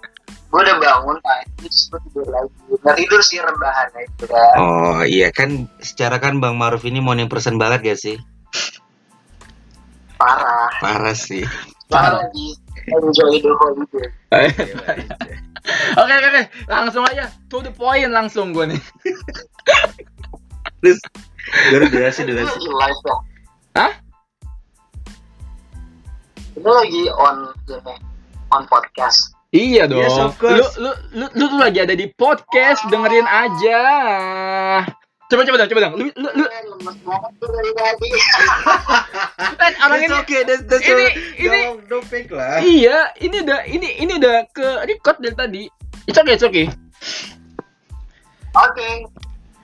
gue 0.49 0.60
udah 0.60 0.78
bangun 0.78 1.17
tadi 1.19 1.45
terus 1.62 1.80
tidur 2.02 2.25
lagi 2.25 2.49
nggak 2.73 2.95
tidur 2.97 3.21
sih 3.21 3.38
rebahan 3.38 3.88
itu 3.95 4.25
kan 4.25 4.56
Oh 4.58 4.99
iya 5.04 5.30
kan 5.30 5.69
secara 5.78 6.17
kan 6.17 6.38
Bang 6.38 6.56
Maruf 6.56 6.82
ini 6.84 6.97
morning 6.97 7.28
person 7.28 7.56
banget 7.56 7.86
gak 7.86 7.99
sih? 7.99 8.17
parah 10.15 10.67
Parah 10.80 11.15
sih. 11.15 11.45
parah 11.88 12.23
lagi 12.23 12.58
enjoy 12.91 13.32
the 13.41 13.52
holiday 13.58 14.08
Oke 16.02 16.13
oke 16.17 16.28
oke, 16.34 16.43
langsung 16.65 17.06
aja 17.06 17.30
to 17.52 17.62
the 17.62 17.69
point 17.69 18.10
langsung 18.10 18.56
gue 18.56 18.73
nih. 18.73 18.82
Terus 20.82 20.99
durasi 21.93 22.25
ini 22.25 22.34
durasi. 22.34 22.58
lagi 22.58 22.69
live 22.71 23.02
ya 23.06 23.15
Hah? 23.78 23.91
ini 26.58 26.69
lagi 26.69 27.04
on 27.13 27.38
ini 27.69 27.93
on 28.49 28.63
podcast 28.65 29.38
Iya 29.49 29.89
dong. 29.89 30.06
Yes, 30.06 30.13
of 30.13 30.38
lu, 30.38 30.45
course. 30.45 30.78
lu, 30.78 30.93
lu, 31.17 31.25
lu 31.34 31.45
tuh 31.49 31.58
lagi 31.58 31.82
ada 31.82 31.97
di 31.97 32.06
podcast, 32.13 32.86
dengerin 32.86 33.25
aja. 33.25 33.82
Coba 35.30 35.46
coba 35.46 35.62
dong, 35.62 35.70
coba 35.70 35.82
dong. 35.86 35.94
Lu, 35.94 36.06
lu, 36.18 36.30
lu, 36.34 36.46
kan 39.62 39.72
orang 39.86 40.02
ini 40.02 40.15
okay, 40.18 40.42
that's, 40.42 40.65
that's 40.65 40.82
ini- 40.82 41.13
ini- 41.38 41.70
Don't- 41.70 41.86
don't 41.86 42.06
fake 42.10 42.34
lah. 42.34 42.58
Iya, 42.58 43.13
ini 43.22 43.46
udah 43.46 43.62
ini 43.70 44.02
ini 44.02 44.18
udah 44.18 44.50
ke 44.50 44.89
record 44.89 45.22
dari 45.22 45.38
tadi. 45.38 45.63
It's 46.10 46.18
okay, 46.18 46.34
it's 46.34 46.42
okay. 46.42 46.65
oke 48.58 48.89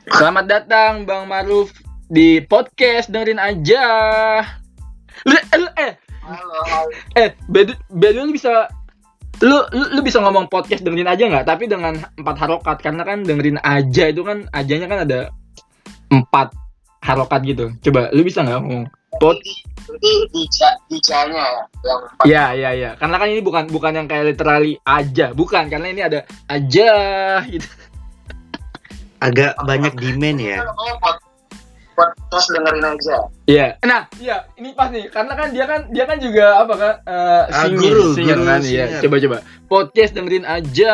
Selamat 0.06 0.46
datang 0.46 1.10
Bang 1.10 1.26
Maruf 1.26 1.74
di 2.06 2.46
podcast 2.46 3.10
dengerin 3.10 3.42
aja. 3.42 3.82
Lu, 5.26 5.34
eh, 5.34 5.46
lu 5.58 5.66
eh 5.82 5.98
halo 6.22 6.62
eh 7.18 7.34
bedu 7.50 7.74
bedu 7.90 8.30
lu 8.30 8.34
bisa 8.34 8.70
lu, 9.42 9.66
lu 9.74 9.98
lu 9.98 10.02
bisa 10.06 10.22
ngomong 10.22 10.46
podcast 10.46 10.86
dengerin 10.86 11.10
aja 11.10 11.26
nggak? 11.26 11.50
Tapi 11.50 11.66
dengan 11.66 11.98
empat 12.22 12.38
harokat 12.38 12.86
karena 12.86 13.02
kan 13.02 13.26
dengerin 13.26 13.58
aja 13.66 14.14
itu 14.14 14.22
kan 14.22 14.46
ajanya 14.54 14.86
kan 14.86 15.10
ada 15.10 15.34
empat 16.22 16.56
harokat 17.04 17.42
gitu. 17.46 17.66
Coba 17.90 18.10
lu 18.16 18.26
bisa 18.26 18.42
nggak 18.42 18.60
ngomong? 18.62 18.86
Pod 19.22 19.40
Jadi 19.86 20.12
di 20.34 20.44
di 20.90 20.98
nya 21.08 21.22
ya 21.30 21.62
yang 21.86 22.02
empat 22.10 22.26
Ya 22.26 22.46
ya 22.58 22.70
ya. 22.74 22.92
Karena 22.98 23.16
kan 23.22 23.28
ini 23.30 23.42
bukan 23.46 23.70
bukan 23.70 23.94
yang 23.94 24.08
kayak 24.10 24.34
literally 24.34 24.76
aja, 24.84 25.32
bukan 25.32 25.70
karena 25.70 25.88
ini 25.94 26.02
ada 26.02 26.20
aja 26.50 26.90
gitu. 27.46 27.70
Agak 29.22 29.56
banyak 29.64 29.94
demand 29.96 30.40
ya. 30.42 30.60
Podcast 31.96 32.52
dengerin 32.52 32.84
aja 32.84 33.18
Iya. 33.48 33.68
Nah, 33.88 34.12
iya, 34.20 34.52
ini 34.60 34.76
pas 34.76 34.92
nih. 34.92 35.08
Karena 35.08 35.32
kan 35.32 35.56
dia 35.56 35.64
kan 35.64 35.88
dia 35.88 36.04
kan 36.04 36.18
juga 36.20 36.60
apa 36.60 36.74
kan 36.76 36.94
eh 37.08 37.44
Ah, 37.48 37.64
singer, 37.64 37.80
guru, 37.80 38.06
singer 38.12 38.40
kan 38.44 38.60
iya. 38.68 38.84
singer. 38.92 39.02
Coba 39.08 39.16
coba. 39.24 39.38
Podcast 39.72 40.12
dengerin 40.12 40.44
aja. 40.44 40.94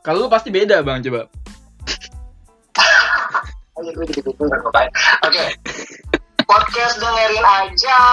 Kalau 0.00 0.24
lu 0.24 0.28
pasti 0.32 0.48
beda, 0.48 0.80
Bang, 0.80 1.04
coba. 1.04 1.28
Iya, 3.76 3.92
kan 3.92 4.48
ngapain. 4.48 4.90
Oke. 5.28 5.44
Podcast 6.46 6.96
dengerin 6.96 7.44
aja. 7.44 7.98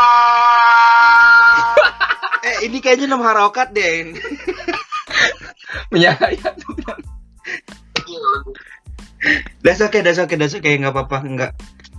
Eh 2.44 2.68
ini 2.68 2.84
kayaknya 2.84 3.08
enam 3.08 3.24
harokat 3.24 3.72
deh. 3.72 4.12
Lu. 8.12 8.52
Das 9.64 9.80
oke, 9.80 10.04
das 10.04 10.20
oke, 10.20 10.36
das 10.36 10.52
oke, 10.52 10.68
nggak 10.68 10.92
apa-apa, 10.92 11.24
nggak. 11.24 11.52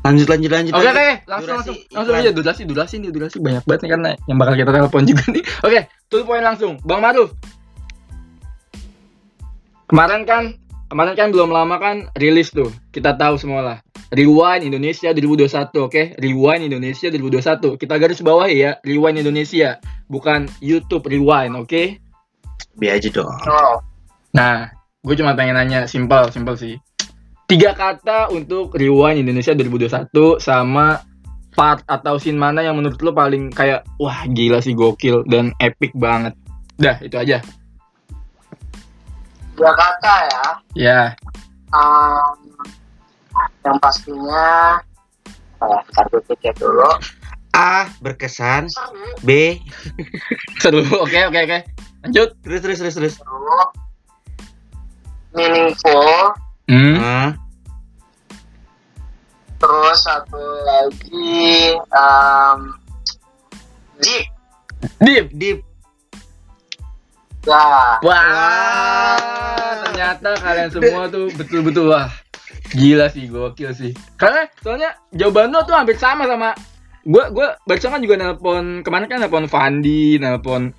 Lanjut 0.05 0.29
lanjut 0.29 0.53
lanjut. 0.53 0.77
Oke 0.77 0.85
oke, 0.93 1.09
langsung 1.25 1.49
Durasi 1.49 1.57
langsung 1.57 1.77
langsung 1.97 2.15
aja 2.21 2.31
durasi 2.37 2.63
durasi 2.69 2.95
nih 3.01 3.09
durasi 3.09 3.37
banyak 3.41 3.65
banget 3.65 3.81
nih 3.81 3.91
karena 3.97 4.11
yang 4.29 4.37
bakal 4.37 4.53
kita 4.53 4.71
telepon 4.77 5.05
juga 5.09 5.25
nih. 5.33 5.45
Oke, 5.65 5.81
tuh 6.13 6.21
poin 6.29 6.45
langsung. 6.45 6.77
Bang 6.85 7.01
Maruf. 7.01 7.33
Kemarin 9.89 10.29
kan 10.29 10.53
kemarin 10.95 11.19
kan 11.19 11.35
belum 11.35 11.51
lama 11.51 11.83
kan 11.83 12.07
rilis 12.15 12.55
tuh. 12.55 12.71
Kita 12.95 13.19
tahu 13.19 13.35
semua 13.35 13.67
lah. 13.67 13.79
Rewind 14.15 14.63
Indonesia 14.63 15.11
2021, 15.11 15.91
oke? 15.91 16.03
Rewind 16.23 16.71
Indonesia 16.71 17.11
2021. 17.11 17.83
Kita 17.83 17.99
garis 17.99 18.23
bawah 18.23 18.47
ya, 18.47 18.79
Rewind 18.87 19.19
Indonesia, 19.19 19.83
bukan 20.07 20.47
YouTube 20.63 21.11
Rewind, 21.11 21.59
oke? 21.59 21.99
Biar 22.79 23.03
aja 23.03 23.11
dong. 23.11 23.27
Oh, 23.27 23.83
Nah, 24.39 24.71
gue 25.03 25.15
cuma 25.19 25.35
pengen 25.35 25.59
nanya, 25.59 25.91
simpel, 25.91 26.31
simpel 26.31 26.55
sih. 26.55 26.79
Tiga 27.51 27.75
kata 27.75 28.31
untuk 28.31 28.79
Rewind 28.79 29.19
Indonesia 29.19 29.51
2021 29.51 30.39
sama 30.39 31.03
part 31.59 31.83
atau 31.91 32.23
scene 32.23 32.39
mana 32.39 32.63
yang 32.63 32.79
menurut 32.79 33.03
lo 33.03 33.11
paling 33.11 33.51
kayak, 33.51 33.83
wah 33.99 34.31
gila 34.31 34.63
sih 34.63 34.79
gokil 34.79 35.27
dan 35.27 35.51
epic 35.59 35.91
banget. 35.99 36.39
Dah, 36.79 37.03
itu 37.03 37.19
aja. 37.19 37.43
Dua 39.55 39.73
kata 39.75 40.15
ya. 40.29 40.45
Ya, 40.75 41.01
Um, 41.75 42.55
yang 43.67 43.79
pastinya 43.83 44.79
bentar 45.59 46.07
gue 46.07 46.23
pikir 46.31 46.55
dulu. 46.55 46.87
A 47.51 47.91
berkesan, 47.99 48.71
Seru, 48.71 49.03
B 49.27 49.59
seru. 50.63 50.87
Oke, 51.03 51.19
oke, 51.27 51.39
oke. 51.43 51.59
Lanjut. 52.07 52.31
terus 52.47 52.61
terus 52.63 52.79
terus 52.79 52.95
terus. 52.95 53.15
seru, 53.19 53.59
meaningful, 55.35 56.35
Hmm. 56.65 56.97
Ah, 56.97 57.31
terus 59.61 59.99
satu 60.01 60.41
lagi 60.65 61.77
um, 61.93 62.59
deep. 64.01 64.25
Deep. 65.03 65.27
deep. 65.37 65.59
Ya, 67.45 68.01
Wah, 68.01 69.21
ternyata 69.85 70.33
kalian 70.41 70.71
semua 70.73 71.05
tuh 71.07 71.29
betul-betul 71.31 71.93
wah 71.93 72.09
gila 72.73 73.07
sih, 73.07 73.29
gokil 73.29 73.71
sih. 73.71 73.93
Karena 74.17 74.49
soalnya 74.59 74.97
jawaban 75.13 75.53
lo 75.53 75.61
tuh 75.63 75.77
hampir 75.77 75.95
sama 75.95 76.25
sama 76.25 76.57
gua 77.05 77.29
gua 77.29 77.53
barusan 77.63 77.93
kan 77.93 78.01
juga 78.01 78.17
nelpon 78.17 78.81
kemarin 78.81 79.07
kan 79.07 79.21
nelpon 79.21 79.45
Fandi, 79.45 80.17
nelpon 80.17 80.73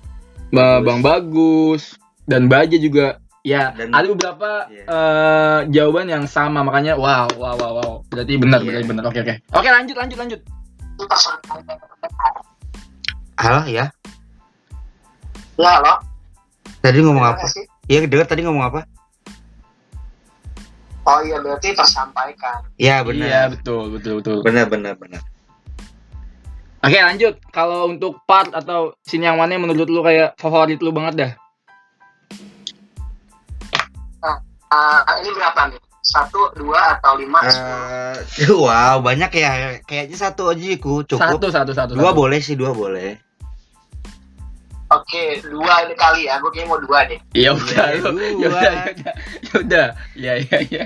Ba- 0.50 0.78
Bagus. 0.78 0.84
Bang 0.84 1.00
Bagus 1.00 1.82
dan 2.26 2.50
Baja 2.50 2.74
juga. 2.76 3.22
Ya, 3.46 3.70
Dan- 3.70 3.94
ada 3.94 4.06
beberapa 4.10 4.66
Iya. 4.66 4.82
eh, 4.84 5.58
jawaban 5.70 6.10
yang 6.10 6.26
sama 6.26 6.66
makanya 6.66 6.98
wow, 6.98 7.30
wow, 7.38 7.54
wow, 7.54 7.72
wow. 7.78 7.92
Berarti 8.10 8.42
benar, 8.42 8.58
Iya. 8.58 8.66
berarti 8.66 8.86
benar. 8.90 9.02
Oke, 9.06 9.22
oke. 9.22 9.34
Oke, 9.54 9.68
lanjut, 9.70 9.94
lanjut, 9.94 10.18
lanjut. 10.18 10.40
Halo 13.38 13.70
ya. 13.70 13.86
Ya, 15.54 15.72
lo. 15.78 15.94
Tadi 16.80 16.98
ngomong 17.02 17.24
Gimana 17.24 17.38
apa? 17.38 17.46
sih? 17.50 17.64
Iya 17.86 18.06
dengar 18.06 18.26
tadi 18.26 18.40
ngomong 18.46 18.64
apa? 18.64 18.80
Oh 21.06 21.22
iya, 21.22 21.38
berarti 21.38 21.70
tersampaikan. 21.70 22.66
Ya 22.76 22.98
Iya, 22.98 23.06
benar. 23.06 23.46
betul, 23.54 23.94
betul, 23.94 24.12
betul. 24.18 24.36
Benar 24.42 24.66
benar 24.66 24.94
benar. 24.98 25.22
Oke 26.82 27.02
lanjut 27.02 27.34
Kalau 27.50 27.90
untuk 27.90 28.22
part 28.30 28.46
atau 28.54 28.94
scene 29.02 29.26
yang 29.26 29.34
mana 29.34 29.58
yang 29.58 29.66
menurut 29.66 29.90
lu 29.90 30.06
kayak 30.06 30.38
favorit 30.38 30.78
lu 30.78 30.94
banget 30.94 31.14
dah 31.18 31.32
Ah, 34.66 34.98
ini 35.22 35.30
berapa 35.30 35.70
nih? 35.70 35.78
Satu, 36.02 36.50
dua, 36.58 36.98
atau 36.98 37.14
lima? 37.18 37.38
Eh, 37.42 38.50
wow 38.66 38.98
banyak 38.98 39.30
ya. 39.34 39.78
Kayaknya 39.86 40.18
satu 40.18 40.50
aja 40.50 40.62
ku 40.82 41.06
cukup. 41.06 41.38
Satu 41.38 41.46
satu 41.54 41.72
satu 41.74 41.92
Dua 41.94 42.10
satu. 42.10 42.18
boleh 42.18 42.38
sih 42.42 42.58
dua 42.58 42.74
boleh. 42.74 43.14
Oke, 44.86 45.42
dua 45.42 45.82
ini 45.82 45.94
kali 45.94 46.30
ya. 46.30 46.38
Gue 46.38 46.50
kayaknya 46.50 46.70
mau 46.70 46.78
dua 46.78 46.98
deh. 47.10 47.18
Ya 47.34 47.50
udah 47.50 47.86
Iya. 47.90 47.98
Ya 47.98 48.06
udah 48.06 48.26
ya 48.30 48.90
udah 48.94 49.14
Ya 49.42 49.54
udah 49.58 49.86
Ya 50.14 50.32
ya 50.38 50.58
ya 50.62 50.84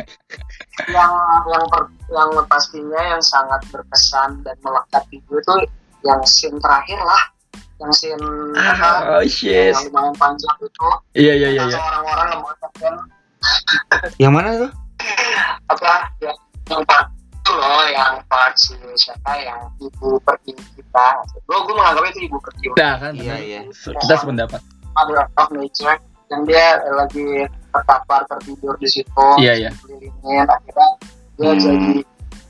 Yang 0.88 1.12
yang 1.46 1.64
per- 1.68 1.92
yang 2.08 2.30
pastinya 2.46 3.00
yang 3.06 3.20
sangat 3.20 3.60
berkesan 3.68 4.40
dan 4.40 4.56
melekat 4.60 5.04
di 5.08 5.20
gue 5.28 5.40
tuh 5.44 5.60
yang 6.00 6.20
scene 6.24 6.56
terakhir 6.58 6.96
lah. 6.96 7.22
Yang 7.78 7.92
scene 7.94 8.26
apa? 8.56 9.20
Oh 9.20 9.24
shit 9.24 9.76
Yang 9.76 9.92
lumayan 9.92 10.14
panjang 10.16 10.56
itu. 10.58 10.88
Iya 11.12 11.32
iya 11.36 11.48
iya 11.50 11.60
Yang 11.60 11.70
iya 11.70 11.80
orang-orang 11.84 12.26
mengatakan 12.40 12.92
Yang 14.16 14.32
mana 14.32 14.48
tuh? 14.58 14.72
apa 15.64 15.92
ya 16.20 16.32
yang 16.68 16.82
part 16.84 17.08
itu 17.50 17.58
loh 17.58 17.82
yang 17.90 18.14
part 18.30 18.54
si 18.54 18.78
siapa 18.94 19.34
yang 19.42 19.58
ibu 19.82 20.22
pergi 20.22 20.54
kita. 20.78 21.06
Gue 21.50 21.58
gue 21.66 21.74
menganggapnya 21.74 22.10
itu 22.14 22.20
ibu 22.30 22.38
pergi. 22.38 22.66
Nah 22.78 22.94
kan? 23.02 23.12
Iya, 23.18 23.34
iya. 23.42 23.60
Kita 23.74 24.14
sependapat. 24.14 24.62
Mother 24.94 25.26
of 25.34 25.50
Nature 25.50 25.98
yang 26.30 26.46
dia 26.46 26.78
lagi 26.94 27.26
terkapar 27.74 28.22
tertidur 28.30 28.78
di 28.78 28.86
situ 28.86 29.26
Iya 29.42 29.66
iya. 29.66 29.70
kelilingin 29.82 30.46
akhirnya 30.46 30.88
dia 31.34 31.50
Hmm. 31.50 31.58
jadi 31.58 31.92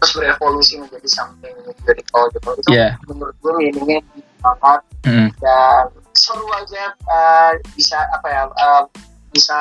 terus 0.01 0.13
berevolusi 0.17 0.75
menjadi 0.81 1.09
something 1.09 1.57
beautiful 1.81 2.29
gitu. 2.37 2.49
Itu 2.61 2.69
Iya. 2.77 3.01
menurut 3.09 3.37
gue 3.41 3.53
meaningnya 3.57 4.01
banget 4.41 4.81
Mm. 5.09 5.29
dan 5.41 5.85
seru 6.13 6.45
aja 6.53 6.93
eh, 6.93 7.53
bisa 7.73 7.97
apa 8.13 8.29
ya 8.29 8.43
eh, 8.53 8.85
bisa 9.33 9.61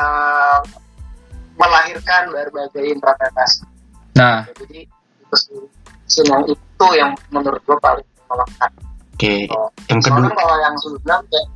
melahirkan 1.56 2.28
berbagai 2.32 2.84
interpretasi. 2.92 3.64
Nah. 4.20 4.44
Jadi 4.52 4.99
scene 5.38 6.28
yang 6.30 6.44
itu 6.48 6.88
yang 6.98 7.12
menurut 7.30 7.62
gue 7.62 7.78
paling 7.80 8.06
melekat 8.26 8.72
Oke. 9.20 9.52
Oh. 9.52 9.68
Yang 9.92 10.00
soalnya 10.08 10.32
kedua. 10.32 10.40
kalau 10.40 10.56
yang 10.64 10.74
sebelumnya 10.80 11.16
kayak 11.28 11.48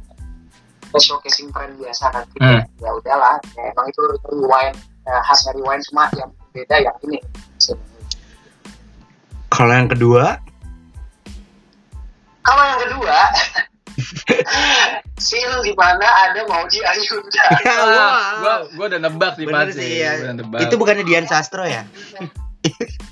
kayak 0.91 0.99
showcasing 1.01 1.47
tren 1.55 1.71
biasa 1.79 2.05
nanti 2.12 2.36
Hmm. 2.43 2.62
ya 2.77 2.89
udahlah 2.91 3.36
ya, 3.55 3.63
emang 3.71 3.86
itu 3.88 4.01
rewind 4.27 4.75
eh, 5.07 5.21
khasnya 5.23 5.51
rewind 5.55 5.81
cuma 5.88 6.03
yang 6.19 6.29
beda 6.51 6.75
yang 6.83 6.95
ini. 7.07 7.17
Kalau 9.47 9.71
yang 9.71 9.88
kedua. 9.88 10.25
kalau 12.43 12.63
yang 12.67 12.79
kedua 12.83 13.17
scene 15.23 15.55
di 15.63 15.71
mana 15.79 16.03
ada 16.03 16.43
Maudy 16.43 16.83
Ayunda 16.83 17.45
ah, 17.71 18.19
gua 18.43 18.53
gua 18.75 18.86
udah 18.91 18.99
nebak 18.99 19.31
sih 19.39 19.45
pasti 19.47 19.71
sih 19.79 19.89
ya. 20.03 20.12
Gua 20.19 20.23
udah 20.27 20.36
nebak. 20.36 20.59
Itu 20.67 20.75
bukannya 20.75 21.03
Dian 21.07 21.23
Sastro 21.23 21.63
ya? 21.63 21.88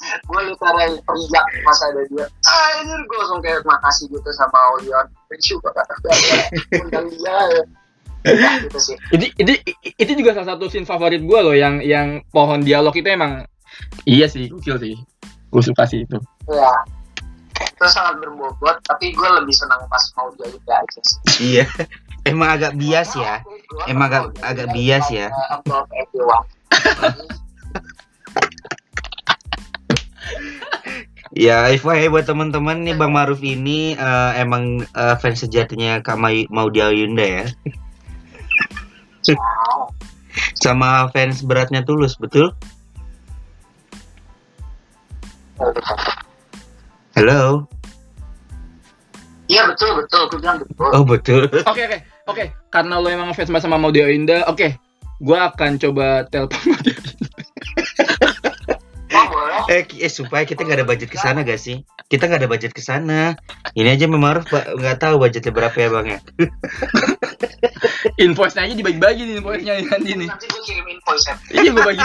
gue 0.00 0.40
literal 0.48 0.96
teriak 0.96 1.46
pas 1.62 1.78
ada 1.84 2.02
dia. 2.08 2.26
Ah 2.48 2.68
ini 2.80 2.94
gue 3.04 3.16
langsung 3.20 3.40
kayak 3.44 3.60
makasih 3.68 4.08
gitu 4.08 4.30
sama 4.34 4.58
Olion. 4.78 5.06
Banget 5.30 5.90
undang 6.80 7.06
dia. 7.14 7.30
Ya 7.30 7.62
Ya, 8.20 8.60
gitu 8.60 8.76
sih. 8.76 8.96
Itu, 9.16 9.32
itu 9.40 9.52
itu 9.96 10.12
juga 10.12 10.36
salah 10.36 10.52
satu 10.52 10.68
scene 10.68 10.84
favorit 10.84 11.24
gue 11.24 11.40
loh 11.40 11.56
yang 11.56 11.80
yang 11.80 12.20
pohon 12.28 12.60
dialog 12.60 12.92
itu 12.92 13.08
emang 13.08 13.48
iya 14.04 14.28
sih 14.28 14.52
gokil 14.52 14.76
sih. 14.76 14.92
Gue 15.48 15.62
suka 15.64 15.88
sih 15.88 16.04
itu. 16.04 16.20
Ya 16.52 16.68
itu 17.60 17.84
sangat 17.88 18.20
berbobot 18.20 18.76
tapi 18.84 19.12
gue 19.12 19.28
lebih 19.40 19.52
senang 19.56 19.80
pas 19.88 20.04
mau 20.16 20.28
dia 20.36 20.48
udah 20.52 20.76
aja 20.84 21.00
sih. 21.00 21.20
Iya. 21.56 21.64
Emang 22.28 22.52
agak 22.52 22.76
bias 22.76 23.16
ya. 23.16 23.40
Emang 23.88 24.12
agak- 24.12 24.36
agak 24.44 24.68
bias 24.76 25.08
ya. 25.08 25.32
Ya, 31.30 31.70
FYI 31.70 32.10
buat 32.10 32.26
teman-teman 32.26 32.82
nih 32.82 32.98
Bang 32.98 33.14
Maruf 33.14 33.38
ini 33.38 33.94
eh, 33.94 34.30
emang 34.34 34.82
eh, 34.82 35.14
fans 35.22 35.38
sejatinya 35.38 36.02
Kak 36.02 36.18
Mai- 36.18 36.50
Maudy 36.50 36.82
Ayunda 36.82 37.22
ya. 37.22 37.44
Sama 40.58 41.06
fans 41.14 41.46
beratnya 41.46 41.86
Tulus, 41.86 42.18
betul? 42.18 42.50
Halo. 47.14 47.68
iya 49.46 49.66
betul 49.66 50.02
betul 50.02 50.22
gue 50.30 50.38
bilang 50.42 50.58
betul 50.62 50.90
Oh, 50.94 51.02
betul. 51.06 51.42
Oke 51.70 51.82
oke 51.86 51.98
oke 52.26 52.44
karena 52.70 52.98
lo 52.98 53.06
emang 53.06 53.30
fans 53.34 53.50
banget 53.54 53.70
sama 53.70 53.78
Maudy 53.78 54.02
Ayunda, 54.02 54.46
oke 54.50 54.78
gue 55.20 55.38
akan 55.38 55.78
coba 55.78 56.26
telepon 56.26 56.58
Ayunda. 56.74 57.12
Oh 59.70 59.78
Eh, 59.78 59.86
eh 59.86 60.10
supaya 60.10 60.42
kita 60.42 60.66
nggak 60.66 60.82
ada 60.82 60.86
budget 60.86 61.08
ke 61.14 61.18
sana 61.18 61.46
gak 61.46 61.62
sih? 61.62 61.86
Kita 62.10 62.26
nggak 62.26 62.42
ada 62.42 62.50
budget 62.50 62.74
ke 62.74 62.82
sana. 62.82 63.38
Ini 63.78 63.94
aja 63.94 64.10
Pak, 64.10 64.74
nggak 64.74 64.96
tahu 64.98 65.22
budgetnya 65.22 65.54
berapa 65.54 65.76
ya 65.78 65.88
Bang 65.94 66.06
ya. 66.10 66.18
Invoice-nya 68.24 68.66
aja 68.66 68.74
dibagi-bagi 68.74 69.22
nih 69.24 69.34
invoice-nya 69.40 69.72
nanti 69.86 70.10
nih. 70.16 70.28
nanti 70.28 70.46
gue 70.48 70.62
kirim 70.64 70.86
invoice 70.88 71.24
ya 71.28 71.34
Iya 71.62 71.70
gue 71.72 71.84
bagi 71.84 72.04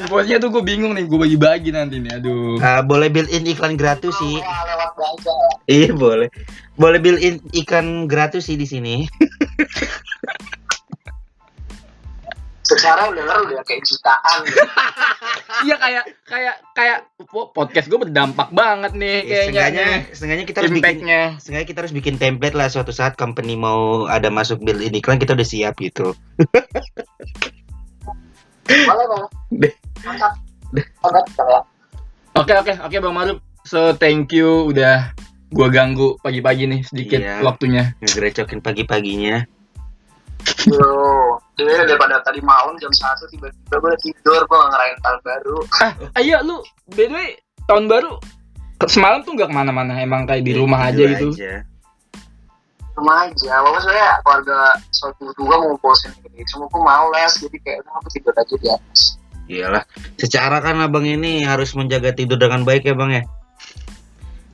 invoice-nya 0.00 0.36
tuh 0.40 0.50
gue 0.50 0.62
bingung 0.64 0.96
nih, 0.96 1.04
gue 1.04 1.18
bagi-bagi 1.20 1.70
nanti 1.76 2.00
nih. 2.00 2.12
Aduh. 2.18 2.56
Eh, 2.58 2.80
boleh 2.88 3.12
build 3.12 3.28
in 3.28 3.44
iklan 3.44 3.76
gratis 3.76 4.16
sih. 4.16 4.40
Wah, 4.40 4.62
lewat 4.64 4.90
baja 4.96 5.34
Iya 5.68 5.92
boleh. 5.92 6.28
Boleh 6.80 6.98
build 6.98 7.20
in 7.20 7.44
ikan 7.64 8.08
gratis 8.08 8.48
sih 8.48 8.56
di 8.56 8.64
sini. 8.64 9.04
secara 12.64 13.06
yang 13.06 13.14
denger 13.14 13.36
udah 13.44 13.62
kayak 13.62 13.82
jutaan 13.82 14.40
Iya 15.64 15.76
kayak 15.76 16.04
kayak 16.24 16.54
kayak 16.72 16.98
po- 17.24 17.48
podcast 17.50 17.86
gue 17.86 17.98
berdampak 17.98 18.48
banget 18.50 18.92
nih 18.94 19.18
Ya, 19.20 19.46
kayaknya. 19.46 19.52
setengahnya 19.52 19.86
setengahnya 20.10 20.44
kita 20.44 20.58
harus 20.58 20.72
bikin 20.72 20.96
setengahnya 21.36 21.66
kita 21.66 21.78
harus 21.78 21.92
bikin 21.92 22.14
template 22.16 22.52
lah 22.52 22.66
suatu 22.66 22.90
saat 22.90 23.14
company 23.14 23.54
mau 23.54 23.80
ada 24.06 24.28
masuk 24.28 24.58
build 24.58 24.80
in 24.80 24.92
iklan 24.92 25.16
kita 25.16 25.32
udah 25.32 25.44
siap 25.44 25.76
gitu 25.76 26.16
boleh 28.64 29.04
bang 29.06 29.24
Deh. 29.54 29.72
mantap 30.02 30.32
mantap 31.00 31.64
Oke 32.34 32.50
oke 32.52 32.74
oke 32.80 32.96
Bang 32.98 33.14
Maruf. 33.14 33.38
So 33.62 33.94
thank 33.94 34.28
you 34.28 34.66
udah 34.66 35.14
gua 35.48 35.70
ganggu 35.70 36.18
pagi-pagi 36.18 36.66
nih 36.66 36.80
sedikit 36.82 37.22
Iya. 37.22 37.40
waktunya. 37.40 37.94
ngegerecokin 38.00 38.58
pagi-paginya 38.58 39.46
Yo, 40.64 40.88
jadi 41.56 41.84
daripada 41.88 42.20
tadi 42.24 42.40
malam 42.40 42.76
jam 42.80 42.92
satu 42.92 43.28
tiba-tiba 43.28 43.76
gue 43.80 43.94
tidur 44.00 44.40
gue 44.44 44.58
ngerayain 44.58 44.98
tahun 45.00 45.20
baru. 45.24 45.56
Ah, 45.80 45.92
ayo 46.20 46.36
lu 46.44 46.56
by 46.92 47.04
the 47.08 47.14
way 47.16 47.28
tahun 47.68 47.84
baru 47.88 48.16
semalam 48.84 49.24
tuh 49.24 49.32
nggak 49.36 49.48
ke 49.48 49.54
mana-mana 49.56 50.00
emang 50.00 50.28
kayak 50.28 50.44
di 50.44 50.52
rumah 50.56 50.88
aja 50.88 51.04
gitu. 51.04 51.32
aja. 51.36 51.64
Rumah 52.94 53.16
aja, 53.26 53.52
walaupun 53.58 53.80
sebenarnya 53.82 54.10
keluarga 54.22 54.58
suatu 54.94 55.24
dua 55.34 55.54
mau 55.58 55.74
ngumpulin 55.74 56.10
gitu. 56.14 56.54
Cuma 56.54 56.64
gue 56.70 56.82
males, 56.82 57.32
jadi 57.42 57.56
kayak 57.58 57.78
udah 57.82 57.92
aku 57.98 58.08
tidur 58.14 58.34
aja 58.38 58.54
di 58.54 58.68
atas. 58.70 59.00
Iyalah, 59.44 59.84
secara 60.16 60.56
kan 60.62 60.80
abang 60.80 61.04
ini 61.04 61.44
harus 61.44 61.74
menjaga 61.76 62.16
tidur 62.16 62.38
dengan 62.38 62.62
baik 62.62 62.86
ya 62.86 62.94
bang 62.94 63.10
ya. 63.20 63.22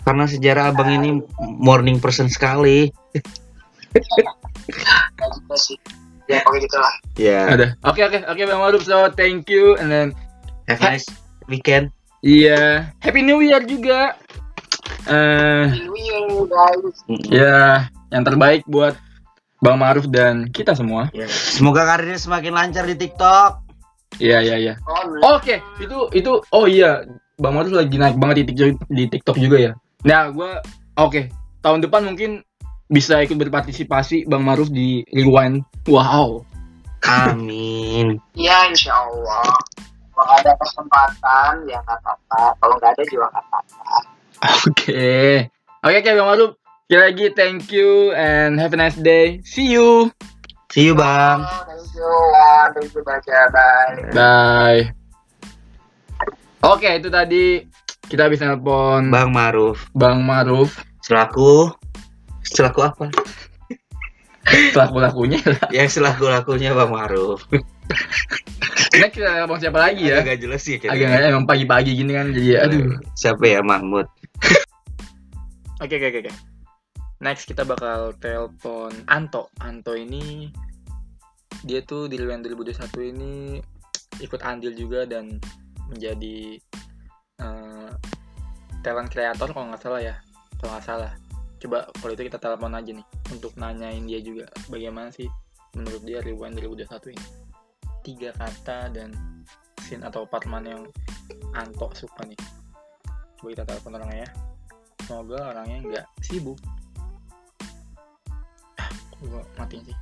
Karena 0.03 0.25
sejarah 0.25 0.73
abang 0.73 0.91
ini 0.91 1.21
morning 1.39 2.01
person 2.01 2.33
sekali. 2.33 2.89
Gitu 3.91 5.55
sih. 5.59 5.77
Ya 6.31 6.47
pokoknya 6.47 6.63
gitu 6.63 6.77
lah. 6.79 6.95
Ya. 7.19 7.41
Ada. 7.51 7.67
Oke 7.83 8.01
oke 8.07 8.19
oke 8.23 8.43
Bang 8.47 8.61
Maruf. 8.63 8.83
So 8.87 9.11
thank 9.13 9.51
you 9.51 9.75
and 9.79 9.91
then 9.91 10.09
Have 10.71 10.79
a 10.81 10.95
nice 10.95 11.07
weekend. 11.51 11.91
iya 12.21 12.93
Happy 13.03 13.25
New 13.27 13.43
Year 13.43 13.65
juga. 13.67 14.15
Eh 15.11 15.65
New 15.75 15.97
Year 15.97 16.23
guys. 16.47 16.97
ya 17.27 17.89
yang 18.15 18.23
terbaik 18.23 18.63
buat 18.71 18.95
Bang 19.61 19.77
Maruf 19.77 20.07
dan 20.09 20.49
kita 20.49 20.73
semua. 20.73 21.11
Ya. 21.13 21.27
Semoga 21.29 21.85
karirnya 21.85 22.17
semakin 22.17 22.53
lancar 22.55 22.87
di 22.87 22.97
TikTok. 22.97 23.61
Iya 24.19 24.43
iya 24.43 24.57
iya. 24.57 24.75
Oh, 24.89 25.37
Oke, 25.37 25.61
itu 25.79 25.97
itu 26.17 26.33
oh 26.51 26.65
iya, 26.67 27.05
Bang 27.39 27.55
Maruf 27.55 27.71
lagi 27.73 27.95
naik 27.95 28.17
banget 28.19 28.43
di 28.43 28.45
TikTok, 28.53 28.69
di 28.89 29.05
TikTok 29.07 29.37
juga 29.39 29.57
ya. 29.61 29.73
Nah, 30.03 30.33
gua 30.33 30.65
oke, 30.97 31.29
tahun 31.61 31.85
depan 31.85 32.09
mungkin 32.09 32.41
bisa 32.91 33.23
ikut 33.23 33.39
berpartisipasi 33.39 34.27
Bang 34.27 34.43
Maruf 34.43 34.67
di 34.69 35.07
Rewind. 35.15 35.63
Wow. 35.87 36.43
Amin. 37.07 38.19
Ya 38.35 38.67
insya 38.67 38.93
Allah. 38.93 39.47
Kalau 40.13 40.33
ada 40.37 40.53
kesempatan 40.59 41.53
ya 41.71 41.79
nggak 41.81 41.99
apa-apa. 42.03 42.43
Kalau 42.59 42.75
nggak 42.77 42.93
ada 42.93 43.03
juga 43.09 43.27
nggak 43.31 43.45
apa-apa. 43.47 43.97
Oke. 44.67 45.17
Oke, 45.87 45.97
oke 46.03 46.11
Bang 46.19 46.29
Maruf. 46.29 46.51
Sekali 46.91 47.03
lagi 47.07 47.27
thank 47.39 47.71
you 47.71 48.11
and 48.19 48.59
have 48.59 48.75
a 48.75 48.79
nice 48.79 48.99
day. 48.99 49.39
See 49.47 49.71
you. 49.71 50.11
See 50.75 50.91
you 50.91 50.99
bang. 50.99 51.47
Oh, 51.47 51.63
thank 51.71 51.87
you. 51.95 52.11
Thank 52.75 52.91
you 52.99 53.03
baca. 53.07 53.39
Bye. 53.55 54.11
Bye. 54.11 54.83
Oke, 56.67 56.91
itu 56.99 57.09
tadi 57.09 57.63
kita 58.11 58.27
bisa 58.27 58.51
nelpon 58.51 59.09
Bang 59.09 59.31
Maruf. 59.31 59.87
Bang 59.95 60.27
Maruf 60.27 60.83
Selaku 61.01 61.73
selaku 62.51 62.81
apa? 62.85 63.07
pelaku-lakunya. 64.75 65.39
Ya 65.71 65.87
selaku 65.87 66.27
lakunya 66.27 66.75
Bang 66.75 66.91
Maruf. 66.91 67.47
Next 68.91 69.15
kita 69.15 69.31
nelpon 69.31 69.63
siapa 69.63 69.79
lagi 69.79 70.11
ya? 70.11 70.23
Agak 70.23 70.43
jelas 70.43 70.63
sih. 70.67 70.83
agak 70.83 71.07
nggak 71.07 71.31
emang 71.31 71.47
pagi-pagi 71.47 71.95
gini 71.95 72.13
kan 72.15 72.35
jadi 72.35 72.67
aduh 72.67 72.99
Siapa 73.15 73.45
ya 73.47 73.63
Mahmud? 73.63 74.07
oke 75.83 75.95
oke 75.97 76.09
oke 76.13 76.33
next 77.25 77.49
kita 77.49 77.65
bakal 77.65 78.13
telepon 78.21 78.93
Anto 79.09 79.49
Anto 79.61 79.97
ini 79.97 80.53
dia 81.65 81.85
tuh 81.85 82.09
di 82.09 82.17
Rewind 82.17 82.45
2021 82.45 83.13
ini 83.13 83.33
ikut 84.21 84.41
andil 84.45 84.73
juga 84.77 85.05
dan 85.09 85.41
menjadi 85.89 86.57
eh, 87.41 87.91
talent 88.81 89.09
creator 89.13 89.49
kalau 89.53 89.73
nggak 89.73 89.83
salah 89.83 90.01
ya 90.01 90.17
kalau 90.61 90.77
nggak 90.77 90.87
salah 90.87 91.13
coba 91.61 91.85
kalau 92.01 92.13
itu 92.17 92.25
kita 92.25 92.41
telepon 92.41 92.73
aja 92.73 92.91
nih 92.97 93.07
untuk 93.29 93.53
nanyain 93.61 94.01
dia 94.09 94.25
juga 94.25 94.49
bagaimana 94.73 95.13
sih 95.13 95.29
menurut 95.77 96.03
dia 96.03 96.25
Rewind 96.25 96.57
2021 96.57 97.13
ini? 97.13 97.27
Tiga 98.01 98.33
kata 98.33 98.89
dan 98.89 99.13
scene 99.85 100.01
atau 100.03 100.25
part 100.25 100.49
yang 100.49 100.89
Anto 101.53 101.93
suka 101.93 102.25
nih. 102.25 102.41
Coba 103.37 103.49
kita 103.53 103.65
telepon 103.69 104.01
orangnya 104.01 104.25
ya. 104.25 104.31
Semoga 105.05 105.39
orangnya 105.53 105.79
nggak 105.85 106.07
sibuk. 106.25 106.57
Ah 108.81 108.91
gua 109.21 109.45
matiin 109.61 109.85
sih. 109.85 109.99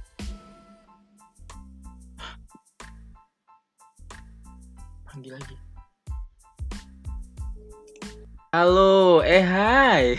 Panggil 5.11 5.35
lagi. 5.35 5.57
Halo 8.55 9.21
eh 9.27 9.45
hai 9.45 10.17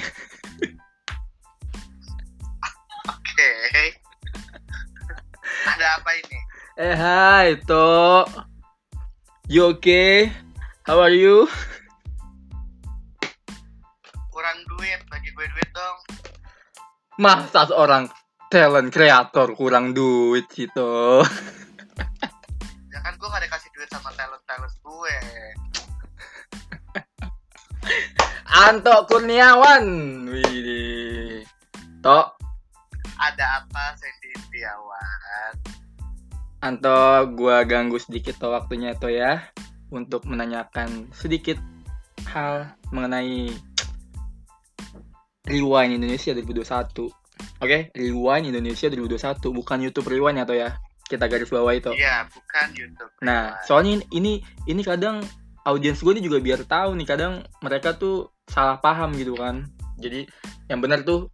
Oke. 3.39 3.85
ada 5.71 5.87
apa 5.95 6.09
ini? 6.15 6.39
eh 6.79 6.95
hai 6.95 7.59
to 7.67 8.23
you 9.47 9.75
okay 9.75 10.31
how 10.83 10.95
are 10.97 11.11
you 11.11 11.43
Kurang 14.31 14.55
duit, 14.71 15.03
bagi 15.11 15.27
gue 15.29 15.43
duit 15.43 15.69
dong. 15.75 15.97
masa 17.19 17.67
seorang 17.67 18.07
talent 18.47 18.87
creator 18.89 19.51
kurang 19.51 19.91
duit 19.91 20.47
gitu 20.55 21.19
Ya 22.89 22.99
kan 23.03 23.13
gue 23.15 23.27
gak 23.27 23.43
dikasih 23.43 23.69
duit 23.75 23.91
sama 23.91 24.15
talent-talent 24.15 24.75
gue. 24.79 25.15
Anto 28.49 28.95
Kurniawan 29.05 29.83
Widih 30.31 31.43
Tok 31.99 32.38
Ada 33.20 33.63
apa, 33.63 33.99
Sandy 33.99 34.32
Setiawan? 34.39 35.53
Anto, 36.63 37.28
gua 37.36 37.67
ganggu 37.67 37.99
sedikit 37.99 38.39
to 38.39 38.51
waktunya 38.51 38.95
to 38.95 39.11
ya 39.11 39.43
untuk 39.91 40.24
menanyakan 40.24 41.11
sedikit 41.11 41.59
hal 42.32 42.72
mengenai 42.95 43.51
Rewind 45.47 45.99
Indonesia 45.99 46.32
2021. 46.32 47.11
Oke, 47.59 47.91
Rewind 47.91 48.47
Indonesia 48.47 48.88
2021 48.88 49.51
bukan 49.51 49.78
YouTube 49.84 50.07
Rewind 50.07 50.39
ya 50.39 50.45
to 50.47 50.55
ya. 50.55 50.70
Kita 51.09 51.28
garis 51.28 51.51
bawah 51.51 51.76
itu. 51.76 51.91
Iya, 51.91 52.24
bukan 52.32 52.67
YouTube. 52.72 53.11
Nah, 53.26 53.55
Rewind. 53.59 53.65
soalnya 53.67 53.93
ini 54.15 54.39
ini 54.63 54.82
kadang 54.86 55.20
audiens 55.67 55.99
gue 55.99 56.11
ini 56.15 56.24
juga 56.24 56.39
biar 56.39 56.63
tahu 56.63 56.95
nih 56.95 57.07
kadang 57.07 57.43
mereka 57.59 57.99
tuh 57.99 58.32
salah 58.47 58.80
paham 58.80 59.11
gitu 59.20 59.36
kan. 59.36 59.67
Jadi 59.99 60.24
yang 60.72 60.80
benar 60.80 61.03
tuh 61.03 61.28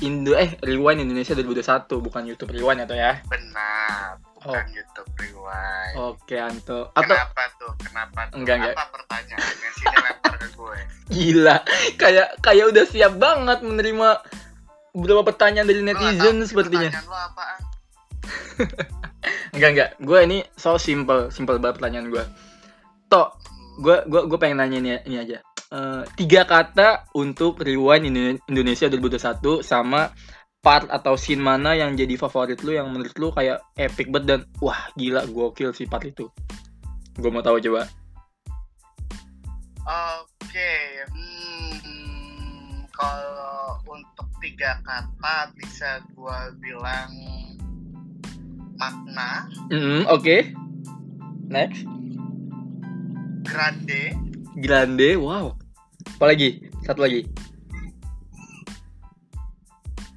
Indo 0.00 0.32
eh 0.32 0.56
Rewind 0.64 1.04
Indonesia 1.04 1.36
2021 1.36 2.00
bukan 2.00 2.22
YouTube 2.24 2.50
Rewind 2.56 2.88
atau 2.88 2.96
ya. 2.96 3.20
benar, 3.28 4.18
bukan 4.40 4.64
Oh. 4.64 4.74
YouTube 4.74 5.10
Rewind. 5.20 5.94
Oke 6.00 6.36
Anto. 6.40 6.90
Atau 6.96 7.14
Kenapa 7.14 7.42
tuh? 7.60 7.72
Kenapa 7.78 8.20
tuh? 8.32 8.36
Enggak, 8.40 8.54
enggak. 8.58 8.74
Apa 8.74 8.84
pertanyaannya? 8.90 9.68
Sini 9.76 9.96
lempar 10.00 10.34
ke 10.40 10.46
gue. 10.56 10.78
gila 11.14 11.56
kayak 12.00 12.28
kayak 12.40 12.64
udah 12.72 12.84
siap 12.88 13.14
banget 13.20 13.58
menerima 13.60 14.08
beberapa 14.92 15.22
pertanyaan 15.28 15.68
dari 15.68 15.84
netizen 15.84 16.40
tahu 16.40 16.48
sepertinya. 16.48 16.88
Pertanyaan 16.90 17.06
lo 17.12 17.18
apaan? 17.20 17.60
Enggak 19.54 19.70
enggak, 19.76 19.90
gue 20.00 20.18
ini 20.24 20.38
so 20.56 20.80
simple, 20.80 21.28
simple 21.28 21.60
banget 21.60 21.78
pertanyaan 21.78 22.08
gue. 22.08 22.24
Tok, 23.06 23.36
gue 23.78 23.96
gue 24.08 24.20
gue 24.26 24.38
pengen 24.40 24.58
nanya 24.58 24.78
ini, 24.80 24.90
ini 25.04 25.16
aja. 25.20 25.38
Eh, 25.72 26.04
tiga 26.20 26.44
kata 26.44 27.08
untuk 27.16 27.64
rewind 27.64 28.04
Indo- 28.04 28.44
Indonesia 28.44 28.92
2021 28.92 29.64
sama 29.64 30.12
part 30.60 30.84
atau 30.92 31.16
scene 31.16 31.40
mana 31.40 31.72
yang 31.72 31.96
jadi 31.96 32.12
favorit 32.20 32.60
lu 32.60 32.76
yang 32.76 32.92
menurut 32.92 33.16
lu 33.16 33.32
kayak 33.32 33.64
epic 33.80 34.12
banget 34.12 34.26
dan 34.28 34.40
wah 34.60 34.92
gila 35.00 35.24
gokil 35.24 35.72
sih 35.72 35.88
part 35.88 36.04
itu. 36.04 36.28
Gue 37.16 37.30
mau 37.32 37.40
tahu 37.40 37.56
coba. 37.56 37.88
Oke, 39.82 40.72
hmm, 41.08 42.86
kalau 42.92 43.80
untuk 43.88 44.28
tiga 44.38 44.78
kata 44.84 45.50
bisa 45.56 46.04
gua 46.14 46.52
bilang 46.60 47.10
makna, 48.76 49.48
Mm, 49.72 50.04
Oke. 50.06 50.52
Next. 51.48 51.82
grande, 53.42 54.14
Grande, 54.54 55.16
wow. 55.16 55.61
Apa 56.16 56.24
lagi? 56.28 56.62
Satu 56.82 57.02
lagi. 57.02 57.26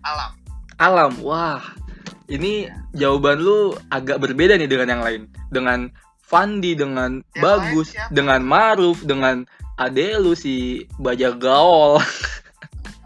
alam. 0.01 0.31
Alam, 0.77 1.11
wah. 1.21 1.61
Ini 2.25 2.69
jawaban 2.93 3.37
lu 3.37 3.73
agak 3.89 4.17
berbeda 4.17 4.57
nih 4.57 4.65
dengan 4.65 4.87
yang 4.89 5.03
lain. 5.03 5.21
dengan 5.49 5.87
Fandi 6.25 6.73
dengan 6.73 7.21
Yang 7.31 7.41
Bagus 7.45 7.87
dengan 8.09 8.41
Maruf 8.41 9.05
dengan 9.05 9.45
ade 9.77 10.17
lu 10.17 10.33
si 10.33 10.83
Bajak 10.97 11.37
Gaul 11.37 12.01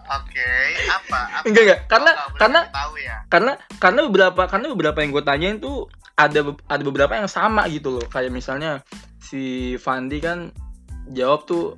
Oke, 0.10 0.50
apa? 0.90 1.20
apa? 1.30 1.46
Enggak, 1.46 1.64
enggak. 1.68 1.80
Karena- 1.86 2.16
Oh, 2.18 2.34
karena- 2.40 2.66
tahu 2.74 2.94
ya. 2.98 3.16
karena 3.30 3.52
karena 3.78 4.00
beberapa 4.10 4.42
karena 4.50 4.68
beberapa 4.74 4.98
yang 5.04 5.12
gue 5.14 5.22
tanyain 5.22 5.58
tuh 5.62 5.86
ada 6.18 6.42
ada 6.66 6.82
beberapa 6.82 7.14
yang 7.14 7.30
sama 7.30 7.70
gitu 7.70 8.00
loh 8.00 8.06
kayak 8.10 8.34
misalnya 8.34 8.82
si 9.22 9.76
Fandi 9.78 10.18
kan 10.18 10.50
jawab 11.14 11.46
tuh 11.46 11.78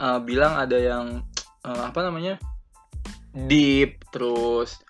eh, 0.00 0.18
bilang 0.24 0.56
ada 0.56 0.78
yang 0.80 1.20
eh, 1.68 1.82
apa 1.84 2.00
namanya 2.00 2.40
deep 3.36 4.00
terus 4.08 4.80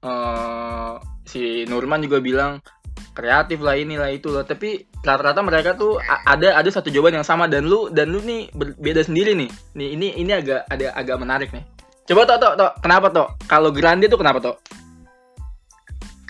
eh, 0.00 0.94
si 1.26 1.66
Nurman 1.66 2.06
juga 2.06 2.22
bilang 2.22 2.62
kreatif 3.10 3.58
lah 3.60 3.74
inilah 3.74 4.14
itu 4.14 4.30
loh 4.30 4.46
tapi 4.46 4.86
rata-rata 5.02 5.42
mereka 5.42 5.74
tuh 5.74 5.98
ada 6.06 6.54
ada 6.56 6.68
satu 6.70 6.88
jawaban 6.88 7.20
yang 7.20 7.26
sama 7.26 7.50
dan 7.50 7.66
lu 7.66 7.90
dan 7.90 8.08
lu 8.12 8.22
nih 8.22 8.48
berbeda 8.54 9.02
sendiri 9.02 9.34
nih 9.34 9.50
nih 9.74 9.88
ini 9.98 10.06
ini 10.14 10.32
agak 10.32 10.64
ada 10.70 10.94
agak 10.94 11.16
menarik 11.18 11.50
nih 11.50 11.64
coba 12.06 12.24
tok 12.24 12.38
tok 12.38 12.54
tok 12.54 12.72
kenapa 12.80 13.06
tok 13.10 13.28
kalau 13.50 13.74
Grande 13.74 14.06
tuh 14.06 14.20
kenapa 14.20 14.38
tok 14.38 14.56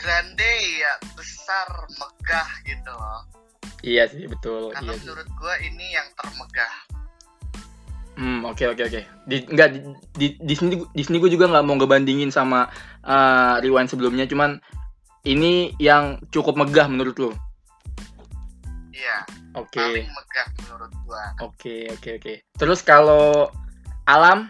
Grande 0.00 0.52
ya 0.80 0.96
besar, 1.12 1.68
megah 2.00 2.50
gitu 2.64 2.88
loh. 2.88 3.20
Iya 3.84 4.08
sih 4.08 4.24
betul. 4.24 4.72
Karena 4.72 4.96
Iya 4.96 5.00
menurut 5.04 5.28
gua 5.36 5.54
ini 5.60 5.86
yang 5.92 6.08
termegah. 6.16 6.74
Hmm 8.20 8.44
oke 8.44 8.68
oke 8.68 8.82
oke. 8.84 9.00
Di 9.24 9.36
enggak 9.48 9.68
di, 9.72 9.80
di, 10.12 10.26
di 10.36 10.52
sini 10.52 10.76
di 10.92 11.00
sini 11.00 11.16
gue 11.16 11.32
juga 11.32 11.48
nggak 11.48 11.64
mau 11.64 11.80
ngebandingin 11.80 12.28
sama 12.28 12.68
uh, 13.08 13.56
rewind 13.64 13.88
sebelumnya, 13.88 14.28
cuman 14.28 14.60
ini 15.24 15.72
yang 15.80 16.20
cukup 16.28 16.52
megah 16.60 16.84
menurut 16.84 17.16
lo. 17.16 17.32
Iya, 18.92 19.24
Oke 19.56 19.80
paling 19.80 20.04
megah 20.12 20.46
menurut 20.60 20.92
gua. 21.08 21.24
oke 21.40 21.88
oke 21.96 22.10
oke. 22.20 22.34
Terus 22.60 22.84
kalau 22.84 23.48
alam 24.04 24.44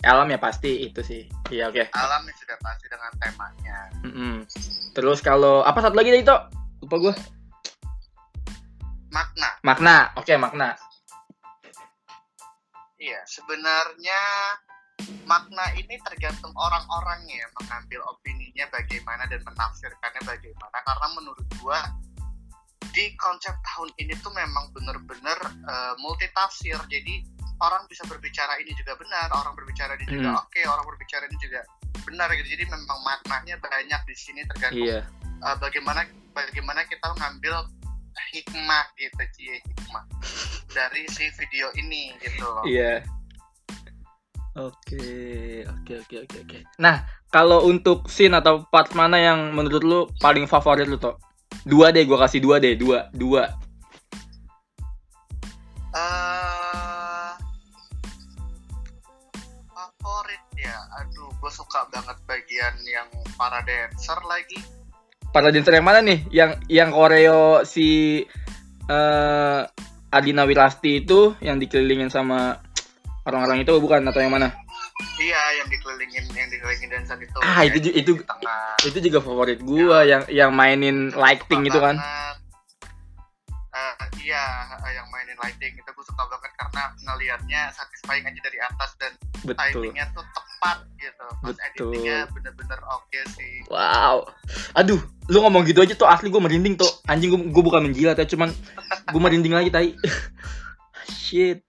alam 0.00 0.26
ya 0.32 0.40
pasti 0.40 0.88
itu 0.88 1.04
sih. 1.04 1.28
Iya 1.52 1.68
oke. 1.68 1.92
Alam 1.92 2.24
ya 2.24 2.34
sudah 2.40 2.56
pasti 2.64 2.86
dengan 2.88 3.12
temanya. 3.20 3.78
Mm-mm. 4.00 4.34
Terus 4.96 5.20
kalau 5.20 5.60
apa 5.60 5.84
satu 5.84 5.92
lagi 5.92 6.08
tadi 6.08 6.24
Tok? 6.24 6.40
Lupa 6.88 6.96
gue. 7.04 7.14
Makna. 9.12 9.48
Makna. 9.60 9.96
Oke 10.16 10.40
makna. 10.40 10.72
Iya, 13.04 13.20
sebenarnya 13.28 14.20
makna 15.28 15.76
ini 15.76 16.00
tergantung 16.00 16.56
orang-orangnya 16.56 17.44
mengambil 17.60 18.00
opininya 18.08 18.64
bagaimana 18.72 19.28
dan 19.28 19.44
menafsirkannya 19.44 20.22
bagaimana. 20.24 20.76
Karena 20.80 21.06
menurut 21.12 21.44
gua 21.60 21.80
di 22.96 23.12
konsep 23.20 23.52
tahun 23.60 23.90
ini 24.00 24.14
tuh 24.24 24.32
memang 24.32 24.72
bener-bener 24.72 25.36
eh, 25.68 25.94
multitafsir. 26.00 26.80
Jadi 26.88 27.20
orang 27.60 27.84
bisa 27.92 28.08
berbicara 28.08 28.56
ini 28.64 28.72
juga 28.72 28.96
benar, 28.96 29.28
orang 29.36 29.52
berbicara 29.52 30.00
ini 30.00 30.08
juga 30.08 30.30
Hmm. 30.32 30.42
oke, 30.48 30.60
orang 30.64 30.86
berbicara 30.88 31.28
ini 31.28 31.36
juga 31.36 31.60
benar 32.08 32.28
gitu. 32.40 32.48
Jadi 32.56 32.64
memang 32.72 32.98
maknanya 33.04 33.60
banyak 33.60 34.00
di 34.08 34.16
sini 34.16 34.40
tergantung 34.48 34.80
Iya. 34.88 35.04
eh, 35.44 35.56
bagaimana 35.60 36.08
bagaimana 36.32 36.88
kita 36.88 37.04
mengambil 37.12 37.68
hikmah 38.34 38.84
gitu, 38.98 39.22
cie 39.34 39.56
hikmah 39.62 40.04
dari 40.70 41.06
si 41.10 41.30
video 41.38 41.70
ini 41.78 42.14
gitu 42.22 42.44
loh. 42.44 42.64
Iya. 42.66 43.04
Oke, 44.54 45.66
oke, 45.66 45.92
oke, 46.06 46.16
oke, 46.30 46.36
oke. 46.46 46.58
Nah, 46.78 47.02
kalau 47.34 47.66
untuk 47.66 48.06
scene 48.06 48.38
atau 48.38 48.62
part 48.70 48.94
mana 48.94 49.18
yang 49.18 49.50
menurut 49.50 49.82
lu 49.82 50.00
paling 50.22 50.46
favorit 50.46 50.86
lu, 50.86 50.94
Tok? 50.94 51.18
Dua 51.66 51.90
deh, 51.90 52.06
gua 52.06 52.22
kasih 52.22 52.38
dua 52.38 52.62
deh, 52.62 52.78
dua, 52.78 53.10
dua. 53.10 53.50
eh 55.94 57.32
favorit 59.70 60.42
ya 60.58 60.74
aduh 60.98 61.30
gue 61.38 61.52
suka 61.54 61.86
banget 61.94 62.18
bagian 62.26 62.74
yang 62.82 63.06
para 63.38 63.62
dancer 63.62 64.18
lagi 64.26 64.58
Para 65.34 65.50
dancer 65.50 65.74
yang 65.74 65.82
mana 65.82 65.98
nih? 65.98 66.22
Yang 66.30 66.62
yang 66.70 66.94
koreo 66.94 67.66
si 67.66 68.22
eh 68.86 69.60
Adina 70.14 70.46
Wirasti 70.46 71.02
itu 71.02 71.34
yang 71.42 71.58
dikelilingin 71.58 72.06
sama 72.06 72.62
orang-orang 73.26 73.66
itu 73.66 73.74
bukan 73.82 74.06
atau 74.06 74.22
yang 74.22 74.30
mana? 74.30 74.54
iya 75.18 75.58
yang 75.58 75.66
dikelilingin 75.66 76.22
yang 76.38 76.46
dikelilingin 76.46 76.86
dancer 76.86 77.18
itu 77.18 77.34
Ah, 77.42 77.66
ya, 77.66 77.74
itu 77.74 77.90
itu 77.90 78.12
itu 78.86 78.98
juga 79.10 79.18
favorit 79.26 79.58
gua 79.58 80.06
yang 80.06 80.22
yang 80.30 80.54
mainin 80.54 81.10
lighting 81.10 81.66
itu 81.66 81.82
kan. 81.82 81.98
Eh, 83.74 83.94
iya 84.22 84.70
yang 84.86 85.06
lighting 85.44 85.72
itu 85.76 85.90
gue 85.92 86.04
suka 86.08 86.24
banget 86.24 86.52
karena 86.56 86.82
ngelihatnya 87.04 87.60
satisfying 87.70 88.24
aja 88.24 88.40
dari 88.40 88.58
atas 88.64 88.90
dan 88.96 89.12
Betul. 89.44 89.84
timingnya 89.84 90.08
tuh 90.16 90.24
tepat 90.24 90.78
gitu 90.96 91.26
pas 91.44 91.52
Betul. 91.52 91.92
editingnya 91.92 92.18
bener-bener 92.32 92.80
oke 92.88 93.20
sih 93.36 93.54
Wow. 93.68 94.28
Aduh, 94.76 95.00
lu 95.28 95.38
ngomong 95.40 95.64
gitu 95.68 95.80
aja 95.80 95.96
tuh 95.96 96.08
asli 96.08 96.28
gue 96.28 96.40
merinding 96.40 96.76
tuh. 96.76 96.88
Anjing 97.08 97.32
gue 97.32 97.40
gue 97.48 97.62
bukan 97.64 97.80
menjilat 97.88 98.16
ya, 98.20 98.28
cuman 98.28 98.52
gue 99.08 99.20
merinding 99.20 99.56
lagi 99.56 99.72
tai. 99.72 99.96
Shit. 101.24 101.64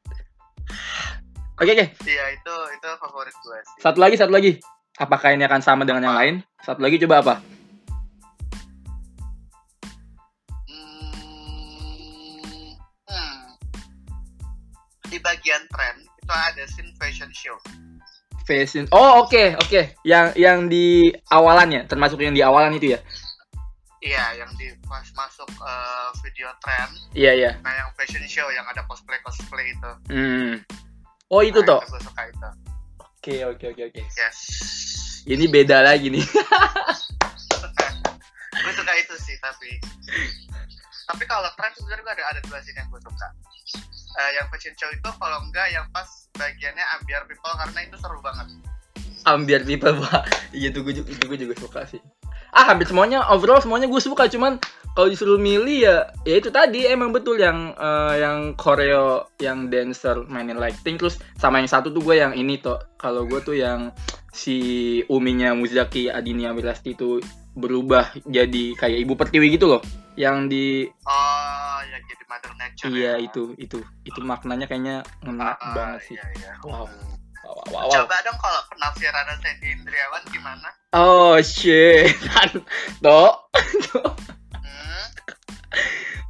Oke 1.55 1.71
oke. 1.71 1.85
iya 2.03 2.25
itu 2.35 2.55
itu 2.75 2.89
favorit 2.99 3.31
gue 3.31 3.57
sih 3.63 3.79
Satu 3.79 4.03
lagi 4.03 4.19
satu 4.19 4.35
lagi. 4.35 4.59
Apakah 4.99 5.31
ini 5.31 5.47
akan 5.47 5.63
sama 5.63 5.87
dengan 5.87 6.03
yang 6.03 6.15
lain? 6.15 6.35
Satu 6.59 6.83
lagi 6.83 6.99
coba 6.99 7.23
apa? 7.23 7.35
Di 15.15 15.23
bagian 15.23 15.63
tren 15.71 16.03
itu 16.03 16.27
ada 16.27 16.63
scene 16.67 16.91
fashion 16.99 17.31
show. 17.31 17.55
Fashion. 18.43 18.83
Oh 18.91 19.23
oke 19.23 19.55
oke. 19.63 19.95
Yang 20.03 20.35
yang 20.35 20.67
di 20.67 21.07
awalannya, 21.31 21.87
termasuk 21.87 22.19
yang 22.19 22.35
di 22.35 22.43
awalan 22.43 22.75
itu 22.75 22.99
ya. 22.99 23.01
Iya, 24.03 24.43
yang 24.43 24.51
di 24.59 24.75
pas 24.83 25.07
masuk 25.15 25.47
eh, 25.47 26.09
video 26.19 26.51
tren, 26.59 26.91
Iya 27.15 27.31
iya. 27.31 27.51
nah 27.63 27.71
yang 27.71 27.89
fashion 27.95 28.27
show 28.27 28.43
yang 28.51 28.67
ada 28.67 28.83
cosplay 28.91 29.15
cosplay 29.23 29.71
itu. 29.71 29.91
Hmm. 30.11 30.59
Oh 31.31 31.39
itu 31.39 31.63
Nah, 31.63 31.79
toh. 31.79 31.81
Suka 32.03 32.27
itu. 32.27 32.49
Oke 32.99 33.35
oke 33.47 33.65
oke 33.71 33.83
oke. 33.95 34.01
Yes. 34.03 34.37
Ini 35.23 35.47
beda 35.47 35.79
lagi 35.79 36.11
nih. 36.11 36.21
gue 38.67 38.73
suka 38.75 38.93
itu 38.99 39.15
sih 39.23 39.35
tapi 39.39 39.79
tapi 41.07 41.23
kalau 41.23 41.47
tren 41.55 41.71
sebenarnya 41.79 42.03
gue 42.03 42.13
ada 42.19 42.23
ada 42.35 42.39
dua 42.43 42.59
scene 42.59 42.83
yang 42.83 42.91
gue 42.91 42.99
suka. 42.99 43.27
Eh, 44.15 44.31
yang 44.39 44.47
fashion 44.47 44.71
show 44.79 44.87
itu 44.95 45.09
kalau 45.19 45.43
enggak 45.43 45.67
yang 45.75 45.83
pas 45.91 46.07
bagiannya 46.39 46.85
ambiar 46.99 47.27
people 47.27 47.51
karena 47.59 47.79
itu 47.83 47.95
seru 47.99 48.19
banget. 48.23 48.47
Ambiar 49.27 49.61
people 49.67 49.95
pak. 50.07 50.23
Iya 50.55 50.71
tuh 50.71 50.87
gue 50.87 51.03
juga, 51.03 51.09
itu 51.11 51.23
gue 51.27 51.39
juga 51.39 51.53
suka 51.59 51.81
sih. 51.83 51.99
Ah 52.55 52.71
hampir 52.71 52.87
semuanya 52.87 53.27
overall 53.27 53.59
semuanya 53.59 53.91
gue 53.91 53.99
suka 53.99 54.31
cuman 54.31 54.55
kalau 54.95 55.11
disuruh 55.11 55.35
milih 55.35 55.83
ya 55.83 56.07
ya 56.23 56.39
itu 56.39 56.47
tadi 56.47 56.87
emang 56.87 57.11
betul 57.11 57.35
yang 57.35 57.75
eh, 57.75 58.23
yang 58.23 58.55
koreo 58.55 59.27
yang 59.43 59.67
dancer 59.67 60.23
mainin 60.31 60.55
lighting 60.55 60.95
terus 60.95 61.19
sama 61.35 61.59
yang 61.59 61.67
satu 61.67 61.91
tuh 61.91 61.99
gue 61.99 62.15
yang 62.15 62.31
ini 62.31 62.55
tuh 62.63 62.79
kalau 62.95 63.27
gue 63.27 63.43
tuh 63.43 63.59
yang 63.59 63.91
si 64.31 65.03
uminya 65.11 65.51
Muzaki 65.51 66.07
Adinia 66.07 66.55
Wirasti 66.55 66.95
itu 66.95 67.19
berubah 67.55 68.15
jadi 68.23 68.75
kayak 68.79 68.99
ibu 69.03 69.19
pertiwi 69.19 69.59
gitu 69.59 69.67
loh 69.75 69.83
yang 70.15 70.47
di 70.47 70.87
Oh, 71.07 71.79
ya 71.91 71.94
jadi 72.25 72.31
mother 72.31 72.53
nature. 72.57 72.89
iya 72.89 73.11
ya. 73.11 73.13
itu 73.21 73.53
itu 73.55 73.77
itu 74.01 74.19
maknanya 74.19 74.65
kayaknya 74.65 74.95
ngena 75.21 75.53
Ah, 75.53 75.73
banget 75.73 75.99
sih 76.03 76.17
Iya, 76.17 76.25
iya. 76.35 76.51
Wow. 76.65 76.89
wow, 77.45 77.61
wow, 77.69 77.85
wow. 77.85 77.89
Coba 77.93 78.17
dong 78.25 78.37
kalau 78.41 78.61
penafsiran 78.67 79.29
Sandy 79.37 79.67
Indriawan 79.71 80.23
gimana? 80.33 80.69
oh 80.91 81.37
shit 81.37 82.09
tuh 82.99 83.29
Hmm? 84.55 85.05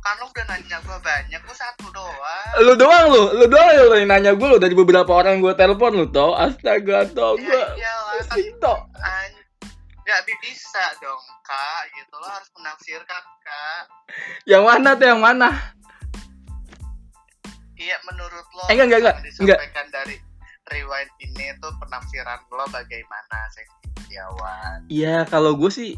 Kan 0.02 0.16
lu 0.20 0.28
udah 0.28 0.46
nanya 0.46 0.78
gue 0.82 0.98
banyak, 1.02 1.40
gue 1.40 1.56
satu 1.56 1.88
doang. 1.90 2.46
lu 2.62 2.74
doang 2.76 3.06
lu 3.10 3.22
lu 3.34 3.46
doang 3.48 3.70
lu 3.74 3.96
yang 3.96 4.10
nanya 4.12 4.32
gue 4.36 4.48
lu 4.48 4.60
dari 4.60 4.76
beberapa 4.76 5.10
orang 5.10 5.40
gue 5.40 5.56
telepon 5.56 5.96
lu 5.96 6.06
tau 6.12 6.36
astaga 6.36 7.08
tau 7.10 7.40
gue 7.40 7.46
Ya 7.48 7.74
iyalah, 7.74 8.22
kan 8.94 9.30
nggak 10.06 10.22
bisa 10.38 10.84
dong 11.02 11.18
kak, 11.42 11.82
gitu 11.90 12.14
lo 12.22 12.30
harus 12.30 12.46
menafsirkan 12.54 13.24
kak. 13.42 13.84
yang 14.46 14.62
mana 14.62 14.94
tuh 14.94 15.08
yang 15.10 15.18
mana 15.18 15.50
Iya 17.86 17.98
menurut 18.10 18.46
lo 18.50 18.64
Eh, 18.66 18.74
enggak, 18.74 18.88
enggak, 18.90 19.00
enggak, 19.00 19.16
disampaikan 19.22 19.86
dari 19.94 20.16
rewind 20.74 21.12
ini 21.22 21.46
tuh 21.62 21.70
penafsiran 21.78 22.42
lo 22.50 22.66
bagaimana 22.74 23.38
Sandy 23.54 23.78
Indriawan? 23.94 24.78
iya 24.90 25.22
kalau 25.30 25.54
gue 25.54 25.70
sih 25.70 25.94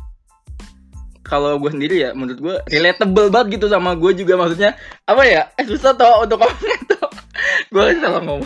kalau 1.23 1.59
gue 1.59 1.71
sendiri 1.71 2.07
ya 2.07 2.09
menurut 2.11 2.39
gue 2.39 2.55
relatable 2.71 3.27
banget 3.31 3.59
gitu 3.59 3.67
sama 3.71 3.95
gue 3.99 4.11
juga. 4.15 4.39
Maksudnya 4.39 4.75
apa 5.07 5.23
ya? 5.27 5.51
Eh 5.59 5.67
susah 5.67 5.91
tau 5.95 6.23
untuk 6.23 6.39
ngomongnya 6.39 6.79
tau 6.91 7.07
gue 7.71 7.83
salah 7.99 8.19
ngomong. 8.23 8.43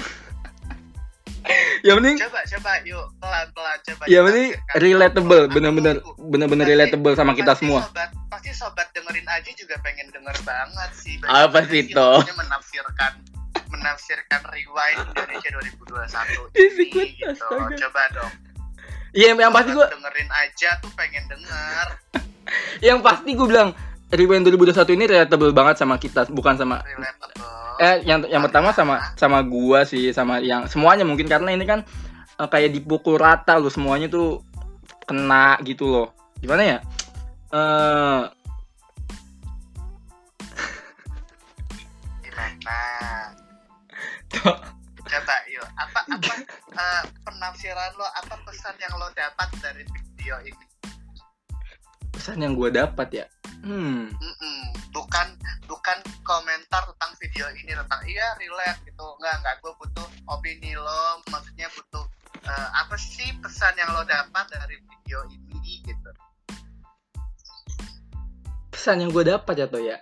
Yang 1.86 1.96
penting 1.98 2.18
coba 2.22 2.40
coba 2.46 2.72
yuk 2.86 3.06
pelan 3.18 3.48
pelan 3.58 3.78
coba 3.82 4.04
yang 4.06 4.24
penting 4.30 4.50
ditafsirkan. 4.54 4.82
relatable 4.86 5.44
bener-bener 5.50 5.96
bener-bener 6.30 6.66
relatable 6.70 7.14
sama 7.18 7.34
kita 7.34 7.58
pasti 7.58 7.66
semua. 7.66 7.82
sobat, 7.90 8.10
pasti 8.30 8.50
sobat 8.54 8.88
dengerin 8.94 9.26
aja 9.26 9.50
juga 9.58 9.76
pengen 9.82 10.08
denger 10.14 10.38
banget 10.46 10.92
sih. 10.94 11.18
Apa 11.26 11.66
sih, 11.66 11.90
Toh? 11.90 12.22
menafsirkan 12.38 13.31
menafsirkan 13.72 14.42
rewind 14.52 15.00
Indonesia 15.16 15.50
2021 15.88 16.60
Ih, 16.60 16.72
ini 16.92 17.06
gitu 17.16 17.32
astaga. 17.32 17.76
coba 17.88 18.04
dong 18.14 18.34
Iya, 19.12 19.36
yang 19.36 19.52
pasti 19.52 19.76
gue 19.76 19.88
dengerin 19.92 20.30
aja 20.32 20.70
tuh 20.80 20.92
pengen 20.96 21.24
denger 21.28 21.88
yang 22.88 23.00
pasti 23.04 23.36
gue 23.36 23.48
bilang 23.48 23.72
Rewind 24.12 24.44
2021 24.44 24.76
ini 25.00 25.04
relatable 25.08 25.56
banget 25.56 25.80
sama 25.80 25.96
kita, 25.96 26.28
bukan 26.28 26.60
sama 26.60 26.84
relatable 26.84 27.52
eh 27.82 27.98
yang 28.06 28.22
yang 28.30 28.46
pertama 28.46 28.70
sama 28.78 29.02
sama 29.18 29.42
gua 29.42 29.82
sih, 29.90 30.14
sama 30.14 30.38
yang 30.38 30.70
semuanya 30.70 31.02
mungkin 31.02 31.26
karena 31.26 31.50
ini 31.50 31.66
kan 31.66 31.82
eh, 32.38 32.48
kayak 32.48 32.78
dipukul 32.78 33.18
rata 33.18 33.58
loh 33.58 33.74
semuanya 33.74 34.06
tuh 34.06 34.46
kena 35.10 35.58
gitu 35.66 35.90
loh. 35.90 36.08
Gimana 36.38 36.62
ya? 36.62 36.78
Eh 37.50 38.22
gimana. 42.22 43.41
Coba 45.12 45.36
yuk 45.52 45.68
apa 45.76 46.00
apa 46.08 46.34
eh, 46.72 47.04
penafsiran 47.28 47.92
lo 48.00 48.08
apa 48.08 48.36
pesan 48.48 48.76
yang 48.80 48.94
lo 48.96 49.12
dapat 49.12 49.50
dari 49.60 49.84
video 49.84 50.36
ini 50.48 50.66
pesan 52.12 52.44
yang 52.44 52.54
gua 52.54 52.70
dapat 52.70 53.24
ya. 53.24 53.26
Hmm. 53.62 54.10
Mm-mm. 54.10 54.62
bukan 54.94 55.28
bukan 55.70 55.98
komentar 56.26 56.82
tentang 56.94 57.12
video 57.22 57.46
ini 57.54 57.72
tentang 57.78 58.02
iya 58.10 58.34
relate 58.42 58.82
gitu 58.90 59.06
nggak 59.22 59.36
nggak 59.42 59.56
gue 59.62 59.74
butuh 59.78 60.08
opini 60.34 60.74
lo 60.74 61.22
maksudnya 61.30 61.70
butuh 61.70 62.06
eh, 62.42 62.70
apa 62.82 62.98
sih 62.98 63.30
pesan 63.38 63.78
yang 63.78 63.90
lo 63.94 64.02
dapat 64.06 64.46
dari 64.50 64.78
video 64.82 65.20
ini 65.30 65.86
gitu 65.86 66.12
Pesan 68.72 68.98
yang 68.98 69.14
gua 69.14 69.38
dapat 69.38 69.54
ya 69.62 69.68
toh 69.70 69.78
ya. 69.78 70.02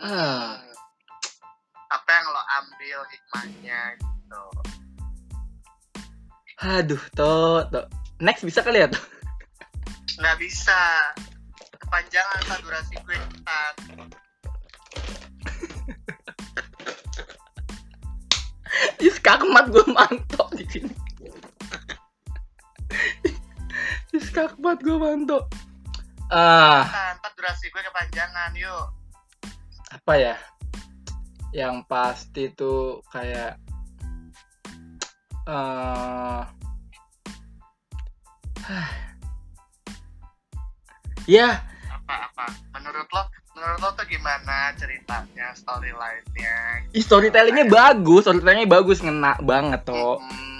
Ah. 0.00 0.56
Apa 1.92 2.08
yang 2.08 2.26
lo 2.32 2.42
ambil 2.62 2.98
hikmahnya 3.10 3.80
gitu 4.00 4.44
aduh 6.64 7.02
toh, 7.12 7.66
toh. 7.68 7.84
Next 8.22 8.46
bisa 8.46 8.62
kali 8.62 8.80
ya 8.80 8.88
toh? 8.88 9.02
nggak 10.14 10.38
bisa 10.38 10.80
kepanjangan 11.82 12.40
tak 12.46 12.58
durasi 12.62 12.94
gue 13.02 13.16
cepat 13.18 13.74
Is 18.98 19.22
kakmat 19.22 19.70
gua 19.70 19.86
mantok 19.86 20.50
di 20.58 20.66
sini. 20.66 20.90
Is 24.10 24.26
kakmat 24.34 24.82
gua 24.82 24.98
mantok. 24.98 25.46
Ah, 26.32 26.88
tanpa 26.90 27.30
durasi 27.38 27.70
gue 27.70 27.82
kepanjangan 27.84 28.50
yuk 28.58 28.90
apa 29.94 30.12
ya 30.18 30.34
yang 31.54 31.86
pasti 31.86 32.50
tuh 32.50 32.98
kayak 33.14 33.54
eh 35.46 36.42
ya. 41.38 41.62
Apa 41.94 42.14
apa? 42.26 42.50
Menurut 42.74 43.06
lo 43.14 43.22
menurut 43.54 43.78
lo 43.78 43.94
tuh 43.94 44.02
gimana 44.10 44.74
ceritanya 44.74 45.54
storyline-nya? 45.54 46.90
Storytellingnya 46.90 47.70
bagus 47.70 48.26
storytellingnya 48.26 48.66
bagus 48.66 48.98
ngena 48.98 49.38
banget 49.38 49.86
toh 49.86 50.18
Hmm, 50.18 50.53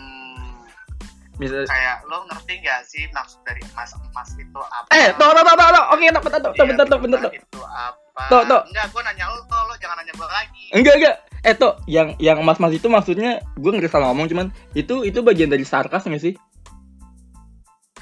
misal 1.37 1.64
kayak 1.64 2.07
lo 2.07 2.22
ngerti 2.24 2.55
gak 2.61 2.80
sih 2.85 3.05
maksud 3.11 3.43
dari 3.43 3.59
emas 3.64 3.91
emas 3.93 4.28
itu 4.35 4.61
apa? 4.61 4.89
Eh 4.91 5.11
toh 5.14 5.28
toh 5.28 5.43
toh 5.43 5.55
toh 5.55 5.68
toh. 5.68 5.85
oke 5.91 6.05
toh 6.07 6.22
bentar 6.22 6.41
toh 6.41 6.53
Iya, 6.53 6.64
bentar 6.64 6.87
toh 6.87 6.99
bentar 6.99 7.18
toh 7.20 7.32
itu 7.32 7.61
apa? 7.61 8.22
Toh, 8.30 8.43
toh. 8.45 8.61
enggak 8.66 8.87
gue 8.89 9.01
nanya 9.03 9.24
lo 9.26 9.43
toh 9.45 9.62
lo 9.64 9.74
jangan 9.76 9.97
nanya 9.99 10.12
gue 10.12 10.28
lagi. 10.28 10.64
Enggak 10.70 10.95
enggak. 10.97 11.16
Eh 11.43 11.55
toh 11.55 11.72
yang 11.85 12.09
yang 12.18 12.39
emas 12.39 12.57
emas 12.57 12.72
itu 12.72 12.87
maksudnya 12.87 13.30
gue 13.53 13.70
nggak 13.70 13.89
salah 13.89 14.09
ngomong 14.09 14.30
cuman 14.30 14.47
itu 14.72 15.03
itu 15.03 15.18
bagian 15.20 15.51
dari 15.51 15.62
sarkas 15.62 16.07
nggak 16.07 16.22
sih? 16.22 16.35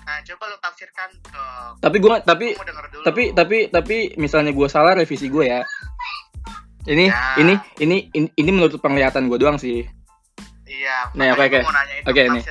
Nah 0.02 0.18
coba 0.22 0.44
lo 0.46 0.56
tafsirkan 0.58 1.08
dong. 1.24 1.72
Tapi 1.80 1.96
gue 1.96 2.10
tapi 2.22 2.46
tapi 3.02 3.22
tapi 3.32 3.56
tapi 3.68 3.96
misalnya 4.14 4.50
gue 4.50 4.66
salah 4.66 4.92
revisi 4.92 5.26
gue 5.26 5.44
ya. 5.46 5.60
Ini 6.82 7.06
Ya. 7.06 7.38
ini 7.38 7.54
ini 7.78 7.96
ini 8.10 8.26
ini 8.34 8.50
menurut 8.50 8.74
penglihatan 8.76 9.30
gue 9.30 9.38
doang 9.38 9.54
sih 9.54 9.86
iya 10.82 10.98
makanya 11.14 11.62
oke, 11.62 11.78
oke. 12.10 12.10
Oke, 12.10 12.22
nih. 12.26 12.42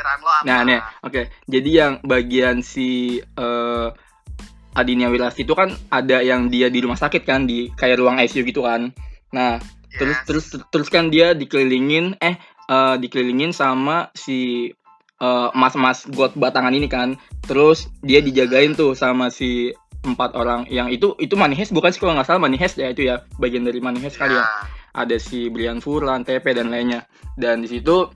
nah 0.47 0.59
nih 0.63 0.79
oke 1.03 1.21
jadi 1.45 1.69
yang 1.69 1.93
bagian 2.01 2.55
si 2.63 3.19
eh 3.19 3.87
Adinia 4.71 5.11
Wilas 5.11 5.35
itu 5.35 5.51
kan 5.51 5.75
ada 5.91 6.23
yang 6.23 6.47
dia 6.47 6.71
di 6.71 6.79
rumah 6.79 6.95
sakit 6.95 7.27
kan 7.27 7.43
di 7.43 7.67
kayak 7.75 7.99
ruang 7.99 8.23
ICU 8.23 8.47
gitu 8.47 8.63
kan 8.63 8.95
nah 9.31 9.59
terus 9.91 10.15
Yes. 10.15 10.23
terus 10.23 10.45
terus 10.71 10.87
kan 10.87 11.11
dia 11.11 11.35
dikelilingin 11.35 12.15
eh 12.23 12.39
eh, 12.67 12.95
dikelilingin 12.95 13.51
sama 13.51 14.07
si 14.15 14.71
eh, 15.19 15.49
mas-mas 15.51 16.07
got 16.07 16.31
batangan 16.39 16.71
ini 16.71 16.87
kan 16.87 17.19
terus 17.43 17.91
dia 17.99 18.23
dijagain 18.23 18.71
tuh 18.71 18.95
sama 18.95 19.27
si 19.27 19.75
empat 20.01 20.33
orang 20.33 20.65
yang 20.71 20.89
itu 20.89 21.13
itu 21.19 21.35
Manihes 21.37 21.69
bukan 21.69 21.91
sih 21.93 21.99
kalau 22.01 22.15
nggak 22.15 22.25
salah 22.25 22.41
Manihes 22.41 22.73
ya 22.79 22.89
itu 22.89 23.05
ya 23.05 23.21
bagian 23.37 23.67
dari 23.67 23.83
Manihes 23.83 24.15
kali 24.15 24.33
ya 24.33 24.41
Ya. 24.41 24.49
Ada 24.91 25.15
si 25.19 25.47
Brian 25.47 25.79
Furlan, 25.79 26.27
TP 26.27 26.55
dan 26.55 26.71
lainnya. 26.71 27.07
Dan 27.35 27.63
di 27.63 27.69
situ 27.71 28.07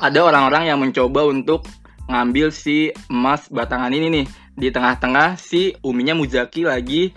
ada 0.00 0.18
orang-orang 0.24 0.70
yang 0.70 0.78
mencoba 0.80 1.26
untuk 1.28 1.66
ngambil 2.08 2.48
si 2.48 2.88
emas 3.12 3.46
batangan 3.52 3.92
ini 3.92 4.06
nih 4.08 4.26
di 4.58 4.68
tengah-tengah 4.72 5.36
si 5.36 5.76
Uminya 5.84 6.16
Muzaki 6.16 6.64
lagi 6.64 7.12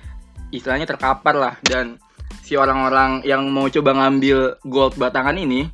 istilahnya 0.52 0.84
terkapar 0.84 1.34
lah 1.34 1.56
dan 1.64 1.96
si 2.44 2.60
orang-orang 2.60 3.24
yang 3.24 3.48
mau 3.48 3.72
coba 3.72 3.96
ngambil 3.96 4.60
gold 4.68 5.00
batangan 5.00 5.40
ini 5.40 5.72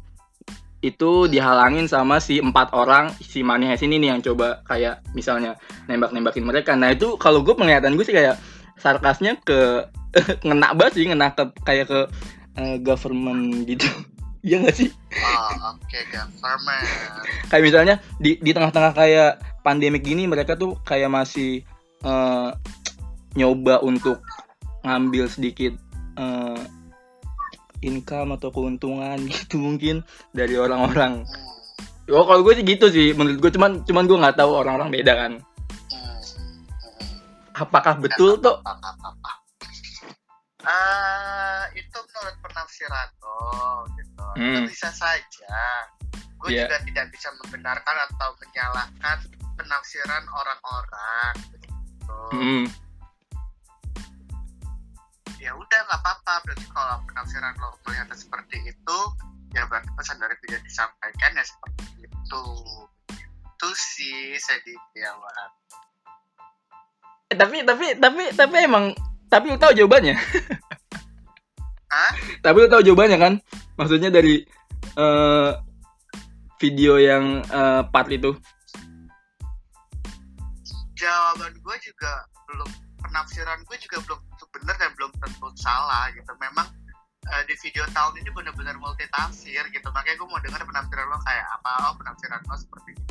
itu 0.85 1.25
dihalangin 1.25 1.89
sama 1.89 2.21
si 2.21 2.37
empat 2.37 2.69
orang 2.77 3.09
si 3.17 3.41
Manihes 3.41 3.81
ini 3.81 3.97
nih 3.97 4.09
yang 4.13 4.21
coba 4.21 4.61
kayak 4.69 5.01
misalnya 5.17 5.57
nembak-nembakin 5.89 6.45
mereka. 6.45 6.77
Nah 6.77 6.93
itu 6.93 7.17
kalau 7.17 7.41
gue 7.41 7.57
penglihatan 7.57 7.97
gue 7.97 8.05
sih 8.05 8.13
kayak 8.13 8.37
sarkasnya 8.77 9.41
ke 9.41 9.89
ngena 10.45 10.77
banget 10.77 11.01
sih 11.01 11.05
ngena 11.09 11.33
ke 11.33 11.49
kayak 11.65 11.89
ke 11.89 11.99
eh, 12.57 12.77
government 12.81 13.65
gitu. 13.65 13.87
Iya 14.47 14.63
gak 14.63 14.79
sih? 14.79 14.87
oh 15.11 15.75
oke 15.75 15.99
government 16.13 16.87
Kayak 17.51 17.63
misalnya 17.67 17.95
di 18.21 18.39
di 18.39 18.55
tengah-tengah 18.55 18.93
kayak 18.95 19.43
pandemik 19.65 20.05
gini 20.07 20.23
mereka 20.23 20.55
tuh 20.55 20.77
kayak 20.87 21.11
masih 21.11 21.65
eh, 22.05 22.49
nyoba 23.35 23.83
untuk 23.83 24.23
ngambil 24.87 25.27
sedikit 25.27 25.75
eh, 26.15 26.63
income 27.83 28.39
atau 28.39 28.49
keuntungan 28.53 29.19
gitu 29.33 29.59
mungkin 29.59 30.05
dari 30.31 30.55
orang-orang. 30.55 31.27
Hmm, 31.27 31.45
Oh 32.07 32.23
kalau 32.23 32.39
gue 32.39 32.55
sih 32.55 32.63
gitu 32.63 32.87
sih 32.87 33.11
menurut 33.11 33.43
gue 33.43 33.51
cuman 33.51 33.83
cuman 33.83 34.07
gue 34.07 34.15
nggak 34.15 34.39
tahu 34.39 34.55
orang-orang 34.55 34.95
beda 34.95 35.13
kan. 35.17 35.31
hmm. 35.91 36.23
Apakah 37.51 37.99
betul 37.99 38.39
tuh? 38.39 38.63
Eh, 40.67 41.63
itu 41.79 41.95
menurut 41.95 42.35
penafsiran 42.43 43.07
lo 43.23 43.87
gitu. 43.95 44.25
Itu 44.35 44.59
Hmm. 44.59 44.67
bisa 44.67 44.91
saja. 44.91 45.59
Gue 46.37 46.51
Iya. 46.53 46.67
juga 46.67 46.77
tidak 46.83 47.05
bisa 47.15 47.31
membenarkan 47.39 47.95
atau 48.11 48.35
menyalahkan 48.43 49.17
penafsiran 49.55 50.23
orang-orang. 50.27 51.33
Gitu. 51.55 52.19
Hmm. 52.35 52.65
Ya 55.39 55.55
udah 55.55 55.79
nggak 55.87 55.99
apa-apa. 56.03 56.33
Berarti 56.43 56.65
kalau 56.75 56.99
penafsiran 57.07 57.55
lo 57.63 57.71
melihatnya 57.87 58.17
seperti 58.19 58.57
itu, 58.67 58.99
ya 59.55 59.63
berarti 59.71 59.87
pesan 59.95 60.19
dari 60.19 60.35
video 60.43 60.59
disampaikan 60.67 61.31
ya 61.31 61.45
seperti 61.47 62.11
itu. 62.11 62.45
Itu 63.55 63.69
sih 63.71 64.35
Sediawan. 64.35 65.49
Eh, 67.31 67.35
tapi 67.39 67.63
tapi 67.63 67.95
tapi 68.03 68.23
tapi 68.35 68.57
emang 68.67 68.91
tapi 69.27 69.53
lu 69.53 69.57
tahu 69.59 69.73
jawabannya. 69.75 70.15
Hah? 71.87 72.11
tapi 72.43 72.57
lu 72.63 72.67
tahu 72.67 72.83
jawabannya 72.83 73.17
kan? 73.19 73.33
Maksudnya 73.79 74.11
dari 74.11 74.43
eh, 74.97 75.51
video 76.59 76.99
yang 76.99 77.43
eh, 77.47 77.81
part 77.87 78.09
itu. 78.11 78.35
jawaban 80.97 81.53
gue 81.61 81.75
juga 81.85 82.25
belum 82.49 82.69
penafsiran 83.05 83.61
gue 83.69 83.77
juga 83.77 83.97
belum 84.09 84.19
benar 84.57 84.75
dan 84.81 84.91
belum 84.97 85.11
tentu 85.21 85.47
salah 85.53 86.09
gitu 86.11 86.33
memang 86.41 86.65
eh, 87.29 87.43
di 87.45 87.53
video 87.61 87.85
tahun 87.93 88.17
ini 88.17 88.29
benar-benar 88.33 88.75
multi 88.81 89.05
tafsir 89.13 89.61
gitu 89.69 89.87
makanya 89.93 90.17
gue 90.17 90.27
mau 90.27 90.41
dengar 90.41 90.65
penafsiran 90.65 91.05
lo 91.13 91.21
kayak 91.21 91.45
apa 91.53 91.71
oh 91.85 91.93
penafsiran 92.01 92.41
lo 92.49 92.55
seperti 92.57 92.97
ini 92.97 93.05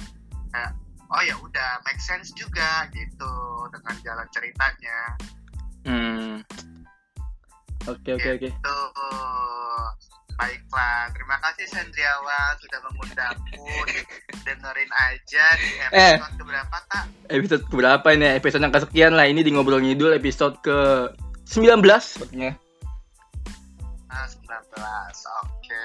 kayak 0.50 0.72
oh 1.14 1.22
ya 1.22 1.34
udah 1.38 1.70
make 1.86 2.02
sense 2.02 2.34
juga 2.34 2.90
gitu 2.90 3.34
dengan 3.70 3.94
jalan 4.02 4.26
ceritanya 4.34 4.98
Hmm. 5.86 6.42
Oke 7.86 8.10
oke 8.18 8.28
oke. 8.34 8.48
tuh 8.50 8.86
Baiklah, 10.36 11.08
terima 11.16 11.40
kasih 11.40 11.64
Sandriawan 11.72 12.52
sudah 12.60 12.78
mengundangku 12.84 13.72
dengerin 14.44 14.90
aja 15.08 15.44
di 15.56 15.70
Eh. 15.96 16.20
episode 16.20 16.36
keberapa 16.36 16.76
kak? 16.92 17.04
Episode 17.32 17.64
berapa 17.72 18.08
ini? 18.12 18.36
Episode 18.36 18.62
yang 18.68 18.74
kesekian 18.76 19.12
lah 19.16 19.24
ini 19.24 19.40
di 19.40 19.48
ngobrol 19.48 19.80
ngidul 19.80 20.12
episode 20.12 20.60
ke 20.60 21.08
19 21.48 21.80
sepertinya. 22.04 22.52
Ah, 24.12 24.28
19, 24.28 25.16
oke. 25.40 25.84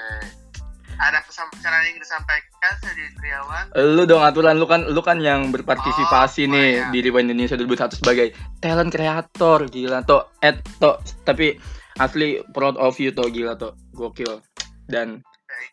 Ada 1.01 1.17
pesan-pesan 1.25 1.71
yang 1.71 1.85
ingin 1.89 2.01
disampaikan 2.05 2.73
Sandriawan? 2.77 3.65
Lu 3.73 4.03
dong 4.05 4.21
aturan. 4.21 4.55
Lu 4.55 4.69
kan 4.69 4.85
lu 4.85 5.01
kan 5.01 5.17
yang 5.17 5.49
berpartisipasi 5.49 6.45
Oh, 6.45 6.53
nih 6.53 6.69
iya. 6.77 6.85
di 6.89 6.99
Rewind 7.01 7.27
Indonesia 7.27 7.57
2001 7.57 7.97
sebagai 7.97 8.27
talent 8.61 8.93
kreator 8.93 9.65
gila 9.65 10.05
to 10.05 10.21
et 10.39 10.61
to 10.77 10.93
tapi 11.25 11.57
asli 11.97 12.45
proud 12.51 12.77
of 12.77 12.93
you 12.95 13.09
to 13.09 13.25
gila 13.27 13.57
to 13.57 13.73
gokil. 13.91 14.45
Dan 14.85 15.25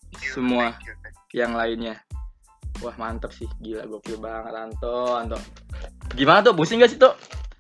Thank 0.08 0.24
you, 0.24 0.32
Semua. 0.32 0.72
thank 0.72 0.88
you, 0.88 0.94
thank 0.98 1.16
you. 1.28 1.36
yang 1.36 1.52
lainnya. 1.52 1.94
Wah 2.80 2.96
mantep 2.96 3.28
sih. 3.30 3.46
Gila 3.58 3.84
gokil 3.84 4.16
banget 4.16 4.56
Anto 4.56 5.12
Anto. 5.12 5.36
Gimana 6.16 6.40
tuh 6.40 6.56
pusing 6.56 6.80
gak 6.80 6.88
sih 6.88 6.96
tuh 6.96 7.12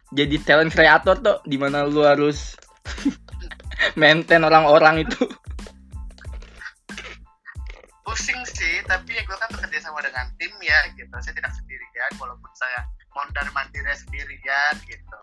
jadi 0.08 0.40
talent 0.40 0.72
kreator 0.72 1.20
tuh 1.20 1.44
di 1.44 1.60
mana 1.60 1.84
lu 1.84 2.00
harus 2.00 2.56
maintain 4.00 4.40
orang-orang 4.40 5.04
itu 5.04 5.20
Pusing 8.08 8.40
sih, 8.48 8.80
tapi 8.88 9.12
ya 9.12 9.20
gue 9.20 9.36
kan 9.36 9.52
bekerja 9.52 9.84
sama 9.84 10.00
dengan 10.00 10.24
tim 10.40 10.48
ya 10.64 10.80
gitu. 10.96 11.12
Saya 11.20 11.36
tidak 11.36 11.52
sendirian, 11.52 12.10
walaupun 12.16 12.48
saya 12.56 12.88
mondar 13.12 13.44
mandirnya 13.52 13.92
sendirian 13.92 14.74
gitu. 14.88 15.18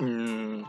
Hmm. 0.00 0.64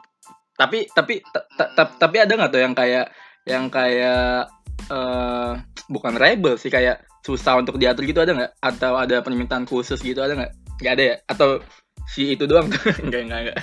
Tapi 0.54 0.92
tapi 0.92 1.24
ta- 1.24 1.48
ta- 1.56 1.72
ta- 1.72 1.96
tapi 1.96 2.20
ada 2.20 2.36
nggak 2.36 2.52
tuh 2.52 2.62
yang 2.62 2.76
kayak 2.76 3.06
yang 3.48 3.66
kayak 3.72 4.52
eh 4.92 5.52
bukan 5.88 6.20
rebel 6.20 6.60
sih 6.60 6.68
kayak 6.68 7.08
susah 7.24 7.56
untuk 7.56 7.80
diatur 7.80 8.04
gitu 8.04 8.20
ada 8.20 8.36
nggak? 8.36 8.52
Atau 8.60 9.00
ada 9.00 9.24
permintaan 9.24 9.64
khusus 9.64 10.04
gitu 10.04 10.20
ada 10.20 10.36
nggak? 10.36 10.52
Nggak 10.84 10.94
ada 11.00 11.04
ya? 11.04 11.16
Atau 11.32 11.64
si 12.12 12.36
itu 12.36 12.44
doang 12.44 12.68
tuh? 12.68 12.84
enggak 13.08 13.24
enggak 13.24 13.40
enggak. 13.48 13.58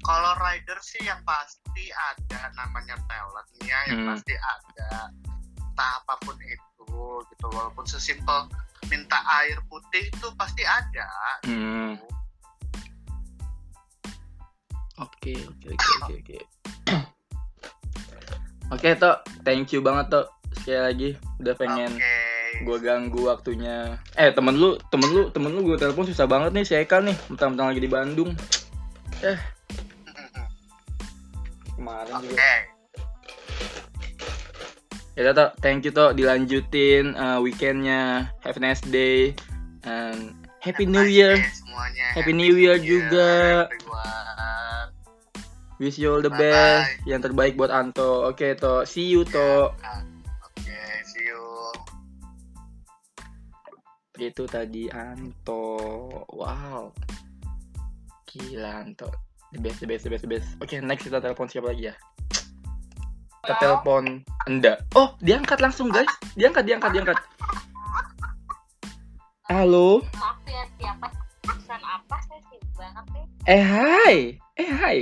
Kalau 0.00 0.32
rider 0.42 0.78
sih 0.82 1.06
yang 1.06 1.22
pasti 1.22 1.86
ada 1.94 2.50
namanya 2.58 2.98
talentnya, 3.06 3.78
yang 3.86 3.98
Hmm. 4.02 4.08
pasti 4.10 4.34
ada. 4.34 4.90
Entah 5.80 5.96
apa 6.04 6.12
pun 6.20 6.36
itu 6.44 6.84
gitu, 7.24 7.46
walaupun 7.56 7.88
sesimpel 7.88 8.52
minta 8.92 9.16
air 9.40 9.56
putih 9.64 10.12
itu 10.12 10.28
pasti 10.36 10.60
ada. 10.60 11.08
Hmm. 11.48 11.96
gitu. 11.96 12.04
Oke 15.00 15.32
oke 15.40 15.68
oke 15.72 15.88
oke 16.04 16.14
oke. 16.20 16.38
Oke 18.76 18.94
Tok, 18.94 19.24
thank 19.40 19.72
you 19.72 19.80
banget 19.80 20.12
Tok 20.12 20.28
sekali 20.52 20.78
lagi 20.84 21.10
udah 21.40 21.54
pengen 21.56 21.96
Oke. 21.96 22.60
gue 22.60 22.78
ganggu 22.84 23.20
waktunya. 23.32 23.96
Eh 24.20 24.30
temen 24.36 24.60
lu 24.60 24.76
temen 24.92 25.08
lu 25.08 25.32
temen 25.32 25.48
lu 25.48 25.64
gue 25.64 25.80
telepon 25.80 26.04
susah 26.04 26.28
banget 26.28 26.52
nih 26.52 26.64
si 26.68 26.76
Eka 26.76 27.00
nih, 27.00 27.16
mentang-mentang 27.32 27.72
lagi 27.72 27.80
di 27.80 27.88
Bandung. 27.88 28.36
Kemarin 31.72 32.14
juga. 32.20 32.69
Ya 35.18 35.34
Tok, 35.34 35.58
thank 35.58 35.82
you 35.84 35.92
Tok, 35.92 36.14
dilanjutin 36.14 37.18
uh, 37.18 37.42
weekendnya, 37.42 38.30
have 38.40 38.56
a 38.56 38.62
nice 38.62 38.80
day, 38.88 39.34
and 39.82 40.32
happy 40.62 40.86
new 40.86 41.02
year, 41.04 41.36
semuanya. 41.50 42.06
Happy 42.14 42.32
New 42.32 42.54
Year 42.56 42.78
juga. 42.78 43.66
wish 45.80 45.96
you 45.96 46.12
all 46.12 46.20
the 46.20 46.28
Bye-bye. 46.28 46.44
best, 46.44 47.08
yang 47.08 47.24
terbaik 47.24 47.56
buat 47.56 47.72
Anto. 47.72 48.28
Oke 48.28 48.52
Tok, 48.54 48.84
see 48.84 49.08
you 49.08 49.24
Tok. 49.24 49.72
Ya, 49.80 50.04
Oke, 50.44 50.78
see 51.08 51.26
you. 51.26 51.42
Itu 54.20 54.44
tadi 54.44 54.92
Anto, 54.92 55.74
wow, 56.28 56.92
gila 58.28 58.84
Anto, 58.84 59.08
the 59.50 59.58
best, 59.58 59.80
the 59.80 59.88
best, 59.88 60.04
the 60.04 60.10
best, 60.12 60.22
the 60.22 60.30
best. 60.30 60.48
Oke, 60.60 60.78
next 60.84 61.08
kita 61.08 61.18
telepon 61.18 61.48
siapa 61.48 61.72
lagi 61.72 61.88
ya? 61.90 61.94
Kita 63.40 63.56
telepon 63.56 64.20
Enda. 64.44 64.76
Oh, 64.92 65.16
diangkat 65.24 65.64
langsung 65.64 65.88
guys, 65.88 66.12
diangkat, 66.36 66.60
diangkat, 66.68 66.92
diangkat. 66.92 67.18
Halo. 69.48 70.04
maaf 70.20 70.38
ya 70.44 70.62
siapa 70.76 71.08
pesan 71.42 71.80
apa 71.80 72.16
sibuk 72.28 72.62
banget 72.76 73.04
nih 73.16 73.24
Eh 73.48 73.64
hai, 73.64 74.16
eh 74.60 74.70
hai. 74.70 74.98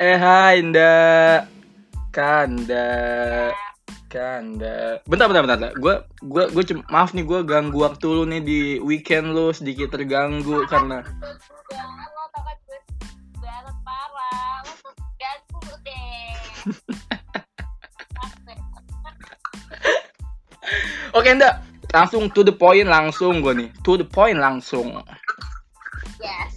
Eh 0.00 0.16
hai 0.16 0.64
Nda. 0.64 1.44
Kanda. 2.10 2.88
Kanda. 4.08 5.04
Bentar 5.04 5.28
bentar 5.28 5.44
bentar. 5.44 5.70
Gue 5.76 6.00
gua 6.24 6.48
gua 6.48 6.64
cuma 6.64 6.82
maaf 6.88 7.12
nih 7.12 7.28
gue 7.28 7.40
ganggu 7.44 7.84
waktu 7.84 8.06
lu 8.08 8.24
nih 8.24 8.40
di 8.40 8.60
weekend 8.80 9.36
lu 9.36 9.52
sedikit 9.52 9.92
terganggu 9.92 10.64
karena 10.66 11.04
Oke 21.20 21.36
Nda, 21.36 21.60
langsung 21.92 22.32
to 22.32 22.40
the 22.40 22.56
point 22.56 22.88
langsung 22.88 23.44
gue 23.44 23.52
nih. 23.52 23.68
To 23.84 24.00
the 24.00 24.08
point 24.08 24.40
langsung. 24.40 25.04
yes 26.16 26.56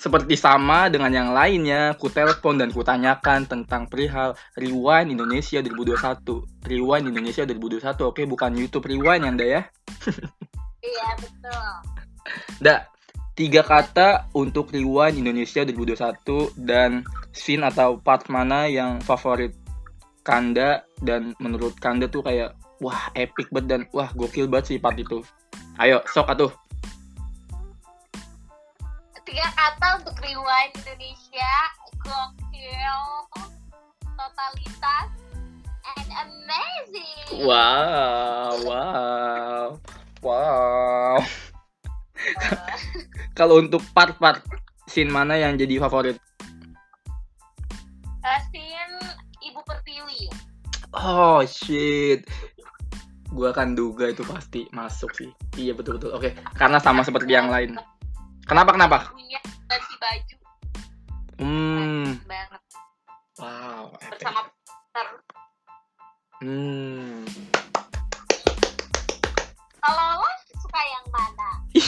Seperti 0.00 0.32
sama 0.32 0.88
dengan 0.88 1.12
yang 1.12 1.36
lainnya, 1.36 1.92
ku 2.00 2.08
telepon 2.08 2.56
dan 2.56 2.72
ku 2.72 2.80
tanyakan 2.80 3.44
tentang 3.44 3.84
perihal 3.84 4.32
Rewind 4.56 5.12
Indonesia 5.12 5.60
2021. 5.60 6.24
Rewind 6.64 7.12
Indonesia 7.12 7.44
2021, 7.44 8.08
oke 8.08 8.22
bukan 8.24 8.50
YouTube 8.56 8.88
Rewind 8.88 9.20
ya 9.20 9.30
Nda 9.36 9.44
ya. 9.44 9.62
iya 10.88 11.08
betul 11.20 11.68
Da, 12.64 12.88
tiga 13.36 13.60
kata 13.60 14.32
untuk 14.32 14.72
Rewind 14.72 15.20
Indonesia 15.20 15.68
2021 15.68 16.56
dan 16.56 17.04
scene 17.36 17.60
atau 17.60 18.00
part 18.00 18.24
mana 18.32 18.72
yang 18.72 19.04
favorit 19.04 19.52
Kanda 20.24 20.84
dan 21.00 21.32
menurut 21.40 21.76
Kanda 21.80 22.04
tuh 22.08 22.20
kayak 22.20 22.57
wah 22.78 23.10
epic 23.14 23.50
banget 23.50 23.66
dan 23.66 23.80
wah 23.94 24.10
gokil 24.14 24.46
banget 24.50 24.74
sih 24.74 24.78
part 24.78 24.98
itu. 24.98 25.22
Ayo, 25.78 26.02
sok 26.10 26.30
atuh. 26.34 26.52
tiga 29.28 29.44
kata 29.52 30.00
untuk 30.00 30.16
rewind 30.24 30.72
Indonesia 30.72 31.52
gokil 32.00 32.96
totalitas 34.16 35.12
and 35.84 36.08
amazing 36.24 37.44
Wow, 37.44 38.56
wow. 38.64 39.64
Wow. 40.24 41.20
Eh, 42.18 42.56
Kalau 43.38 43.60
untuk 43.60 43.84
part-part 43.92 44.42
scene 44.88 45.12
mana 45.12 45.36
yang 45.36 45.60
jadi 45.60 45.76
favorit? 45.76 46.16
Scene 48.48 48.96
Ibu 49.44 49.60
Pertiwi 49.62 50.32
Oh 50.96 51.44
shit. 51.44 52.24
Gua 53.28 53.52
akan 53.52 53.72
duga 53.72 54.08
itu 54.08 54.20
pasti 54.24 54.66
masuk 54.70 55.10
sih. 55.12 55.30
Iya 55.54 55.72
betul 55.72 55.96
betul. 55.96 56.12
Oke, 56.12 56.34
karena 56.56 56.78
sama 56.78 57.00
seperti 57.02 57.30
yang 57.30 57.48
lain. 57.48 57.76
Kenapa 58.44 58.72
kenapa? 58.72 58.96
punya 59.12 59.38
ganti 59.68 59.94
baju 59.96 60.34
Hmm. 61.38 62.18
banget 62.26 62.60
Wow. 63.38 63.94
bersama. 64.10 64.40
Hmm. 66.38 67.22
Kalau 69.78 70.06
lo 70.18 70.30
suka 70.56 70.80
yang 70.82 71.06
mana? 71.08 71.48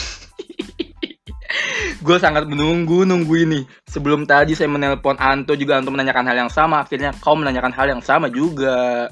Gue 2.01 2.17
sangat 2.17 2.47
menunggu 2.47 3.03
nunggu 3.03 3.35
ini. 3.43 3.61
Sebelum 3.85 4.23
tadi 4.23 4.55
saya 4.55 4.71
menelpon 4.71 5.19
Anto 5.19 5.55
juga 5.55 5.79
Anto 5.79 5.91
menanyakan 5.91 6.27
hal 6.31 6.37
yang 6.47 6.53
sama. 6.53 6.83
Akhirnya 6.83 7.11
kau 7.19 7.35
menanyakan 7.35 7.75
hal 7.75 7.87
yang 7.91 8.03
sama 8.03 8.31
juga. 8.31 9.11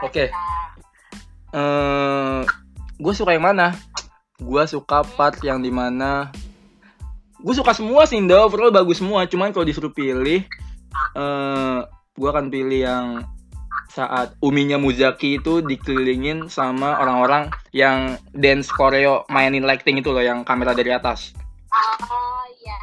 Oke. 0.00 0.30
Eh, 1.48 2.40
gue 2.98 3.12
suka 3.16 3.32
yang 3.32 3.46
mana? 3.48 3.72
Gue 4.38 4.62
suka 4.68 5.02
part 5.16 5.40
yang 5.42 5.58
di 5.58 5.72
mana 5.72 6.30
gue 7.38 7.54
suka 7.54 7.70
semua 7.70 8.02
sih, 8.02 8.18
Indo. 8.18 8.34
Overall 8.34 8.74
bagus 8.74 8.98
semua. 8.98 9.22
Cuman 9.30 9.54
kalau 9.54 9.62
disuruh 9.62 9.94
pilih, 9.94 10.42
eh 11.14 11.78
gue 12.18 12.28
akan 12.28 12.50
pilih 12.50 12.80
yang 12.82 13.06
saat 13.88 14.34
Uminya 14.42 14.74
Muzaki 14.76 15.38
itu 15.38 15.62
dikelilingin 15.62 16.50
sama 16.50 16.98
orang-orang 16.98 17.48
yang 17.70 18.18
dance 18.34 18.68
koreo 18.68 19.22
mainin 19.30 19.62
lighting 19.62 20.02
itu 20.02 20.10
loh, 20.10 20.20
yang 20.22 20.42
kamera 20.42 20.74
dari 20.74 20.90
atas. 20.90 21.30
Oh 21.70 22.42
iya. 22.58 22.78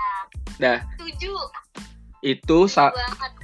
Dah, 0.55 0.79
Setuju. 0.95 1.35
itu 2.23 2.59
sa- 2.71 2.95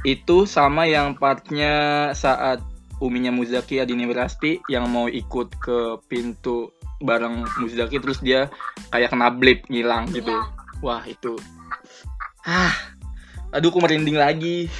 itu 0.07 0.47
sama 0.47 0.87
yang 0.87 1.13
partnya 1.13 2.09
saat 2.15 2.63
Uminya 3.01 3.33
Muzaki 3.33 3.81
Adini 3.81 4.05
Wirasti 4.05 4.61
yang 4.69 4.85
mau 4.93 5.09
ikut 5.09 5.57
ke 5.57 5.97
pintu 6.05 6.69
bareng 7.01 7.49
Muzaki 7.57 7.97
terus 7.97 8.21
dia 8.21 8.47
kayak 8.93 9.09
kena 9.09 9.33
blip 9.33 9.65
ngilang 9.67 10.05
gitu. 10.13 10.29
Iya. 10.29 10.45
Wah, 10.85 11.01
itu. 11.09 11.33
Ah 12.45 12.73
aduh 13.51 13.67
aku 13.67 13.83
merinding 13.83 14.15
lagi. 14.15 14.71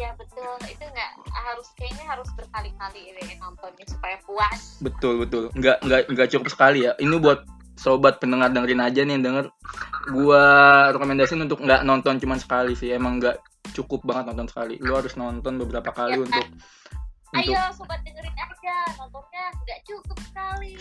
Ya 0.00 0.16
betul. 0.16 0.56
Itu 0.64 0.84
nggak 0.88 1.10
harus 1.30 1.68
kayaknya 1.76 2.04
harus 2.08 2.28
berkali-kali 2.32 3.12
deh 3.18 3.36
nontonnya 3.38 3.84
supaya 3.86 4.16
puas. 4.24 4.80
Betul 4.80 5.26
betul. 5.26 5.52
Nggak 5.52 5.84
nggak 5.84 6.00
nggak 6.10 6.28
cukup 6.32 6.48
sekali 6.48 6.88
ya. 6.88 6.96
Ini 6.96 7.18
buat 7.20 7.44
sobat 7.76 8.22
pendengar 8.22 8.54
dengerin 8.54 8.82
aja 8.82 9.00
nih 9.04 9.20
yang 9.20 9.24
denger. 9.26 9.46
Gua 10.10 10.44
rekomendasiin 10.96 11.44
untuk 11.44 11.60
nggak 11.60 11.84
nonton 11.84 12.18
cuma 12.18 12.40
sekali 12.40 12.72
sih. 12.72 12.90
Emang 12.94 13.20
nggak 13.20 13.36
cukup 13.70 14.02
banget 14.02 14.34
nonton 14.34 14.48
sekali. 14.50 14.74
Lu 14.82 14.98
harus 14.98 15.14
nonton 15.14 15.62
beberapa 15.62 15.94
kali 15.94 16.18
Ya, 16.18 16.24
untuk 16.26 16.46
untuk 17.32 17.48
ayo 17.48 17.60
sobat 17.72 18.00
dengerin 18.04 18.36
aja 18.36 18.76
nontonnya 19.00 19.44
nggak 19.64 19.80
cukup 19.88 20.18
sekali. 20.20 20.76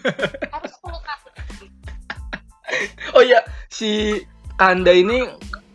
Harus 0.54 0.72
10 0.82 1.00
kali. 1.00 1.30
Oh 3.16 3.22
iya 3.24 3.40
si 3.72 4.20
Kanda 4.60 4.92
ini 4.92 5.24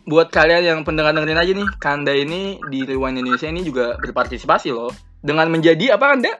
buat 0.06 0.30
kalian 0.30 0.64
yang 0.64 0.80
pendengar 0.86 1.12
dengerin 1.12 1.40
aja 1.42 1.52
nih 1.52 1.68
Kanda 1.82 2.12
ini 2.14 2.62
di 2.70 2.86
Rewind 2.86 3.18
Indonesia 3.18 3.48
ini 3.50 3.66
juga 3.66 3.98
berpartisipasi 3.98 4.70
loh. 4.70 4.94
Dengan 5.20 5.50
menjadi 5.50 5.98
apa 5.98 6.14
Kanda? 6.14 6.32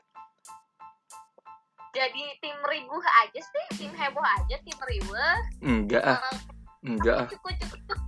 Jadi 1.91 2.25
tim 2.39 2.59
ribuh 2.71 3.03
aja 3.03 3.41
sih 3.43 3.65
tim 3.83 3.91
heboh 3.91 4.23
aja 4.23 4.57
tim 4.63 4.79
ribuh 4.79 5.37
enggak 5.67 6.05
ah. 6.07 6.23
Enggak 6.87 7.27
ah. 7.27 7.29
cukup 7.29 7.59
cukup 7.59 7.99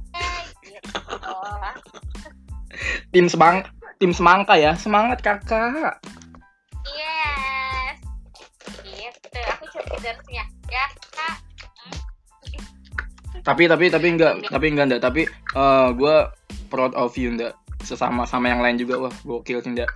tim 3.12 3.26
semang 3.30 3.62
tim 4.03 4.11
semangka 4.11 4.59
ya? 4.59 4.74
Semangat 4.74 5.22
kakak! 5.22 6.03
Yes. 6.83 7.99
Gitu. 8.83 9.41
Aku 9.59 9.64
cheerleadersnya 9.70 10.45
ya 10.72 10.87
kak. 11.12 11.37
Tapi 13.43 13.66
tapi 13.66 13.91
tapi 13.91 14.07
enggak 14.14 14.35
tapi 14.51 14.66
enggak 14.70 14.87
enggak 14.91 15.03
tapi 15.03 15.22
eh 15.30 15.89
gue 15.99 16.16
proud 16.70 16.95
of 16.95 17.14
you 17.18 17.35
enggak 17.35 17.55
sesama 17.83 18.22
sama 18.22 18.51
yang 18.51 18.62
lain 18.62 18.78
juga 18.78 19.03
wah 19.03 19.14
gokil 19.26 19.59
enggak 19.66 19.91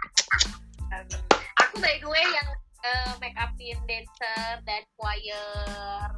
aku 1.63 1.79
by 1.79 1.95
the 2.03 2.09
way 2.11 2.27
yang 2.35 2.49
eh, 2.83 3.11
make 3.23 3.39
upin 3.39 3.79
dancer 3.87 4.59
dan 4.67 4.83
choir 4.99 6.11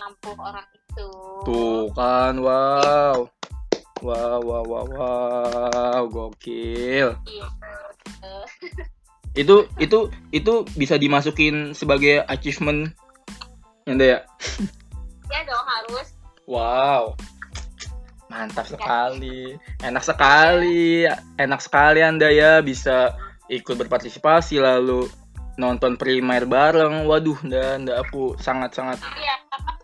nampung 0.00 0.40
orang 0.40 0.64
itu. 0.72 1.08
Tuh 1.44 1.92
kan 1.92 2.40
wow 2.40 3.28
wow 4.02 4.42
wow 4.42 4.64
wow 4.66 4.86
wow 4.90 6.02
gokil. 6.10 7.14
Iya. 7.24 7.48
itu 9.32 9.64
itu 9.80 9.98
itu 10.34 10.54
bisa 10.76 11.00
dimasukin 11.00 11.72
sebagai 11.72 12.20
achievement 12.28 12.92
ya 13.88 13.92
Nda, 13.96 14.04
ya? 14.04 14.20
Ya 15.32 15.40
dong 15.48 15.64
harus. 15.64 16.08
Wow. 16.44 17.16
Mantap 18.28 18.68
sekali. 18.68 19.56
Enak 19.80 20.04
sekali. 20.04 21.08
Enak 21.40 21.60
sekali 21.64 22.00
anda 22.04 22.28
ya 22.28 22.60
bisa 22.60 23.16
ikut 23.48 23.74
berpartisipasi 23.80 24.60
lalu 24.60 25.08
nonton 25.56 25.96
primer 25.96 26.44
bareng. 26.44 27.08
Waduh 27.08 27.40
dan 27.48 27.88
aku 27.88 28.36
sangat 28.36 28.76
sangat 28.76 29.00
Iya, 29.00 29.36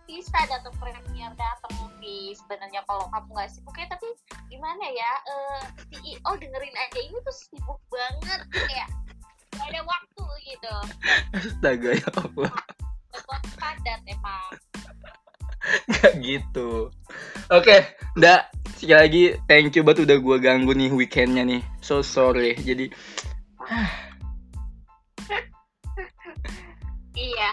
bisa 0.09 0.41
datang 0.49 0.73
premier 0.81 1.29
datang 1.37 1.73
movie 1.85 2.33
sebenarnya 2.33 2.81
kalau 2.89 3.05
kamu 3.13 3.29
nggak 3.37 3.53
sibuk 3.53 3.77
ya 3.77 3.85
tapi 3.93 4.09
gimana 4.49 4.89
ya 4.89 5.13
eh 5.29 5.61
CEO 5.93 6.31
dengerin 6.41 6.77
aja 6.81 7.01
ini 7.05 7.19
tuh 7.21 7.37
sibuk 7.37 7.77
banget 7.93 8.41
kayak 8.49 8.89
gak 9.53 9.69
ada 9.69 9.85
waktu 9.85 10.25
gitu 10.49 10.75
astaga 11.37 11.91
ya 11.93 12.09
Allah 12.25 12.53
padat 13.61 14.01
emang 14.09 14.57
Gak 15.69 16.23
gitu. 16.23 16.87
Oke, 17.51 17.77
ndak 18.15 18.47
sekali 18.79 18.95
lagi 18.95 19.35
thank 19.51 19.75
you 19.75 19.83
banget 19.83 20.07
udah 20.07 20.17
gua 20.23 20.39
ganggu 20.39 20.71
nih 20.73 20.89
weekendnya 20.95 21.43
nih. 21.45 21.61
So 21.83 22.01
sorry. 22.01 22.55
Jadi 22.57 22.89
iya. 27.19 27.51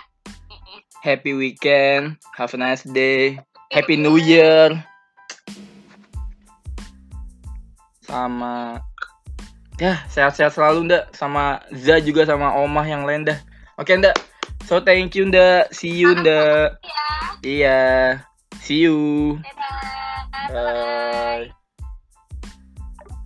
Happy 1.06 1.38
weekend, 1.38 2.18
have 2.34 2.50
a 2.50 2.58
nice 2.58 2.82
day, 2.82 3.38
happy 3.70 3.94
new 3.94 4.18
year. 4.18 4.74
Sama 8.02 8.82
ya 9.78 10.02
sehat-sehat 10.10 10.58
selalu 10.58 10.90
ndak 10.90 11.14
sama 11.14 11.62
Za 11.70 12.02
juga 12.02 12.26
sama 12.26 12.58
Omah 12.58 12.90
yang 12.90 13.06
lain 13.06 13.22
dah. 13.22 13.38
Oke 13.78 13.94
ndak. 13.94 14.18
So 14.66 14.82
thank 14.82 15.14
you 15.14 15.30
ndak. 15.30 15.70
See 15.70 15.94
you 15.94 16.18
ndak. 16.18 16.82
ya 16.82 17.06
Iya. 17.46 17.82
See 18.66 18.90
you. 18.90 19.38
dadah 19.46 19.54
Bye. 20.50 21.54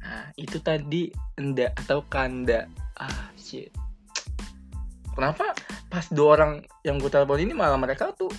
Nah, 0.04 0.28
itu 0.36 0.60
tadi 0.60 1.16
Enda 1.40 1.72
atau 1.80 2.04
Kanda. 2.12 2.68
Ah, 3.00 3.32
shit. 3.40 3.72
Kenapa 5.16 5.56
pas 5.90 6.06
dua 6.14 6.38
orang 6.38 6.52
yang 6.86 7.02
gue 7.02 7.10
telepon 7.10 7.42
ini 7.42 7.58
malah 7.58 7.76
mereka 7.76 8.14
tuh 8.14 8.30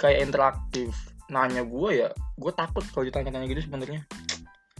kayak 0.00 0.24
interaktif. 0.24 0.96
Nanya 1.28 1.60
gue 1.60 1.90
ya 1.92 2.08
gue 2.40 2.52
takut 2.56 2.80
kalau 2.88 3.04
ditanya-tanya 3.04 3.46
gitu 3.52 3.68
sebenarnya. 3.68 4.00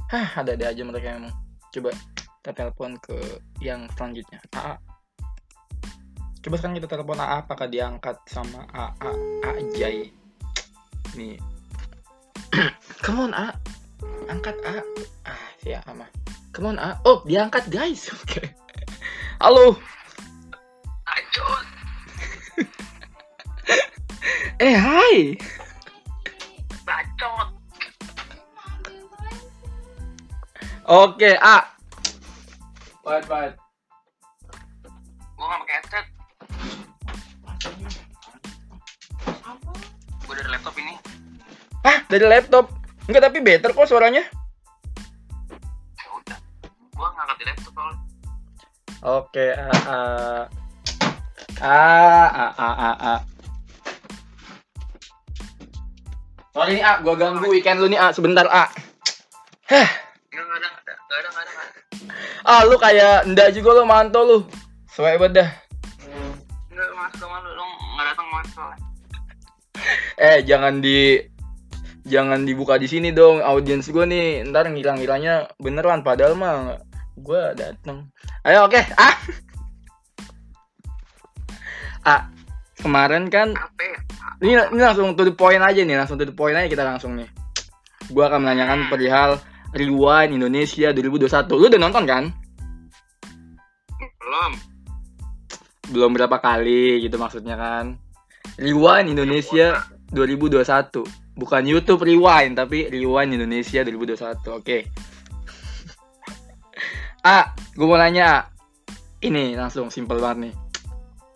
Hah 0.08 0.40
ada-ada 0.40 0.72
aja 0.72 0.80
mereka 0.80 1.20
emang 1.20 1.36
coba 1.68 1.92
kita 2.40 2.50
telepon 2.56 2.96
ke 2.96 3.16
yang 3.60 3.84
selanjutnya. 3.92 4.40
AA 4.56 4.80
coba 6.38 6.54
sekarang 6.56 6.80
kita 6.80 6.88
telepon 6.88 7.20
AA 7.20 7.36
apakah 7.44 7.68
diangkat 7.68 8.16
sama 8.24 8.64
AA 8.72 9.12
Ajay 9.44 9.96
nih. 11.12 11.36
Come 13.04 13.28
on 13.28 13.32
A 13.36 13.52
angkat 14.32 14.56
A 14.64 14.80
ah 15.28 15.42
si 15.60 15.76
A 15.76 15.84
mah? 15.92 16.08
Come 16.56 16.72
on 16.72 16.80
A. 16.80 16.96
Oh 17.04 17.20
diangkat 17.28 17.68
guys. 17.68 18.08
Oke. 18.16 18.56
Halo 19.36 19.76
Lanjut. 21.28 21.64
eh 24.64 24.72
hai 24.72 25.36
Bacot. 26.88 27.48
oke 30.88 31.30
A 31.36 31.56
Wait, 33.08 33.24
wait. 33.28 33.52
Gue 35.32 35.46
gak 35.48 35.60
pakai 35.64 35.76
headset. 35.80 36.06
Gue 40.28 40.34
dari 40.36 40.50
laptop 40.52 40.76
ini. 40.76 40.94
Hah, 41.88 42.04
dari 42.04 42.26
laptop? 42.28 42.68
Enggak, 43.08 43.32
tapi 43.32 43.40
better 43.40 43.72
kok 43.72 43.88
suaranya. 43.88 44.20
Ya 45.96 46.04
udah. 46.20 46.36
Gue 46.68 47.08
ngangkat 47.16 47.36
di 47.40 47.44
laptop 47.48 47.72
soalnya. 47.72 47.96
Oke, 49.08 49.46
A, 49.56 49.68
A. 49.88 49.98
A, 51.58 51.82
A, 52.30 52.46
A, 52.54 52.68
A, 52.70 52.90
A. 52.98 53.14
Sorry 56.54 56.78
nih, 56.78 56.84
A. 56.86 57.02
Gua 57.02 57.14
ganggu 57.18 57.46
weekend 57.50 57.82
lu 57.82 57.90
nih, 57.90 57.98
A. 57.98 58.14
Sebentar, 58.14 58.46
A. 58.46 58.70
Hah. 59.68 59.88
Enggak, 60.30 60.44
enggak 60.44 60.58
ada, 60.58 60.68
enggak 60.68 60.94
ada, 60.94 61.00
enggak 61.02 61.18
ada, 61.18 61.28
enggak 61.28 61.66
ada. 61.66 61.80
Ah, 62.46 62.60
lu 62.64 62.76
kayak 62.78 63.16
ndak 63.30 63.48
juga 63.52 63.70
lu 63.78 63.84
manto 63.84 64.20
lu. 64.22 64.38
Suwe 64.88 65.18
banget 65.18 65.44
dah. 65.44 65.48
Enggak, 66.70 66.88
mas, 66.94 67.12
gak 67.18 67.28
malu. 67.28 67.48
Lu 67.52 67.64
nggak 67.66 68.06
datang 68.14 68.26
mas 68.30 68.46
soalnya. 68.54 68.86
Eh, 70.18 70.38
jangan 70.42 70.82
di 70.82 71.22
jangan 72.08 72.42
dibuka 72.42 72.80
di 72.80 72.88
sini 72.88 73.12
dong 73.12 73.44
audiens 73.44 73.84
gue 73.84 74.04
nih 74.08 74.48
ntar 74.48 74.72
ngilang-ngilangnya 74.72 75.52
beneran 75.60 76.00
padahal 76.00 76.34
mah 76.34 76.80
gue 77.20 77.42
dateng 77.52 78.08
ayo 78.48 78.64
oke 78.64 78.80
ah 78.96 79.14
ah 82.06 82.30
kemarin 82.78 83.26
kan 83.26 83.54
ya? 83.54 83.98
ini, 84.42 84.52
ini 84.70 84.82
langsung 84.82 85.14
to 85.18 85.26
the 85.26 85.34
point 85.34 85.62
aja 85.62 85.82
nih 85.82 85.98
langsung 85.98 86.16
to 86.18 86.26
the 86.26 86.34
point 86.34 86.54
aja 86.54 86.70
kita 86.70 86.84
langsung 86.86 87.18
nih. 87.18 87.28
Gue 88.08 88.24
akan 88.24 88.46
menanyakan 88.46 88.88
perihal 88.88 89.42
Rewind 89.74 90.32
Indonesia 90.32 90.94
2021 90.94 91.58
lu 91.58 91.66
udah 91.66 91.80
nonton 91.80 92.04
kan? 92.06 92.24
Belum. 93.98 94.52
belum 95.88 96.10
berapa 96.12 96.36
kali 96.36 97.00
gitu 97.00 97.16
maksudnya 97.16 97.56
kan. 97.56 97.96
Rewind 98.60 99.08
Indonesia 99.08 99.82
2021 100.12 100.60
bukan 101.38 101.62
YouTube 101.64 102.04
Rewind 102.04 102.60
tapi 102.60 102.86
Rewind 102.92 103.34
Indonesia 103.34 103.80
2021 103.82 104.58
oke. 104.58 104.78
A 107.26 107.50
gue 107.74 107.86
mau 107.86 107.98
nanya 107.98 108.24
A. 108.26 108.38
ini 109.24 109.58
langsung 109.58 109.90
simple 109.90 110.22
banget 110.22 110.48
nih 110.48 110.67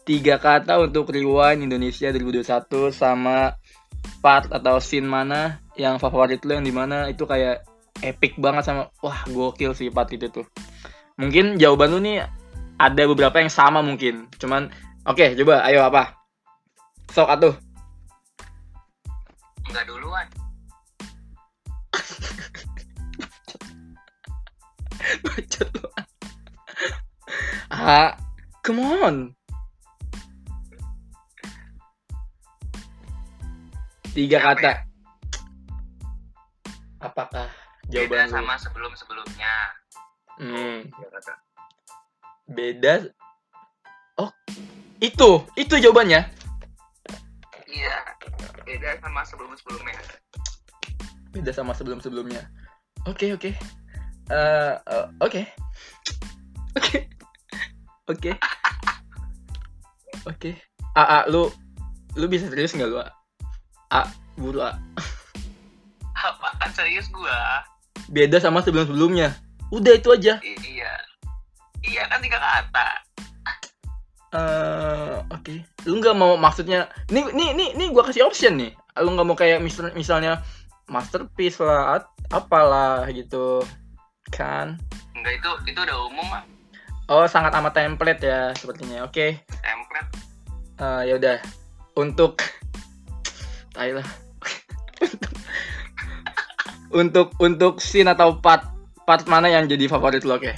tiga 0.02 0.34
kata 0.38 0.82
untuk 0.82 1.14
rewind 1.14 1.62
Indonesia 1.62 2.10
2021 2.10 2.90
sama 2.90 3.54
part 4.18 4.50
atau 4.50 4.82
scene 4.82 5.06
mana 5.06 5.62
yang 5.78 6.02
favorit 6.02 6.42
lo 6.42 6.58
yang 6.58 6.66
di 6.66 6.74
mana 6.74 7.06
itu 7.06 7.22
kayak 7.22 7.62
epic 8.02 8.34
banget 8.38 8.66
sama 8.66 8.90
wah 8.98 9.22
gokil 9.30 9.74
sih 9.78 9.90
part 9.94 10.10
itu 10.10 10.26
tuh. 10.30 10.46
Mungkin 11.18 11.58
jawaban 11.60 11.90
lu 11.94 12.00
nih 12.02 12.26
ada 12.80 13.02
beberapa 13.06 13.38
yang 13.38 13.52
sama 13.52 13.78
mungkin. 13.78 14.26
Cuman 14.42 14.74
oke 15.06 15.18
okay, 15.18 15.38
coba 15.38 15.62
ayo 15.70 15.86
apa? 15.86 16.18
Sok 17.14 17.30
atuh. 17.30 17.54
Nggak 19.70 19.86
duluan. 19.86 20.26
Bacot 25.22 25.70
lo 25.82 25.90
ah 27.72 28.14
come 28.62 28.84
on. 28.84 29.16
Tiga 34.12 34.38
kata. 34.38 34.60
ya? 34.62 34.74
Apakah 37.00 37.48
Beda 37.88 37.90
jawaban 37.90 38.28
lu? 38.28 38.34
sama 38.38 38.54
sebelum-sebelumnya. 38.56 39.54
Hmm, 40.38 40.78
Tiga 40.86 41.08
kata. 41.10 41.34
beda. 42.46 42.94
Oh, 44.20 44.28
itu, 45.00 45.30
itu 45.56 45.74
jawabannya. 45.80 46.28
Iya. 47.66 47.96
Beda 48.62 49.00
sama 49.00 49.24
sebelum-sebelumnya. 49.24 49.96
Beda 51.32 51.50
sama 51.50 51.72
sebelum-sebelumnya. 51.72 52.44
Oke, 53.08 53.32
oke. 53.32 53.50
Eh, 54.30 54.74
eh, 54.78 55.06
oke. 55.18 55.42
Oke. 56.76 56.98
Oke. 58.06 58.30
Oke. 60.22 60.54
A, 60.94 61.02
A, 61.02 61.26
lu 61.26 61.50
lu 62.14 62.30
bisa 62.30 62.46
serius 62.46 62.70
nggak 62.72 62.86
lu? 62.86 63.02
A? 63.02 63.10
A, 63.92 64.08
buru 64.40 64.64
A. 64.64 64.72
Apaan 66.24 66.70
serius 66.72 67.12
gua? 67.12 67.60
Beda 68.08 68.40
sama 68.40 68.64
sebelum-sebelumnya. 68.64 69.36
Udah 69.68 69.92
itu 70.00 70.08
aja. 70.08 70.40
I- 70.40 70.80
iya. 70.80 70.92
Iya 71.84 72.02
kan 72.08 72.24
tiga 72.24 72.40
kata. 72.40 72.88
Eh, 74.32 75.16
oke. 75.28 75.54
Lu 75.84 76.00
nggak 76.00 76.16
mau 76.16 76.40
maksudnya? 76.40 76.88
Nih, 77.12 77.28
nih, 77.36 77.52
nih, 77.52 77.68
nih 77.76 77.88
gua 77.92 78.08
kasih 78.08 78.24
option 78.24 78.56
nih. 78.56 78.72
Lu 79.04 79.12
nggak 79.12 79.28
mau 79.28 79.36
kayak 79.36 79.60
misal, 79.60 79.92
misalnya 79.92 80.40
masterpiece 80.88 81.60
lah, 81.60 82.00
apalah 82.32 83.04
gitu, 83.12 83.60
kan? 84.32 84.80
Enggak 85.12 85.36
itu 85.36 85.50
itu 85.68 85.80
udah 85.84 85.96
umum 86.08 86.24
mah. 86.32 86.48
Oh, 87.12 87.28
sangat 87.28 87.52
amat 87.60 87.76
template 87.76 88.24
ya 88.24 88.56
sepertinya. 88.56 89.04
Oke. 89.04 89.44
Template. 89.60 90.10
Eh, 90.80 91.12
ya 91.12 91.14
udah. 91.20 91.36
Untuk 91.92 92.40
Tai 93.72 93.90
lah. 93.96 94.08
untuk 97.00 97.32
untuk 97.40 97.80
scene 97.80 98.12
atau 98.12 98.36
part 98.36 98.68
part 99.08 99.24
mana 99.24 99.48
yang 99.48 99.64
jadi 99.64 99.88
favorit 99.88 100.28
lo, 100.28 100.36
oke? 100.36 100.52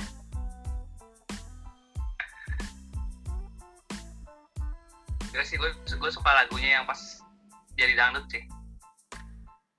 Gak 5.30 5.44
sih 5.46 5.56
gue 5.58 5.70
gue 5.74 6.10
suka 6.10 6.30
lagunya 6.34 6.82
yang 6.82 6.84
pas 6.84 7.22
jadi 7.78 7.94
dangdut 7.94 8.26
sih. 8.30 8.42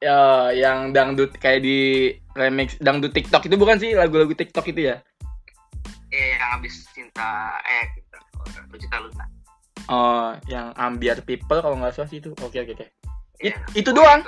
Ya, 0.04 0.52
yang 0.52 0.92
dangdut 0.92 1.36
kayak 1.40 1.64
di 1.64 2.12
remix 2.36 2.76
dangdut 2.80 3.16
TikTok 3.16 3.48
itu 3.48 3.56
bukan 3.56 3.80
sih 3.80 3.96
lagu-lagu 3.96 4.36
TikTok 4.36 4.72
itu 4.72 4.92
ya? 4.92 5.00
Eh 6.12 6.40
yang 6.40 6.60
habis 6.60 6.88
cinta 6.92 7.60
eh 7.68 7.84
cinta 7.96 8.18
lu 8.72 8.78
cinta 8.80 8.98
Luna. 9.04 9.26
Oh, 9.86 10.34
yang 10.50 10.74
ambiar 10.74 11.22
people 11.22 11.62
kalau 11.62 11.78
nggak 11.78 11.94
salah 11.94 12.10
sih 12.10 12.18
itu. 12.18 12.34
Oke, 12.42 12.58
oke, 12.58 12.74
oke. 12.74 12.88
It- 13.40 13.56
Iya. 13.56 13.56
itu 13.76 13.90
doang. 13.92 14.22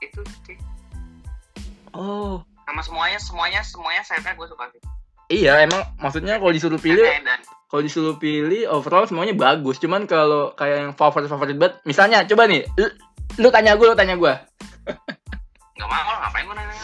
Itu 0.00 0.20
sih. 0.44 0.56
Oh. 1.92 2.40
Sama 2.64 2.80
semuanya 2.84 3.18
semuanya 3.20 3.60
semuanya 3.64 4.02
saya 4.04 4.20
gue 4.22 4.48
suka 4.48 4.68
sih. 4.72 4.80
Iya, 5.32 5.64
emang 5.64 5.80
maksudnya 5.96 6.36
kalau 6.36 6.52
disuruh 6.52 6.76
pilih 6.76 7.08
kalau 7.72 7.80
disuruh 7.80 8.20
pilih 8.20 8.68
overall 8.68 9.08
semuanya 9.08 9.32
bagus 9.32 9.80
cuman 9.80 10.04
kalau 10.04 10.52
kayak 10.52 10.76
yang 10.84 10.92
favorit 10.92 11.24
favorit 11.24 11.56
banget 11.56 11.80
misalnya 11.88 12.20
coba 12.28 12.44
nih 12.44 12.68
lu, 12.76 12.84
lu 13.40 13.48
tanya 13.48 13.80
gue 13.80 13.86
lu 13.88 13.96
tanya 13.96 14.12
gue 14.12 14.28
nggak 15.80 15.88
mau 15.88 16.12
ngapain 16.20 16.44
gue 16.44 16.56
nanya 16.60 16.74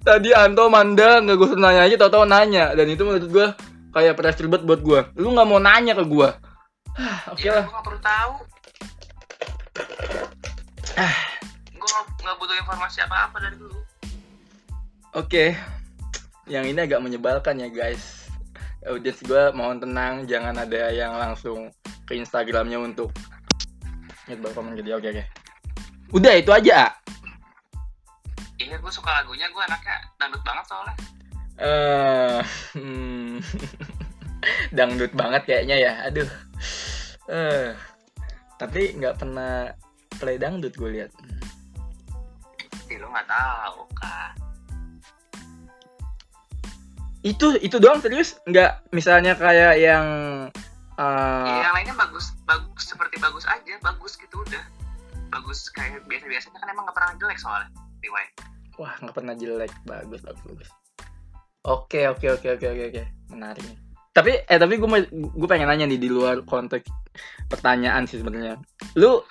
tadi 0.00 0.32
Anto 0.32 0.72
Manda 0.72 1.20
nggak 1.20 1.36
gue 1.36 1.48
nanya 1.60 1.84
aja 1.84 1.96
tau 2.00 2.08
tau 2.08 2.24
nanya 2.24 2.72
dan 2.72 2.88
itu 2.88 3.04
menurut 3.04 3.28
gue 3.28 3.46
kayak 3.92 4.16
pressure 4.16 4.48
banget 4.48 4.64
buat 4.64 4.80
gue 4.80 5.00
lu 5.20 5.36
nggak 5.36 5.48
mau 5.52 5.60
nanya 5.60 5.92
ke 5.92 6.08
gue 6.08 6.28
oke 7.30 7.42
ya, 7.42 7.52
lah 7.54 7.62
gue 7.62 7.72
nggak 7.72 7.86
perlu 7.86 8.00
tahu. 8.02 8.32
Ah. 10.98 11.16
gue 11.70 11.88
nggak 11.88 12.04
nggak 12.26 12.36
butuh 12.42 12.56
informasi 12.58 12.98
apa 13.06 13.16
apa 13.30 13.36
dari 13.38 13.56
dulu. 13.56 13.78
oke 15.14 15.44
yang 16.50 16.64
ini 16.66 16.80
agak 16.82 16.98
menyebalkan 16.98 17.62
ya 17.62 17.70
guys 17.70 18.26
audiens 18.88 19.20
gue 19.22 19.42
mohon 19.54 19.78
tenang 19.78 20.26
jangan 20.26 20.56
ada 20.58 20.90
yang 20.90 21.14
langsung 21.14 21.70
ke 22.08 22.18
Instagramnya 22.18 22.80
untuk 22.80 23.14
nyebar 24.26 24.50
komen 24.56 24.74
gitu 24.80 24.96
oke 24.96 25.06
oke 25.06 25.24
udah 26.08 26.32
itu 26.40 26.50
aja 26.50 26.88
A. 26.88 26.88
Iya 28.58 28.74
gue 28.82 28.90
suka 28.90 29.22
lagunya 29.22 29.46
gue 29.54 29.62
anaknya 29.62 29.96
dangdut 30.18 30.42
banget 30.42 30.64
soalnya. 30.66 30.94
eh 31.62 32.42
hmm, 32.74 33.38
dangdut 34.76 35.12
banget 35.14 35.42
kayaknya 35.46 35.76
ya 35.78 35.92
aduh. 36.06 36.30
Eh 37.28 37.72
tapi 38.58 38.98
nggak 38.98 39.22
pernah 39.22 39.70
play 40.18 40.36
dangdut 40.36 40.74
gue 40.74 40.90
lihat. 40.98 41.10
Lu 42.90 43.06
nggak 43.06 43.28
tahu 43.30 43.82
kan. 43.94 44.34
itu 47.26 47.58
itu 47.60 47.76
doang 47.82 47.98
serius? 47.98 48.38
Nggak 48.46 48.88
misalnya 48.94 49.34
kayak 49.34 49.74
yang 49.78 50.06
eh 50.98 51.60
yang 51.62 51.74
lainnya 51.74 51.94
bagus 51.94 52.34
bagus 52.42 52.90
seperti 52.90 53.18
bagus 53.22 53.46
aja 53.46 53.74
bagus 53.82 54.18
gitu 54.18 54.42
udah. 54.42 54.64
Bagus 55.28 55.68
kayak 55.70 56.06
biasa 56.08 56.24
biasanya 56.26 56.58
kan 56.62 56.68
emang 56.72 56.84
nggak 56.88 56.96
pernah 56.96 57.12
jelek 57.18 57.38
soalnya 57.38 57.68
rewind. 58.00 58.32
Wah 58.78 58.94
nggak 59.02 59.14
pernah 59.14 59.34
jelek 59.34 59.72
bagus 59.84 60.20
bagus 60.22 60.42
bagus. 60.46 60.70
Oke 61.66 62.06
oke 62.06 62.26
oke 62.38 62.48
oke 62.54 62.66
oke 62.66 62.84
oke. 62.94 63.02
Menarik. 63.34 63.62
nih 63.66 63.87
tapi 64.18 64.34
eh 64.34 64.58
tapi 64.58 64.74
gue 64.82 64.88
gue 65.14 65.48
pengen 65.48 65.70
nanya 65.70 65.86
nih 65.86 66.02
di 66.02 66.10
luar 66.10 66.42
konteks 66.42 66.90
pertanyaan 67.46 68.10
sih 68.10 68.18
sebenarnya. 68.18 68.58
Lu 68.98 69.22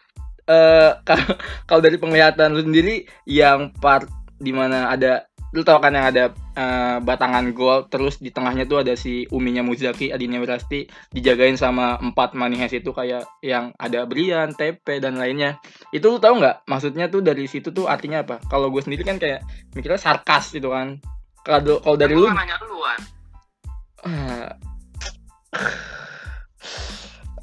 eh 0.48 0.92
kalau 1.08 1.28
kalau 1.68 1.82
dari 1.84 2.00
penglihatan 2.00 2.56
lu 2.56 2.64
sendiri 2.64 3.04
yang 3.28 3.76
part 3.76 4.08
di 4.40 4.56
mana 4.56 4.88
ada 4.88 5.28
lu 5.56 5.64
tau 5.64 5.80
kan 5.80 5.96
yang 5.96 6.08
ada 6.12 6.36
eh, 6.60 6.98
batangan 7.00 7.56
gold 7.56 7.88
terus 7.88 8.20
di 8.20 8.36
tengahnya 8.36 8.68
tuh 8.68 8.84
ada 8.84 9.00
si 9.00 9.24
uminya 9.32 9.64
Muzaki 9.64 10.12
Adinia 10.12 10.44
Wirasti 10.44 10.88
dijagain 11.16 11.56
sama 11.56 11.96
empat 12.04 12.36
manihes 12.36 12.76
itu 12.76 12.92
kayak 12.92 13.24
yang 13.40 13.72
ada 13.80 14.04
Brian, 14.04 14.52
TP 14.52 15.00
dan 15.00 15.16
lainnya. 15.16 15.60
Itu 15.96 16.12
lu 16.16 16.20
tahu 16.20 16.44
nggak? 16.44 16.68
Maksudnya 16.68 17.08
tuh 17.08 17.24
dari 17.24 17.48
situ 17.48 17.72
tuh 17.72 17.88
artinya 17.88 18.28
apa? 18.28 18.44
Kalau 18.52 18.68
gue 18.68 18.84
sendiri 18.84 19.08
kan 19.08 19.20
kayak 19.20 19.44
mikirnya 19.72 20.00
sarkas 20.00 20.52
gitu 20.52 20.76
kan. 20.76 21.00
Kalau 21.48 21.80
kalau 21.80 21.96
dari 21.96 22.12
lu 22.12 22.28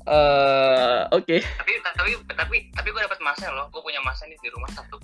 Eh, 0.04 1.00
oke. 1.16 1.36
Tapi 1.40 1.72
tapi 1.80 2.12
tapi 2.28 2.56
tapi 2.76 2.88
gue 2.92 3.00
dapat 3.00 3.18
emasnya 3.24 3.48
loh. 3.56 3.72
Gue 3.72 3.80
punya 3.80 4.04
emasnya 4.04 4.28
nih 4.28 4.38
di 4.44 4.50
rumah 4.52 4.68
satu. 4.76 5.00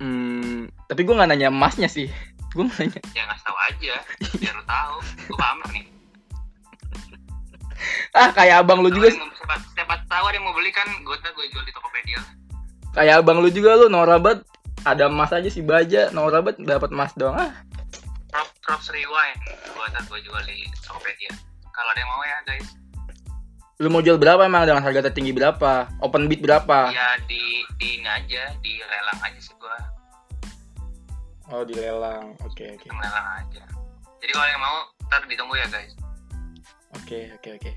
Hmm, 0.00 0.72
tapi 0.88 1.04
gue 1.04 1.12
nggak 1.12 1.28
nanya 1.28 1.52
emasnya 1.52 1.88
sih. 1.90 2.08
Gue 2.56 2.64
nanya. 2.64 2.96
Ya 3.12 3.28
nggak 3.28 3.44
tahu 3.44 3.56
aja. 3.60 3.94
Biar 4.40 4.54
lu 4.56 4.64
tahu. 4.64 4.96
Gue 5.28 5.36
pamer 5.36 5.68
nih. 5.76 5.86
Ah 8.16 8.34
kayak 8.34 8.66
abang 8.66 8.82
lu 8.82 8.90
juga 8.90 9.06
siapa, 9.12 9.54
siapa 9.70 9.94
tahu 10.10 10.24
ada 10.26 10.34
yang 10.34 10.48
mau 10.48 10.56
beli 10.56 10.74
kan? 10.74 10.88
Gue 11.06 11.14
gue 11.20 11.46
jual 11.52 11.62
di 11.62 11.70
Tokopedia 11.70 12.18
kayak 12.90 13.22
abang 13.22 13.38
lu 13.38 13.46
juga 13.54 13.78
lu 13.78 13.86
norabat 13.86 14.42
ada 14.82 15.06
emas 15.06 15.30
aja 15.30 15.46
si 15.46 15.62
baja. 15.62 16.10
Norabat 16.10 16.58
dapat 16.58 16.90
emas 16.90 17.14
doang. 17.14 17.38
Ah. 17.38 17.52
Prop 18.32 18.48
Props 18.64 18.90
Rewind. 18.90 19.38
Gue 19.70 19.84
ntar 19.94 20.02
gue 20.10 20.18
jual 20.24 20.42
di 20.42 20.66
Tokopedia 20.82 21.30
kalau 21.78 21.90
ada 21.94 22.00
yang 22.02 22.10
mau 22.10 22.22
ya 22.26 22.38
guys. 22.42 22.68
Lu 23.78 23.88
mau 23.94 24.02
jual 24.02 24.18
berapa 24.18 24.42
emang? 24.42 24.66
Dengan 24.66 24.82
harga 24.82 25.06
tertinggi 25.06 25.30
berapa? 25.30 25.86
Open 26.02 26.26
bid 26.26 26.42
berapa? 26.42 26.90
Ya 26.90 27.14
di 27.30 27.62
di 27.78 28.02
ini 28.02 28.08
aja 28.10 28.50
di 28.58 28.82
lelang 28.82 29.18
aja 29.22 29.38
sih 29.38 29.54
gue 29.54 29.78
oh 31.54 31.62
dilelang 31.64 32.36
oke 32.44 32.64
oke. 32.76 32.86
Lelang 32.90 33.28
aja. 33.40 33.64
Jadi 34.18 34.30
kalau 34.34 34.48
yang 34.50 34.62
mau 34.62 34.76
ntar 35.08 35.22
ditunggu 35.30 35.54
ya 35.56 35.66
guys. 35.70 35.94
Oke 36.98 37.30
oke 37.38 37.48
oke. 37.56 37.72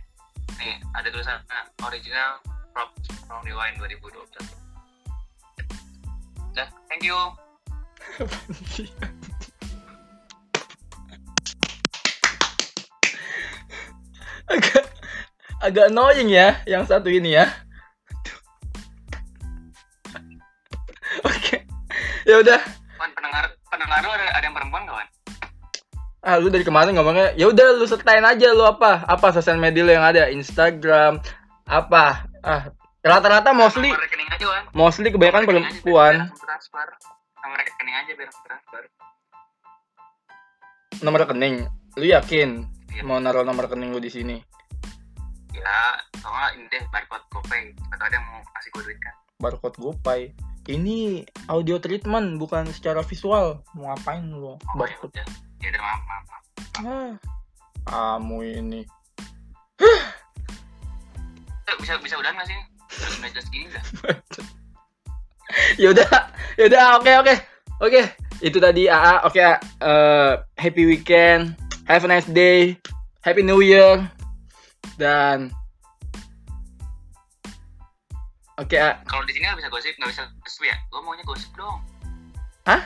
Nih 0.60 0.76
ada 0.98 1.08
tulisan 1.08 1.40
original 1.86 2.42
Props 2.74 3.08
from 3.28 3.44
Rewind 3.44 3.80
2012 3.80 4.12
Dah, 6.52 6.68
thank 6.92 7.04
you. 7.08 7.16
agak 14.52 14.84
agak 15.62 15.86
annoying 15.88 16.30
ya 16.30 16.60
yang 16.66 16.84
satu 16.84 17.08
ini 17.08 17.34
ya 17.34 17.46
oke 21.28 21.56
ya 22.24 22.36
udah 22.38 22.60
pendengar 22.98 23.44
pendengar 23.68 24.00
lu 24.02 24.10
ada, 24.10 24.26
ada 24.32 24.46
yang 24.46 24.56
perempuan 24.56 24.82
gak, 24.86 24.96
Wan? 24.96 25.08
ah 26.22 26.36
lu 26.38 26.48
dari 26.48 26.62
kemarin 26.62 26.94
ngomongnya 26.94 27.34
ya 27.34 27.50
udah 27.50 27.68
lu 27.76 27.86
setain 27.86 28.22
aja 28.22 28.54
lu 28.54 28.62
apa 28.62 29.02
apa 29.04 29.28
sosial 29.32 29.58
media 29.58 29.82
lu 29.82 29.92
yang 29.92 30.06
ada 30.06 30.30
Instagram 30.30 31.18
apa 31.66 32.26
ah 32.42 32.70
rata-rata 33.02 33.50
mostly 33.52 33.90
Nomor 33.90 34.06
rekening 34.06 34.30
aja, 34.30 34.46
Wan. 34.46 34.64
mostly 34.72 35.10
kebanyakan 35.10 35.42
Nomor 35.42 35.50
rekening 35.50 35.66
aja, 35.66 35.82
biar- 35.82 35.82
perempuan 35.82 36.16
transfer. 36.38 36.88
Nomor 37.42 37.58
rekening 37.58 37.96
aja 37.96 38.12
biar 38.14 38.30
transfer. 38.46 38.82
nomor 41.02 41.20
rekening. 41.20 41.56
Lu 41.98 42.06
yakin 42.06 42.50
Iya. 42.92 43.02
mau 43.08 43.18
naruh 43.24 43.48
nomor 43.48 43.68
rekening 43.72 43.96
lu 43.96 44.00
di 44.04 44.12
sini? 44.12 44.38
ya 45.52 46.00
soalnya 46.24 46.56
ini 46.56 46.64
deh 46.72 46.84
barcode 46.96 47.28
GoPay 47.28 47.76
atau 47.92 48.06
ada 48.08 48.16
yang 48.16 48.26
mau 48.28 48.40
kasih 48.56 48.70
gue 48.72 48.84
duit 48.88 49.00
kan 49.04 49.16
Barcode 49.42 49.78
GoPay. 49.82 50.22
Ini 50.70 51.26
audio 51.50 51.82
treatment 51.82 52.38
bukan 52.38 52.70
secara 52.70 53.02
visual. 53.02 53.66
Mau 53.74 53.90
ngapain 53.90 54.22
lu? 54.22 54.54
oh 54.54 54.58
ya 54.62 54.78
Barcode. 54.78 55.18
udah 55.18 55.26
ya 55.58 55.68
udah 55.74 55.82
maaf 55.82 56.02
maaf, 56.06 56.24
maaf. 56.30 56.44
Ah, 56.86 57.12
kamu 57.90 58.38
ini. 58.62 58.82
Eh, 61.66 61.76
bisa 61.82 61.98
bisa 61.98 62.16
udah 62.22 62.30
nggak 62.38 62.46
sih 62.46 62.58
udah 63.02 63.10
nggak 63.18 63.32
jelas 63.34 63.48
gini 63.50 63.66
udah 63.66 63.84
Yaudah, 65.82 66.32
yaudah, 66.56 66.86
oke 67.02 67.12
oke. 67.26 67.36
Oke, 67.82 68.02
itu 68.46 68.62
tadi 68.62 68.86
AA. 68.88 69.26
Oke, 69.26 69.42
eh, 69.58 70.34
happy 70.56 70.84
weekend. 70.86 71.58
Have 71.86 72.06
a 72.06 72.10
nice 72.10 72.30
day. 72.30 72.78
Happy 73.22 73.42
New 73.42 73.62
Year. 73.62 74.06
Dan 74.98 75.54
Oke, 78.62 78.78
A. 78.78 79.02
kalau 79.10 79.26
di 79.26 79.34
sini 79.34 79.50
nggak 79.50 79.58
bisa 79.58 79.70
gosip 79.74 79.94
nggak 79.98 80.12
bisa 80.14 80.24
gosip 80.38 80.62
ya 80.70 80.78
gue 80.94 81.02
maunya 81.02 81.26
gosip 81.26 81.50
dong 81.58 81.82
Hah? 82.70 82.86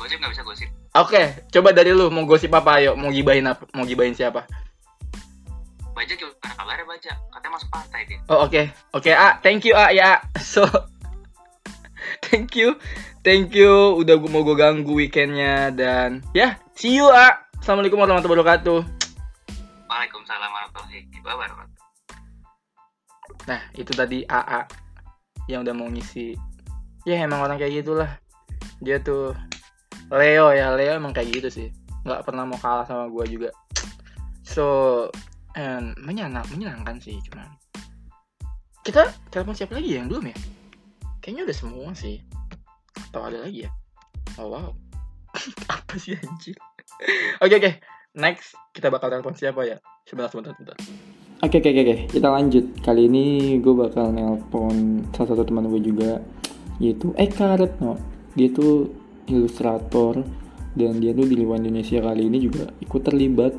gosip 0.00 0.16
nggak 0.16 0.32
bisa 0.32 0.44
gosip 0.48 0.70
Oke, 0.96 1.44
coba 1.52 1.76
dari 1.76 1.92
lu 1.92 2.08
mau 2.08 2.24
gosip 2.24 2.48
apa 2.56 2.80
ayo? 2.80 2.96
Mau 2.96 3.12
gibahin 3.12 3.44
apa? 3.44 3.68
Mau 3.76 3.84
gibahin 3.84 4.16
siapa? 4.16 4.48
baca 5.96 6.12
gimana 6.12 6.52
kabarnya 6.56 6.84
baca 6.84 7.12
katanya 7.32 7.52
masuk 7.56 7.68
partai 7.72 8.00
dia 8.04 8.18
Oh, 8.28 8.44
oke. 8.44 8.62
Oke, 8.92 9.12
A. 9.16 9.40
Thank 9.40 9.64
you, 9.64 9.72
A 9.72 9.92
ya. 9.92 10.20
So 10.40 10.64
Thank 12.28 12.56
you. 12.56 12.76
Thank 13.24 13.56
you 13.56 13.96
udah 14.00 14.20
gua 14.20 14.30
mau 14.30 14.44
gue 14.44 14.56
ganggu 14.56 14.92
weekendnya 14.92 15.72
dan 15.72 16.20
ya, 16.36 16.60
see 16.76 16.96
you, 16.96 17.08
A. 17.08 17.45
Assalamualaikum 17.66 17.98
warahmatullahi 17.98 18.38
wabarakatuh. 18.46 18.78
Waalaikumsalam 19.90 20.50
warahmatullahi 20.54 21.02
wabarakatuh 21.18 21.78
Nah, 23.50 23.60
itu 23.74 23.90
tadi 23.90 24.22
AA 24.22 24.70
yang 25.50 25.66
udah 25.66 25.74
mau 25.74 25.90
ngisi. 25.90 26.38
Ya, 27.02 27.18
emang 27.26 27.42
orang 27.42 27.58
kayak 27.58 27.82
gitulah. 27.82 28.22
Dia 28.78 29.02
tuh 29.02 29.34
Leo 30.14 30.54
ya, 30.54 30.78
Leo 30.78 30.94
emang 30.94 31.10
kayak 31.10 31.42
gitu 31.42 31.50
sih. 31.50 31.68
Nggak 32.06 32.22
pernah 32.22 32.46
mau 32.46 32.54
kalah 32.54 32.86
sama 32.86 33.10
gua 33.10 33.26
juga. 33.26 33.50
So, 34.46 35.10
and 35.58 35.98
menyenang, 35.98 36.46
menyenangkan 36.54 37.02
sih 37.02 37.18
cuman. 37.18 37.50
Kita 38.86 39.10
telepon 39.34 39.58
siapa 39.58 39.74
lagi 39.74 39.98
ya 39.98 40.06
yang 40.06 40.14
belum 40.14 40.30
ya? 40.30 40.38
Kayaknya 41.18 41.50
udah 41.50 41.56
semua 41.58 41.90
sih. 41.98 42.22
Atau 43.10 43.26
ada 43.26 43.42
lagi 43.42 43.66
ya? 43.66 43.74
Oh 44.38 44.54
wow. 44.54 44.70
Apa 45.82 45.98
sih 45.98 46.14
anjir? 46.14 46.54
Oke 47.44 47.54
oke. 47.60 47.70
Next 48.16 48.56
kita 48.72 48.88
bakal 48.88 49.12
telepon 49.12 49.36
siapa 49.36 49.66
ya? 49.68 49.76
Sebentar 50.08 50.32
sebentar 50.32 50.52
sebentar. 50.56 50.76
Oke 51.44 51.60
oke 51.60 51.68
oke 51.68 51.82
oke. 51.84 51.96
kita 52.16 52.28
lanjut. 52.32 52.64
Kali 52.80 53.02
ini 53.12 53.56
gue 53.60 53.74
bakal 53.76 54.08
nelpon 54.14 55.04
salah 55.12 55.28
satu 55.36 55.44
teman 55.44 55.68
gue 55.68 55.82
juga 55.84 56.24
yaitu 56.80 57.12
Eka 57.16 57.60
Retno. 57.60 58.00
Dia 58.32 58.48
tuh 58.52 58.88
ilustrator 59.28 60.24
dan 60.76 61.00
dia 61.00 61.12
tuh 61.16 61.24
di 61.24 61.36
luar 61.40 61.60
Indonesia 61.60 62.00
kali 62.00 62.28
ini 62.28 62.38
juga 62.40 62.72
ikut 62.80 63.02
terlibat. 63.04 63.52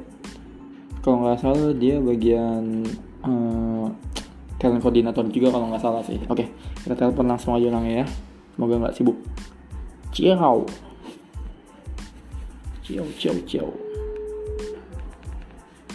Kalau 1.06 1.24
nggak 1.24 1.40
salah 1.40 1.72
dia 1.78 2.02
bagian 2.02 2.86
eh, 3.26 3.86
talent 4.58 4.82
koordinator 4.82 5.26
juga 5.30 5.54
kalau 5.54 5.70
nggak 5.70 5.84
salah 5.84 6.04
sih. 6.06 6.18
Oke, 6.30 6.50
kita 6.82 6.98
telepon 6.98 7.30
langsung 7.30 7.54
aja 7.54 7.70
orangnya 7.70 8.04
ya. 8.04 8.08
Semoga 8.58 8.74
nggak 8.86 8.96
sibuk. 8.98 9.18
Ciao. 10.14 10.87
Ciao, 12.88 13.04
ciao, 13.20 13.36
ciao. 13.44 13.68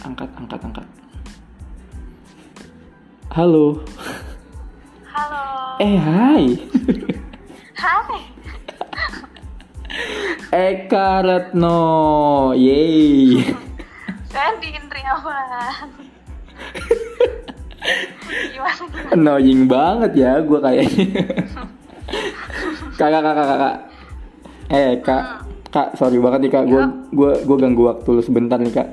Angkat, 0.05 0.29
angkat, 0.37 0.61
angkat. 0.61 0.87
Halo. 3.33 3.81
Halo. 5.09 5.41
Eh, 5.81 5.97
hai. 5.97 6.53
Hai. 7.73 8.21
Eka 10.53 11.25
Retno. 11.25 11.81
Yeay. 12.53 13.41
Saya 14.29 14.53
di. 14.61 14.69
Gimana 18.53 18.85
gimana? 18.85 19.09
Annoying 19.17 19.65
banget 19.65 20.11
ya 20.13 20.37
gue 20.45 20.59
kayaknya. 20.61 21.25
kakak, 23.01 23.21
kakak, 23.25 23.45
kakak. 23.49 23.75
Eh, 24.69 24.93
kak. 25.01 25.52
Kak, 25.73 25.97
sorry 25.97 26.21
banget 26.21 26.45
nih 26.45 26.51
kak. 26.53 26.63
Gue 26.69 26.81
gue 27.09 27.31
gue 27.49 27.57
ganggu 27.57 27.89
waktu 27.89 28.09
lu 28.13 28.21
sebentar 28.21 28.61
nih 28.61 28.69
kak. 28.77 28.87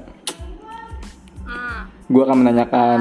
Hmm. 1.44 1.92
Gue 2.08 2.24
akan 2.24 2.40
menanyakan 2.40 2.98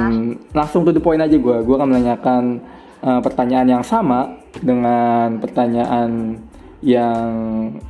langsung 0.52 0.84
to 0.84 0.92
the 0.92 1.00
point 1.00 1.24
aja 1.24 1.40
gue. 1.40 1.58
Gue 1.64 1.76
akan 1.80 1.96
menanyakan 1.96 2.60
eh, 3.00 3.20
pertanyaan 3.24 3.80
yang 3.80 3.84
sama 3.88 4.36
dengan 4.60 5.40
pertanyaan 5.40 6.44
yang 6.84 7.32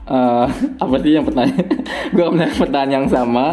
eh, 0.06 0.46
apa 0.86 0.96
sih 1.02 1.18
yang 1.18 1.26
pertanyaan? 1.26 1.66
gue 2.14 2.22
akan 2.22 2.34
menanyakan 2.38 2.60
pertanyaan 2.62 2.94
yang 2.94 3.08
sama 3.10 3.46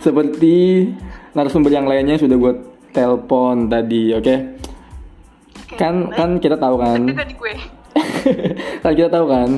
seperti 0.00 0.88
narasumber 1.36 1.68
yang 1.68 1.84
lainnya 1.84 2.16
yang 2.16 2.24
sudah 2.24 2.40
gue 2.40 2.52
telepon 2.96 3.68
tadi, 3.68 4.16
oke? 4.16 4.24
Oke, 4.24 5.76
Kan 5.76 6.08
baik. 6.08 6.16
kan 6.16 6.30
kita 6.40 6.56
tahu 6.56 6.80
kan. 6.80 7.00
Gue. 7.12 7.54
kan 8.80 8.92
kita 8.96 9.12
tahu 9.12 9.28
kan 9.28 9.50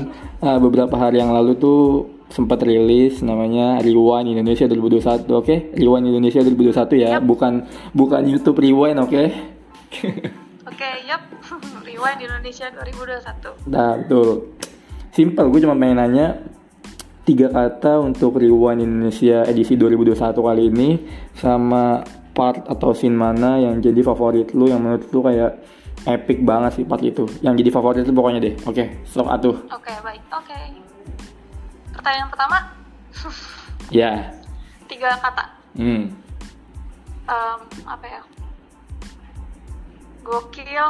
uh, 0.42 0.58
beberapa 0.58 0.94
hari 0.98 1.18
yang 1.22 1.34
lalu 1.34 1.58
tuh 1.58 1.80
sempat 2.28 2.60
rilis 2.60 3.24
namanya 3.24 3.80
Rewind 3.80 4.28
Indonesia 4.28 4.68
2021 4.68 5.24
oke 5.32 5.54
Rewind 5.74 6.06
Indonesia 6.12 6.40
2021 6.44 7.02
ya 7.02 7.08
Yap. 7.16 7.22
bukan 7.24 7.52
bukan 7.96 8.22
YouTube 8.28 8.60
Rewind 8.60 9.00
oke 9.00 9.22
Oke, 10.68 10.88
yap. 11.08 11.24
Rewind 11.88 12.20
Indonesia 12.20 12.68
2021. 12.68 13.72
nah 13.72 13.96
betul 13.96 14.52
simple 15.16 15.48
gue 15.48 15.60
cuma 15.64 15.74
pengen 15.80 15.96
nanya 15.96 16.26
tiga 17.24 17.48
kata 17.48 18.00
untuk 18.04 18.36
Rewind 18.36 18.84
Indonesia 18.84 19.48
edisi 19.48 19.80
2021 19.80 20.16
kali 20.36 20.62
ini 20.68 20.90
sama 21.32 22.04
part 22.36 22.68
atau 22.68 22.92
scene 22.92 23.16
mana 23.16 23.56
yang 23.58 23.80
jadi 23.80 24.04
favorit 24.04 24.52
lu 24.52 24.68
yang 24.68 24.84
menurut 24.84 25.08
lu 25.10 25.20
kayak 25.24 25.58
epic 26.08 26.40
banget 26.40 26.80
sih 26.80 26.84
part 26.88 27.04
itu 27.04 27.28
yang 27.44 27.52
jadi 27.52 27.68
favorit 27.68 28.08
lu 28.08 28.16
pokoknya 28.16 28.40
deh 28.40 28.54
oke 28.64 28.84
sok 29.04 29.28
atuh 29.28 29.56
Oke, 29.68 29.92
baik. 30.00 30.22
Oke. 30.32 30.58
Pertanyaan 31.92 32.28
pertama, 32.32 32.58
ya 34.00 34.32
tiga 34.88 35.16
kata. 35.20 35.44
hmm 35.76 36.04
Em, 37.28 37.60
apa 37.84 38.06
ya? 38.08 38.20
Gokil, 40.24 40.86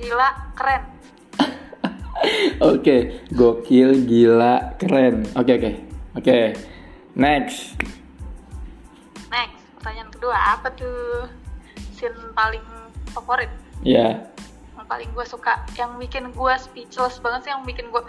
gila, 0.00 0.28
keren. 0.56 0.82
Oke, 2.72 3.28
gokil, 3.32 4.08
gila, 4.08 4.76
keren. 4.80 5.28
Oke, 5.36 5.52
oke. 5.60 5.72
Oke. 6.16 6.38
Next. 7.12 7.76
Next, 9.28 9.60
pertanyaan 9.76 10.08
kedua, 10.08 10.36
apa 10.56 10.72
tuh 10.72 11.28
scene 11.92 12.16
paling 12.32 12.64
favorit? 13.12 13.52
Ya. 13.84 14.24
Yang 14.24 14.37
paling 14.88 15.08
gue 15.08 15.22
suka, 15.22 15.68
yang 15.74 15.94
bikin 15.96 16.32
gue 16.32 16.54
speechless 16.58 17.20
banget 17.20 17.44
sih, 17.44 17.50
yang 17.52 17.62
bikin 17.62 17.86
gue 17.88 18.02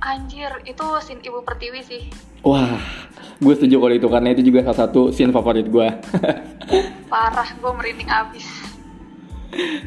anjir, 0.00 0.50
itu 0.64 0.84
scene 0.98 1.20
Ibu 1.20 1.40
Pertiwi 1.40 1.80
sih. 1.80 2.02
Wah, 2.40 2.80
gue 3.36 3.52
setuju 3.54 3.78
kalau 3.78 3.94
itu 3.94 4.08
karena 4.08 4.28
itu 4.30 4.42
juga 4.42 4.64
salah 4.64 4.78
satu 4.84 5.10
scene 5.10 5.30
favorit 5.30 5.66
gue. 5.66 5.88
Parah, 7.12 7.46
gue 7.46 7.70
merinding 7.70 8.08
abis. 8.08 8.46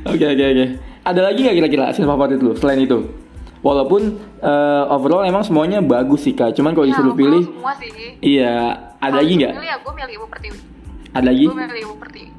Oke, 0.06 0.24
oke, 0.24 0.44
oke. 0.46 0.66
Ada 1.04 1.22
lagi 1.22 1.40
nggak 1.42 1.56
kira-kira 1.58 1.86
scene 1.92 2.06
favorit 2.06 2.40
lu 2.40 2.54
selain 2.54 2.80
itu? 2.80 3.04
Walaupun 3.60 4.02
eh, 4.38 4.84
overall 4.88 5.24
emang 5.24 5.42
semuanya 5.42 5.80
bagus 5.80 6.24
sih 6.24 6.36
kak. 6.36 6.52
Cuman 6.54 6.72
kalau 6.72 6.84
Ya, 6.84 6.92
disuruh 6.94 7.16
pilih, 7.16 7.44
Semua 7.44 7.74
sih. 7.76 7.90
iya. 8.20 8.56
Ada 8.98 9.08
Kalau 9.10 9.20
lagi 9.20 9.34
nggak? 9.36 9.52
ya, 9.58 9.76
gue 9.80 9.94
milih 9.94 10.14
Ibu 10.14 10.28
Pertiwi. 10.30 10.58
Ada 11.12 11.26
lagi? 11.26 11.44
Gue 11.44 11.58
milih 11.58 11.82
Ibu 11.82 11.96
Pertiwi. 11.98 12.30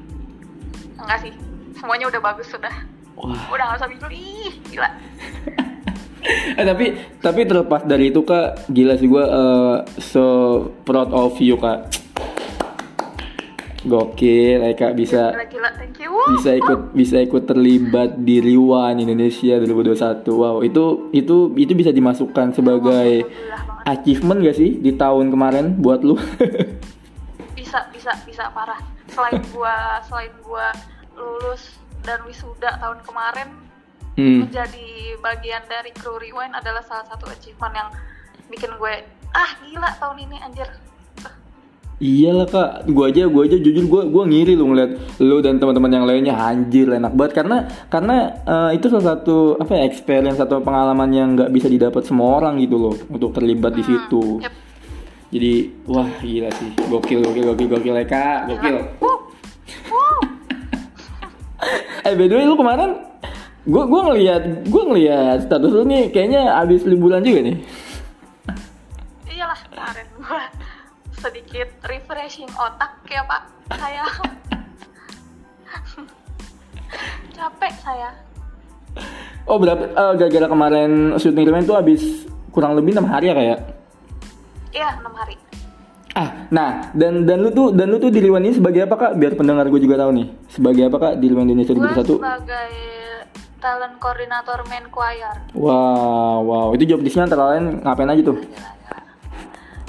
Enggak 0.95 1.19
sih, 1.21 1.33
semuanya 1.75 2.05
udah 2.07 2.21
bagus 2.23 2.47
sudah. 2.47 2.73
Wah. 3.15 3.39
Udah 3.51 3.63
gak 3.71 3.77
usah 3.79 3.89
milih, 3.89 4.53
gila. 4.69 4.89
Eh 6.57 6.65
tapi 6.65 6.89
tapi 7.21 7.45
terlepas 7.45 7.85
dari 7.85 8.09
itu 8.09 8.25
kak, 8.25 8.65
gila 8.73 8.97
sih 8.97 9.05
gue 9.05 9.21
eh, 9.21 9.77
so 10.01 10.25
proud 10.81 11.13
of 11.13 11.37
you 11.37 11.53
kak. 11.53 11.85
Gokil, 13.85 14.65
eh 14.65 14.73
kak 14.73 14.97
bisa 14.97 15.29
Gila-gila, 15.29 15.69
thank 15.77 16.01
you. 16.01 16.09
bisa 16.33 16.57
ikut 16.57 16.97
bisa 16.97 17.21
ikut 17.21 17.45
terlibat 17.45 18.17
di 18.17 18.41
Rewind 18.41 19.05
Indonesia 19.05 19.61
2021. 19.61 20.25
Wow, 20.25 20.65
itu 20.65 21.13
itu 21.13 21.53
itu 21.53 21.73
bisa 21.77 21.93
dimasukkan 21.93 22.57
sebagai 22.57 23.29
achievement 23.85 24.41
gak 24.41 24.57
sih 24.57 24.81
di 24.81 24.97
tahun 24.97 25.29
kemarin 25.29 25.77
buat 25.77 26.01
lu? 26.01 26.17
Bisa, 27.55 27.91
bisa, 27.91 28.15
bisa 28.23 28.47
parah. 28.55 28.79
Selain 29.11 29.41
gua, 29.51 29.99
selain 30.07 30.31
gua 30.47 30.71
lulus 31.11 31.75
dan 32.05 32.21
wisuda 32.29 32.77
tahun 32.79 33.01
kemarin, 33.03 33.49
hmm. 34.15 34.47
menjadi 34.47 34.87
bagian 35.19 35.65
dari 35.67 35.91
kru 35.91 36.21
Rewind 36.21 36.55
adalah 36.55 36.85
salah 36.85 37.05
satu 37.09 37.27
achievement 37.27 37.73
yang 37.73 37.89
bikin 38.47 38.71
gue 38.77 38.93
ah 39.35 39.51
gila 39.65 39.89
tahun 39.99 40.17
ini 40.29 40.37
anjir. 40.39 40.69
Iyalah 41.95 42.47
kak, 42.51 42.71
gua 42.91 43.07
aja, 43.07 43.23
gua 43.31 43.47
aja 43.47 43.55
jujur 43.55 43.87
gua 43.87 44.03
gua 44.03 44.27
ngiri 44.27 44.51
lu 44.59 44.67
ngeliat 44.67 44.99
lu 45.23 45.39
dan 45.39 45.63
teman-teman 45.63 45.95
yang 45.95 46.03
lainnya. 46.03 46.35
Anjir 46.35 46.91
enak 46.91 47.15
banget. 47.15 47.39
Karena 47.39 47.57
karena 47.87 48.35
eh, 48.43 48.75
itu 48.75 48.91
salah 48.91 49.15
satu 49.15 49.55
apa 49.55 49.79
ya 49.79 49.87
experience 49.87 50.35
atau 50.43 50.59
pengalaman 50.59 51.07
yang 51.15 51.39
nggak 51.39 51.55
bisa 51.55 51.71
didapat 51.71 52.03
semua 52.03 52.43
orang 52.43 52.59
gitu 52.59 52.75
loh 52.75 52.95
untuk 53.07 53.31
terlibat 53.31 53.79
di 53.79 53.83
situ. 53.87 54.43
Yep. 54.43 54.53
Jadi 55.31 55.53
wah 55.87 56.09
gila 56.19 56.49
sih, 56.59 56.71
gokil 56.83 57.19
gokil 57.31 57.43
gokil 57.55 57.67
gokil 57.79 57.95
ya 57.95 58.05
kak, 58.07 58.39
gokil. 58.51 58.75
Eh 62.07 62.13
by 62.13 62.25
the 62.27 62.35
way 62.35 62.45
lu 62.45 62.57
kemarin 62.59 63.01
gua 63.65 63.83
gua 63.87 64.01
ngeliat 64.11 64.43
gua 64.69 64.83
ngeliat 64.91 65.37
status 65.47 65.71
lu 65.71 65.83
nih 65.87 66.11
kayaknya 66.11 66.55
abis 66.59 66.83
liburan 66.83 67.23
juga 67.23 67.39
nih. 67.51 67.57
Iyalah 69.29 69.59
kemarin 69.71 70.07
gua 70.19 70.41
sedikit 71.25 71.69
refreshing 71.89 72.45
otak 72.53 73.01
ya 73.09 73.25
pak 73.25 73.41
saya 73.73 74.05
capek 77.35 77.73
saya 77.81 78.09
Oh 79.45 79.61
berapa 79.61 79.89
eh, 79.89 80.13
gara-gara 80.17 80.47
kemarin 80.49 81.17
syuting 81.21 81.45
remain 81.49 81.65
tuh 81.65 81.77
habis 81.77 82.25
kurang 82.49 82.73
lebih 82.73 82.97
enam 82.97 83.05
hari 83.05 83.29
ya 83.29 83.35
kayak. 83.37 83.59
iya 84.73 84.89
enam 85.01 85.13
hari 85.13 85.37
Ah, 86.15 86.47
nah 86.47 86.95
dan 86.95 87.27
dan 87.27 87.43
lu 87.43 87.51
tuh 87.51 87.75
dan 87.75 87.91
lu 87.91 87.99
tuh 87.99 88.07
di 88.07 88.23
Liwan 88.23 88.39
ini 88.47 88.55
sebagai 88.55 88.87
apa 88.87 88.95
kak? 88.95 89.11
Biar 89.19 89.35
pendengar 89.35 89.67
gue 89.67 89.81
juga 89.83 89.99
tahu 89.99 90.15
nih. 90.15 90.27
Sebagai 90.47 90.83
apa 90.87 90.97
kak 90.97 91.13
di 91.19 91.27
Liwan 91.27 91.43
Indonesia 91.51 91.75
gue 91.75 91.83
2021? 91.83 92.15
sebagai 92.15 92.71
talent 93.59 93.95
koordinator 93.97 94.59
main 94.69 94.85
choir 94.87 95.35
Wow, 95.51 96.39
wow. 96.45 96.67
Itu 96.71 96.85
job 96.85 97.03
desknya 97.03 97.27
antara 97.27 97.55
lain 97.55 97.83
ngapain 97.83 98.07
aja 98.07 98.23
tuh? 98.23 98.37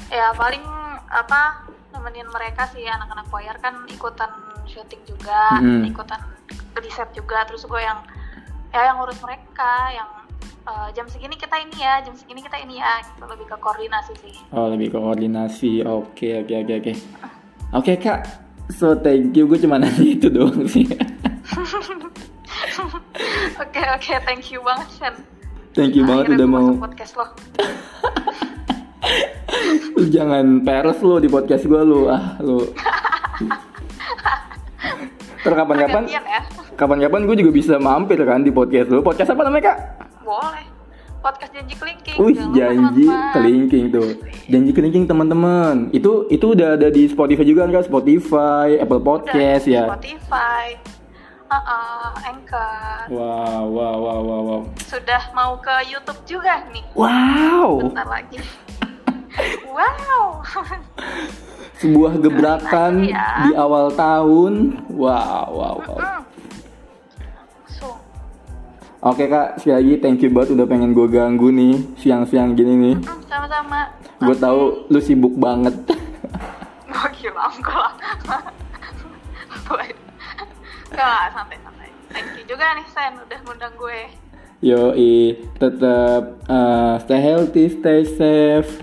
ya 0.07 0.33
paling 0.33 0.63
apa 1.11 1.67
nemenin 1.93 2.25
mereka 2.31 2.65
sih 2.73 2.87
anak-anak 2.87 3.27
choir 3.29 3.57
kan 3.61 3.85
ikutan 3.85 4.31
syuting 4.65 5.03
juga 5.05 5.61
Mm-mm. 5.61 5.83
ikutan 5.93 6.19
riset 6.79 7.11
juga 7.13 7.45
terus 7.45 7.67
gue 7.67 7.81
yang 7.81 8.01
ya 8.71 8.91
yang 8.93 8.97
ngurus 8.97 9.19
mereka 9.21 9.93
yang 9.93 10.09
eh, 10.67 10.89
jam 10.93 11.07
segini 11.07 11.35
kita 11.35 11.57
ini 11.57 11.77
ya 11.79 12.03
jam 12.03 12.15
segini 12.19 12.43
kita 12.43 12.59
ini 12.59 12.83
ya 12.83 12.99
gitu 13.07 13.23
lebih 13.27 13.47
ke 13.47 13.57
koordinasi 13.57 14.13
sih 14.21 14.35
Oh 14.51 14.67
lebih 14.69 14.91
ke 14.93 14.99
koordinasi. 14.99 15.87
Oke, 15.87 16.43
oke, 16.43 16.55
oke, 16.63 16.75
oke. 16.83 16.93
Oke 17.75 17.93
kak. 17.99 18.21
So 18.75 18.99
thank 18.99 19.35
you. 19.35 19.47
Gue 19.47 19.59
cuma 19.63 19.79
nanya 19.79 20.03
itu 20.03 20.27
doang 20.27 20.67
sih. 20.67 20.87
oke 23.63 23.81
oke 23.97 24.13
thank 24.27 24.51
you 24.53 24.61
banget 24.61 24.89
Sen 24.93 25.15
thank 25.73 25.95
you 25.97 26.05
banget 26.05 26.29
Akhirnya 26.29 26.45
udah 26.45 26.49
mau. 26.51 26.69
podcast 26.83 27.13
lo 27.17 27.27
Lu 29.97 30.05
jangan 30.13 30.61
peres 30.61 31.01
lu 31.01 31.17
di 31.23 31.29
podcast 31.31 31.65
gue 31.65 31.83
lu. 31.83 32.11
Ah 32.11 32.37
lu. 32.43 32.61
Ntar 35.47 35.53
kapan-kapan 35.63 36.11
ya 36.11 36.21
kapan-kapan 36.75 37.23
gue 37.25 37.37
juga 37.39 37.53
bisa 37.55 37.79
mampir 37.79 38.19
kan 38.27 38.43
di 38.43 38.51
podcast 38.53 38.91
lu. 38.93 39.01
Podcast 39.01 39.33
apa 39.33 39.47
namanya 39.47 39.73
kak? 39.73 40.06
Boleh 40.27 40.67
podcast 41.23 41.55
janji 41.55 41.75
kelingking 41.79 42.19
Wih 42.19 42.35
Jangan 42.35 42.51
lupa, 42.51 42.93
janji 42.93 43.07
kelingking 43.35 43.85
tuh. 43.91 44.11
Janji 44.47 44.71
kelingking 44.75 45.05
teman-teman. 45.07 45.91
Itu 45.91 46.27
itu 46.31 46.55
udah 46.55 46.75
ada 46.75 46.91
di 46.91 47.07
Spotify 47.07 47.43
juga 47.43 47.67
kan? 47.67 47.83
Spotify, 47.83 48.79
Apple 48.79 48.99
Udah, 48.99 49.07
Podcast 49.07 49.65
ya. 49.67 49.87
Spotify 49.87 50.77
uh 51.47 52.11
Anchor 52.27 53.07
Wow, 53.07 53.71
wow, 53.71 53.97
wow, 54.03 54.21
wow, 54.23 54.41
wow. 54.43 54.61
sudah 54.83 55.31
mau 55.31 55.55
ke 55.63 55.75
YouTube 55.87 56.19
juga 56.27 56.67
nih 56.75 56.83
Wow. 56.99 57.87
bentar 57.87 58.07
lagi 58.07 58.43
wow 59.77 60.43
Sebuah 61.77 62.17
gebrakan 62.25 63.05
ya. 63.05 63.45
di 63.45 63.51
awal 63.53 63.93
tahun. 63.93 64.81
Wow, 64.89 65.45
wow, 65.53 65.77
wow. 65.85 65.99
Hmm. 66.01 66.25
so 66.25 66.26
Oke 69.07 69.31
kak, 69.31 69.63
sekali 69.63 69.75
lagi 69.79 69.95
thank 70.03 70.19
you 70.19 70.35
banget 70.35 70.59
udah 70.59 70.67
pengen 70.67 70.91
gue 70.91 71.07
ganggu 71.07 71.55
nih 71.55 71.79
siang-siang 71.95 72.59
gini 72.59 72.75
nih. 72.75 72.97
sama-sama. 73.31 73.95
Gue 74.19 74.35
tahu 74.35 74.91
lu 74.91 74.99
sibuk 74.99 75.39
banget. 75.39 75.79
oh 76.91 77.07
gila 77.15 77.47
enggak 77.55 77.77
lah 77.79 77.93
enggak 80.91 81.23
santai-santai 81.39 81.91
thank 82.11 82.35
you 82.35 82.43
juga 82.51 82.67
nih 82.75 82.87
Sen 82.91 83.15
udah 83.23 83.39
ngundang 83.47 83.75
gue. 83.79 84.01
Yoi, 84.67 85.39
tetap 85.55 86.43
uh, 86.51 86.99
stay 86.99 87.23
healthy, 87.23 87.71
stay 87.71 88.03
safe, 88.03 88.83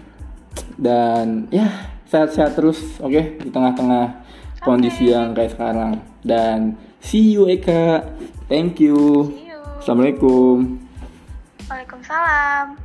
dan 0.80 1.52
ya 1.52 1.68
sehat-sehat 2.08 2.56
terus, 2.56 2.80
oke? 3.04 3.44
Di 3.44 3.52
tengah-tengah 3.52 4.24
kondisi 4.64 5.12
yang 5.12 5.36
kayak 5.36 5.60
sekarang. 5.60 6.00
Dan 6.24 6.80
see 7.04 7.36
you 7.36 7.52
Eka, 7.52 8.08
thank 8.48 8.80
you. 8.80 9.28
see 9.28 9.36
you 9.36 9.43
Assalamualaikum. 9.84 10.80
Waalaikumsalam 11.68 12.80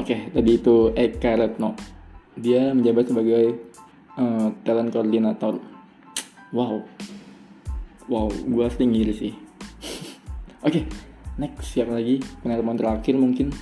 Oke, 0.00 0.32
tadi 0.32 0.50
itu 0.56 0.88
Eka 0.96 1.36
Retno. 1.36 1.76
Dia 2.32 2.72
menjabat 2.72 3.12
sebagai 3.12 3.60
eh, 4.16 4.46
talent 4.64 4.88
koordinator. 4.88 5.60
Wow, 6.56 6.88
wow, 8.08 8.32
gua 8.48 8.72
asli 8.72 8.88
ngiri 8.88 9.12
sih. 9.12 9.36
Oke, 10.64 10.88
next 11.36 11.76
siapa 11.76 11.92
lagi? 11.92 12.24
Penelpon 12.40 12.80
terakhir 12.80 13.20
mungkin. 13.20 13.52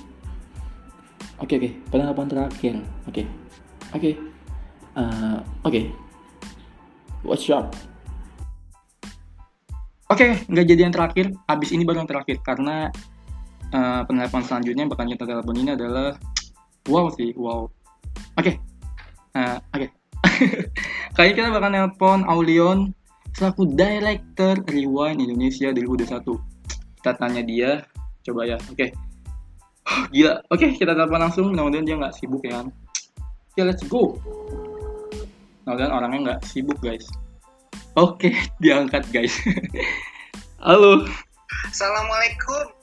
Oke 1.42 1.58
oke, 1.58 1.70
penelpon 1.90 2.30
terakhir. 2.30 2.78
Oke, 3.10 3.26
oke, 3.90 4.10
Eh, 4.94 5.38
oke. 5.66 5.82
What's 7.26 7.50
up? 7.50 7.74
Oke, 10.08 10.40
nggak 10.48 10.66
jadi 10.68 10.80
yang 10.88 10.94
terakhir. 10.94 11.26
Abis 11.48 11.70
ini 11.76 11.84
baru 11.84 12.04
yang 12.04 12.10
terakhir 12.10 12.40
karena 12.40 12.88
eh, 13.72 14.00
penelpon 14.08 14.44
selanjutnya 14.44 14.88
yang 14.88 14.92
bakal 14.92 15.04
kita 15.04 15.24
telepon 15.28 15.56
ini 15.60 15.70
adalah 15.76 16.16
wow 16.88 17.12
sih, 17.12 17.36
wow. 17.36 17.68
Oke, 18.40 18.56
Eh, 19.38 19.56
oke. 19.76 19.86
Kali 21.16 21.26
ini 21.30 21.36
kita 21.38 21.54
bakal 21.54 21.70
nelpon 21.70 22.20
Aulion 22.26 22.90
selaku 23.38 23.70
Director 23.70 24.58
Rewind 24.66 25.22
Indonesia 25.22 25.70
2021. 25.70 26.34
Kita 26.98 27.12
tanya 27.14 27.42
dia, 27.46 27.70
coba 28.26 28.48
ya, 28.48 28.58
oke. 28.58 28.86
Gila, 30.12 30.32
oke 30.52 30.66
kita 30.74 30.92
telepon 30.92 31.20
langsung, 31.22 31.54
mudah-mudahan 31.54 31.86
dia 31.86 31.96
nggak 31.96 32.14
sibuk 32.18 32.42
ya. 32.42 32.66
Oke, 33.54 33.62
let's 33.62 33.84
go. 33.86 34.18
Mudah-mudahan 35.64 35.92
orangnya 35.94 36.18
nggak 36.24 36.40
sibuk 36.48 36.78
guys. 36.82 37.06
Oke, 37.98 38.30
diangkat 38.62 39.08
guys. 39.10 39.34
Halo. 40.62 41.06
Assalamualaikum. 41.68 42.74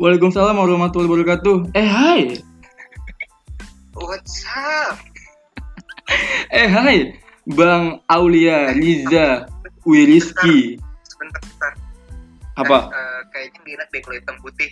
Waalaikumsalam 0.00 0.56
warahmatullahi 0.56 1.10
wabarakatuh. 1.12 1.76
Eh 1.76 1.84
hai. 1.86 2.22
What's 3.92 4.42
up? 4.48 4.96
Eh 6.48 6.66
hai. 6.66 7.14
Bang 7.44 8.00
Aulia 8.06 8.70
Liza 8.72 9.50
Wiriski. 9.82 10.78
Sebentar, 11.04 11.40
sebentar. 11.42 11.72
Apa? 12.54 12.78
Eh, 12.88 13.20
kayaknya 13.34 13.60
minat 13.66 13.88
deh 13.90 14.00
kalau 14.00 14.16
hitam 14.16 14.36
putih. 14.40 14.70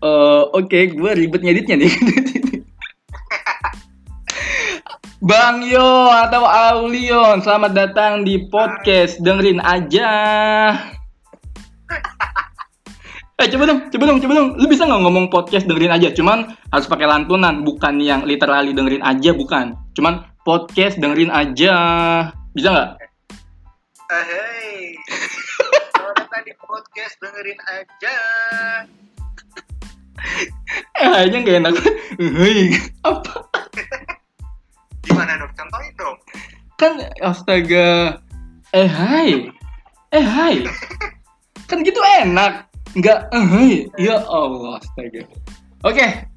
Eh, 0.00 0.42
Oke, 0.54 0.78
gue 0.96 1.10
ribet 1.12 1.42
ngeditnya 1.42 1.76
nih. 1.82 1.92
Bang 5.20 5.60
Yo 5.68 6.08
atau 6.08 6.48
Aulion, 6.48 7.44
selamat 7.44 7.76
datang 7.76 8.24
di 8.24 8.48
podcast 8.48 9.20
dengerin 9.20 9.60
aja. 9.60 10.08
Eh 13.36 13.44
coba 13.52 13.68
dong, 13.68 13.92
coba 13.92 14.04
dong, 14.08 14.18
coba 14.24 14.32
dong. 14.40 14.48
Lu 14.56 14.64
bisa 14.64 14.88
nggak 14.88 15.04
ngomong 15.04 15.28
podcast 15.28 15.68
dengerin 15.68 15.92
aja? 15.92 16.08
Cuman 16.16 16.56
harus 16.72 16.88
pakai 16.88 17.04
lantunan, 17.04 17.68
bukan 17.68 18.00
yang 18.00 18.24
literally 18.24 18.72
dengerin 18.72 19.04
aja, 19.04 19.36
bukan. 19.36 19.76
Cuman 19.92 20.24
podcast 20.40 20.96
dengerin 20.96 21.28
aja. 21.28 21.76
Bisa 22.56 22.72
nggak? 22.72 22.90
Eh, 24.08 24.24
hey. 24.24 24.80
Selamat 26.00 26.16
datang 26.16 26.42
di 26.48 26.52
podcast 26.64 27.14
dengerin 27.20 27.60
aja. 27.68 28.16
Eh, 30.96 31.08
kayaknya 31.12 31.38
nggak 31.44 31.56
enak. 31.60 31.74
Hei, 32.16 32.72
apa? 33.04 33.32
Gimana 35.04 35.40
dong? 35.40 35.52
Contohin 35.56 35.92
dong. 35.96 36.16
kan 36.80 36.92
astaga. 37.20 38.20
Eh 38.72 38.88
hai. 38.88 39.48
Eh 40.12 40.24
hai. 40.24 40.64
Kan 41.68 41.84
gitu 41.84 42.00
enak. 42.20 42.68
Nggak 42.96 43.18
eh 43.32 43.46
hai. 43.48 43.72
Ya 43.96 44.20
Allah 44.28 44.80
astaga. 44.80 45.22
Oke. 45.84 46.28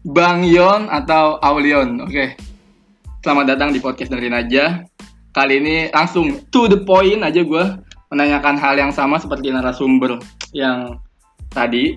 Bang 0.00 0.48
Yon 0.48 0.88
atau 0.88 1.36
Aulion 1.44 2.00
oke. 2.00 2.32
Selamat 3.20 3.52
datang 3.52 3.76
di 3.76 3.84
podcast 3.84 4.08
dengerin 4.08 4.36
aja. 4.36 4.64
Kali 5.36 5.60
ini 5.60 5.76
langsung 5.92 6.40
to 6.48 6.72
the 6.72 6.80
point 6.80 7.20
aja 7.20 7.44
gue 7.44 7.64
menanyakan 8.08 8.56
hal 8.56 8.80
yang 8.80 8.92
sama 8.96 9.20
seperti 9.20 9.52
narasumber 9.52 10.16
yang 10.56 10.96
tadi. 11.52 11.94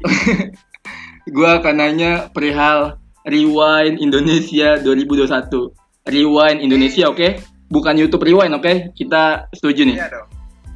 Gue 1.33 1.47
akan 1.47 1.79
nanya 1.79 2.27
perihal 2.35 2.99
Rewind 3.23 4.03
Indonesia 4.03 4.75
2021 4.83 5.71
Rewind 6.03 6.59
Indonesia, 6.59 7.07
oke? 7.07 7.39
Bukan 7.71 7.95
YouTube 7.95 8.27
Rewind, 8.27 8.53
oke? 8.59 8.91
Kita 8.91 9.47
setuju 9.55 9.87
nih. 9.87 9.97
Iya 9.97 10.07
dong. 10.11 10.27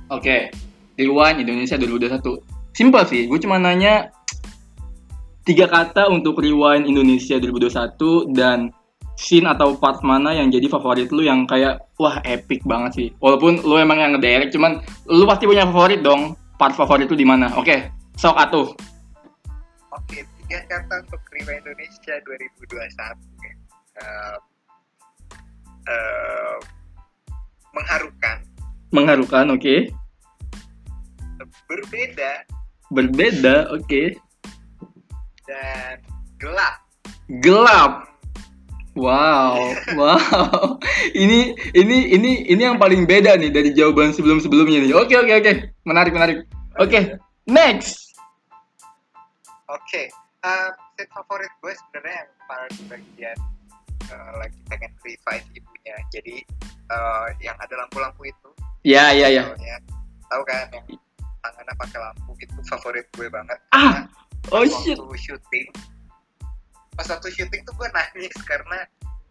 Oke, 0.08 0.48
Rewind 0.96 1.44
Indonesia 1.44 1.76
2021. 1.76 2.40
Simpel 2.72 3.04
sih, 3.10 3.28
gue 3.28 3.40
cuma 3.44 3.60
nanya 3.60 4.08
tiga 5.44 5.68
kata 5.68 6.08
untuk 6.08 6.40
Rewind 6.40 6.88
Indonesia 6.88 7.36
2021 7.40 8.32
dan 8.36 8.72
scene 9.18 9.50
atau 9.50 9.76
part 9.76 10.00
mana 10.06 10.32
yang 10.32 10.48
jadi 10.54 10.70
favorit 10.70 11.10
lu 11.10 11.26
yang 11.26 11.44
kayak 11.50 11.82
wah 12.00 12.22
epic 12.24 12.64
banget 12.64 12.92
sih. 12.96 13.08
Walaupun 13.20 13.66
lu 13.68 13.76
emang 13.76 14.00
yang 14.00 14.16
ngedirect, 14.16 14.56
cuman 14.56 14.80
lu 15.10 15.28
pasti 15.28 15.44
punya 15.44 15.68
favorit 15.68 16.00
dong. 16.00 16.40
Part 16.56 16.74
favorit 16.78 17.10
lu 17.12 17.18
di 17.20 17.28
mana? 17.28 17.52
Oke, 17.60 17.92
sok 18.16 18.38
atuh. 18.38 18.68
Oke, 19.92 20.24
tiga 20.46 20.60
kata 20.72 21.04
untuk 21.04 21.20
Rewind 21.36 21.68
Indonesia 21.68 22.16
2021. 22.24 22.88
ya. 23.44 23.54
Eh, 25.88 25.94
eh, 25.94 26.56
mengharukan, 27.72 28.38
Mengharukan, 28.92 29.46
oke. 29.56 29.92
berbeda, 31.68 32.32
Berbeda, 32.88 33.56
oke. 33.72 34.16
dan 35.48 36.00
gelap. 36.40 36.76
Gelap. 37.44 38.08
Wow, 38.98 39.62
wow. 40.00 40.82
Ini 41.14 41.54
ini 41.78 41.98
ini 42.18 42.32
ini 42.50 42.62
yang 42.66 42.82
paling 42.82 43.06
beda 43.06 43.38
nih 43.38 43.54
dari 43.54 43.70
jawaban 43.72 44.10
sebelum-sebelumnya 44.12 44.90
nih. 44.90 44.94
Oke, 44.98 45.14
oke, 45.14 45.34
oke. 45.38 45.54
Menarik, 45.86 46.12
menarik. 46.16 46.38
Oke, 46.82 47.20
next. 47.46 48.18
Oke, 49.70 50.10
eh, 50.44 50.70
scene 50.98 51.12
favorit 51.14 51.52
gue 51.62 51.74
sebenarnya 51.76 52.26
yang 52.26 52.32
part 52.50 52.74
bagian 52.90 53.38
eh, 54.10 54.32
lagi 54.40 54.60
pengen 54.72 54.92
revive 55.06 55.46
ibunya. 55.88 55.96
Jadi 56.12 56.36
eh, 56.92 57.28
yang 57.44 57.58
ada 57.60 57.74
lampu-lampu 57.86 58.28
itu. 58.28 58.50
Ya, 58.84 59.12
ya, 59.12 59.28
ya. 59.32 59.44
Tahu 60.28 60.44
kan 60.44 60.68
yang 60.76 60.84
tangannya 61.40 61.74
pakai 61.80 62.00
lampu 62.04 62.32
itu 62.40 62.60
favorit 62.68 63.06
gue 63.16 63.28
banget. 63.32 63.58
Ah, 63.72 64.04
Karena 64.48 64.60
oh 64.60 64.64
shit. 64.84 65.00
waktu 65.00 65.18
syuting 65.20 65.70
pas 66.98 67.06
waktu 67.14 67.30
syuting 67.30 67.62
tuh 67.62 67.78
gue 67.78 67.88
nangis 67.94 68.34
karena 68.42 68.82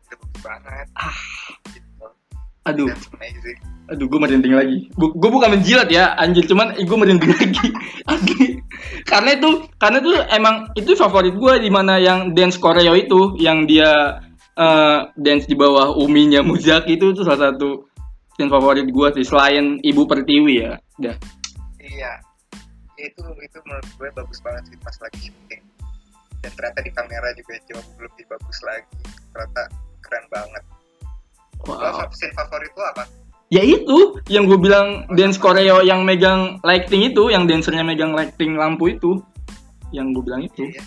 itu 0.07 0.15
bagus 0.23 0.41
banget 0.47 0.87
Ah. 0.95 1.19
gitu. 1.75 2.07
Aduh, 2.67 2.91
aduh, 3.91 4.07
gue 4.11 4.19
merinding 4.19 4.55
lagi. 4.55 4.79
Gue 4.99 5.15
gue 5.15 5.31
bukan 5.31 5.55
menjilat 5.55 5.87
ya, 5.87 6.19
anjir. 6.19 6.47
Cuman 6.51 6.75
gue 6.75 6.97
merinding 6.99 7.31
lagi. 7.31 7.67
Asli. 8.11 8.59
Karena 9.07 9.39
itu, 9.39 9.71
karena 9.79 10.03
itu 10.03 10.11
emang 10.35 10.55
itu 10.75 10.99
favorit 10.99 11.35
gue 11.39 11.63
di 11.63 11.71
mana 11.71 11.99
yang 12.03 12.35
dance 12.35 12.59
koreo 12.59 12.95
itu, 12.99 13.39
yang 13.39 13.71
dia 13.71 14.19
eh, 14.57 15.01
dance 15.15 15.47
di 15.47 15.55
bawah 15.55 15.93
uminya 15.97 16.41
Muzaki 16.41 16.97
itu 16.97 17.13
itu 17.13 17.23
salah 17.23 17.53
satu 17.53 17.85
scene 18.37 18.53
favorit 18.53 18.89
gue 18.89 19.09
sih 19.21 19.25
selain 19.25 19.81
Ibu 19.81 20.03
Pertiwi 20.09 20.55
ya. 20.61 20.77
Udah. 21.01 21.17
iya 21.87 22.19
itu 22.97 23.23
itu 23.45 23.59
menurut 23.69 23.89
gue 24.01 24.09
bagus 24.17 24.41
banget 24.41 24.73
sih 24.73 24.77
pas 24.81 24.97
lagi 25.05 25.29
syuting 25.29 25.63
dan 26.41 26.51
ternyata 26.57 26.81
di 26.81 26.93
kamera 26.93 27.29
juga 27.37 27.55
jauh 27.69 27.87
lebih 28.01 28.25
bagus 28.27 28.59
lagi 28.65 28.97
ternyata 29.33 29.63
keren 30.01 30.25
banget 30.33 30.63
lo 31.67 31.73
Wow. 31.77 32.09
scene 32.13 32.33
favorit 32.37 32.73
lo 32.77 32.85
apa 32.97 33.05
Ya 33.47 33.63
itu 33.63 34.19
yang 34.27 34.51
gue 34.51 34.59
bilang 34.59 35.07
dance 35.15 35.39
koreo 35.39 35.79
yang 35.79 36.03
megang 36.03 36.59
lighting 36.67 37.15
itu, 37.15 37.31
yang 37.31 37.47
dancernya 37.47 37.87
megang 37.87 38.11
lighting 38.11 38.59
lampu 38.59 38.91
itu, 38.91 39.23
yang 39.95 40.11
gue 40.11 40.19
bilang 40.27 40.43
itu. 40.43 40.67
Iya. 40.67 40.83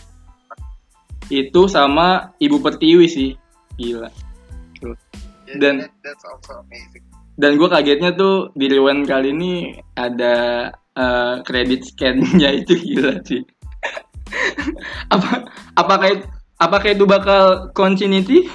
Itu 1.31 1.71
sama 1.71 2.35
Ibu 2.35 2.59
Pertiwi 2.59 3.07
sih, 3.07 3.31
gila. 3.79 4.09
Yeah, 4.83 5.57
Dan- 5.57 5.81
that- 5.87 5.95
that's 6.03 6.23
also 6.27 6.61
amazing 6.67 7.01
Dan 7.39 7.55
gue 7.55 7.71
kagetnya 7.71 8.11
tuh 8.19 8.51
di 8.51 8.67
rewind 8.67 9.07
kali 9.07 9.31
ini 9.31 9.79
ada 9.95 10.67
eh, 10.99 11.35
kredit 11.47 11.87
scan-nya 11.87 12.51
itu 12.61 12.75
gila 12.75 13.15
sih. 13.23 13.39
apa 15.15 15.47
apakah 15.79 16.07
itu, 16.19 16.25
apakah 16.59 16.89
itu 16.91 17.05
bakal 17.07 17.71
continuity? 17.71 18.45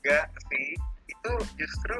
enggak 0.00 0.30
sih 0.48 0.78
itu 1.10 1.32
justru 1.60 1.96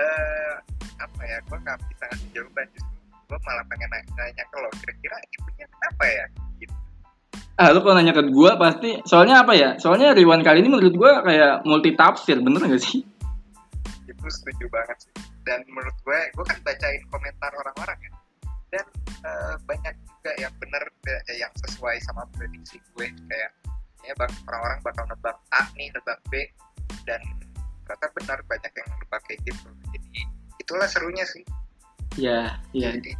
eh 0.00 0.54
apa 0.96 1.20
ya 1.28 1.36
gue 1.44 1.58
nggak 1.60 1.78
bisa 1.92 2.04
ngasih 2.08 2.28
jawaban 2.32 2.66
justru 2.72 2.96
gue 3.28 3.38
malah 3.46 3.64
pengen 3.68 3.88
nanya, 3.92 4.10
nanya 4.16 4.44
ke 4.48 4.56
lo 4.56 4.68
kira-kira 4.80 5.16
ibunya 5.36 5.66
kenapa 5.68 6.04
ya 6.08 6.24
Ah, 7.60 7.76
lu 7.76 7.84
kalau 7.84 8.00
nanya 8.00 8.16
ke 8.16 8.24
gue 8.24 8.52
pasti 8.56 9.04
soalnya 9.04 9.44
apa 9.44 9.52
ya? 9.52 9.76
Soalnya 9.76 10.16
rewind 10.16 10.40
kali 10.40 10.64
ini 10.64 10.72
menurut 10.72 10.96
gue 10.96 11.12
kayak 11.28 11.60
multi 11.68 11.92
tafsir, 11.92 12.40
bener 12.40 12.64
gak 12.64 12.80
sih? 12.80 13.04
itu 14.20 14.26
setuju 14.28 14.66
banget 14.68 14.96
sih 15.08 15.12
dan 15.46 15.62
menurut 15.70 15.96
gue 16.04 16.20
gue 16.36 16.44
kan 16.44 16.58
bacain 16.66 17.02
komentar 17.08 17.50
orang-orang 17.56 17.98
ya 18.04 18.12
dan 18.70 18.86
eh, 19.24 19.54
banyak 19.64 19.94
juga 19.96 20.32
yang 20.36 20.54
bener 20.60 20.82
eh, 21.08 21.38
yang 21.40 21.52
sesuai 21.64 21.96
sama 22.04 22.28
prediksi 22.36 22.82
gue 22.94 23.06
kayak 23.08 23.50
ya 24.04 24.12
bak 24.16 24.28
orang-orang 24.44 24.80
bakal 24.84 25.04
nebak 25.08 25.36
A 25.56 25.64
nih 25.76 25.88
nebak 25.96 26.18
B 26.28 26.44
dan 27.08 27.20
ternyata 27.88 28.06
benar 28.14 28.38
banyak 28.46 28.72
yang 28.76 28.88
nebak 29.00 29.20
kayak 29.24 29.40
gitu 29.48 29.68
jadi 29.94 30.20
itulah 30.60 30.88
serunya 30.90 31.24
sih 31.24 31.44
Ya, 32.18 32.58
ya. 32.74 32.90
jadi 32.98 33.14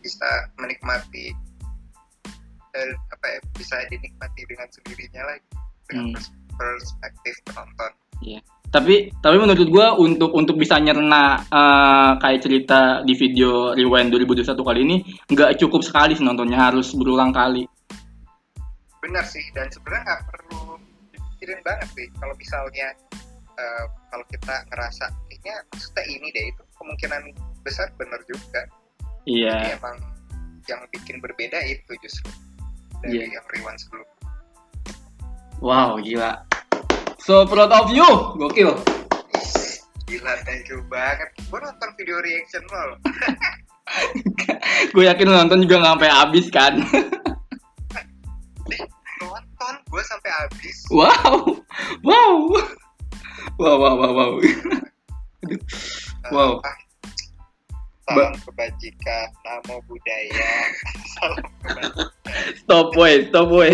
bisa 0.00 0.48
menikmati 0.56 1.36
eh, 2.72 2.92
apa 3.08 3.26
ya 3.28 3.38
bisa 3.52 3.76
dinikmati 3.86 4.42
dengan 4.44 4.68
sendirinya 4.68 5.22
lagi 5.26 5.46
dengan 5.84 6.04
Hmm. 6.04 6.14
pers- 6.14 6.32
perspektif 6.52 7.34
penonton 7.44 7.92
Tapi 8.72 9.12
tapi 9.20 9.36
menurut 9.36 9.68
gue 9.68 9.86
untuk 10.00 10.32
untuk 10.32 10.56
bisa 10.56 10.80
nyerna 10.80 11.36
eh, 11.44 12.12
kayak 12.16 12.40
cerita 12.40 12.80
di 13.02 13.12
video 13.12 13.76
rewind 13.76 14.08
2021 14.08 14.56
kali 14.56 14.80
ini 14.80 14.96
nggak 15.28 15.60
cukup 15.60 15.84
sekali 15.84 16.16
sih 16.16 16.24
nontonnya 16.24 16.56
harus 16.58 16.96
berulang 16.96 17.28
kali. 17.30 17.68
benar 18.98 19.26
sih 19.26 19.42
dan 19.52 19.66
sebenarnya 19.68 20.06
nggak 20.06 20.22
perlu 20.24 20.78
dipikirin 21.10 21.60
banget 21.60 21.88
sih 21.90 22.06
kalau 22.16 22.32
misalnya 22.32 22.88
eh, 23.58 23.84
kalau 24.08 24.24
kita 24.30 24.54
ngerasa 24.70 25.04
kayaknya 25.26 25.54
maksudnya 25.68 26.04
ini 26.06 26.28
deh 26.30 26.44
itu 26.48 26.62
kemungkinan 26.78 27.22
besar 27.60 27.90
benar 27.98 28.22
juga 28.24 28.62
jadi 29.22 29.50
Iya. 29.52 29.76
emang 29.76 29.98
yang 30.64 30.80
bikin 30.88 31.18
berbeda 31.18 31.58
itu 31.66 31.92
justru 31.98 32.30
dari 33.02 33.26
yang 33.26 33.46
rewind 33.50 33.78
sebelum 33.78 34.06
Wow, 35.62 36.02
gila. 36.02 36.42
So 37.22 37.46
proud 37.46 37.70
of 37.70 37.94
you, 37.94 38.02
gokil. 38.34 38.74
gila 40.04 40.34
thank 40.44 40.68
you 40.68 40.82
banget 40.92 41.30
gue 41.40 41.56
nonton 41.56 41.88
video 41.96 42.20
reaction 42.20 42.60
lo 42.68 42.98
Gue 44.92 45.04
yakin 45.06 45.24
lu 45.24 45.32
nonton 45.32 45.64
juga 45.64 45.80
nggak 45.80 45.92
sampai 45.96 46.10
habis 46.10 46.46
kan. 46.52 46.74
nonton 49.20 49.74
gue 49.88 50.02
sampai 50.04 50.30
habis 50.34 50.76
wow, 50.90 51.56
wow, 52.02 52.34
wow, 53.56 53.76
wow, 53.78 53.94
wow, 53.96 54.12
wow. 54.12 54.30
Eh, 54.42 55.58
Wow. 56.30 56.62
ah, 56.62 56.76
salam 58.06 58.34
kebajikan 58.42 59.26
namo 59.46 59.78
budaya. 59.86 60.50
Salam 61.18 61.46
kebajikan. 61.62 62.08
Stop 62.58 62.86
boy, 62.94 63.26
stop 63.30 63.46
boy. 63.50 63.70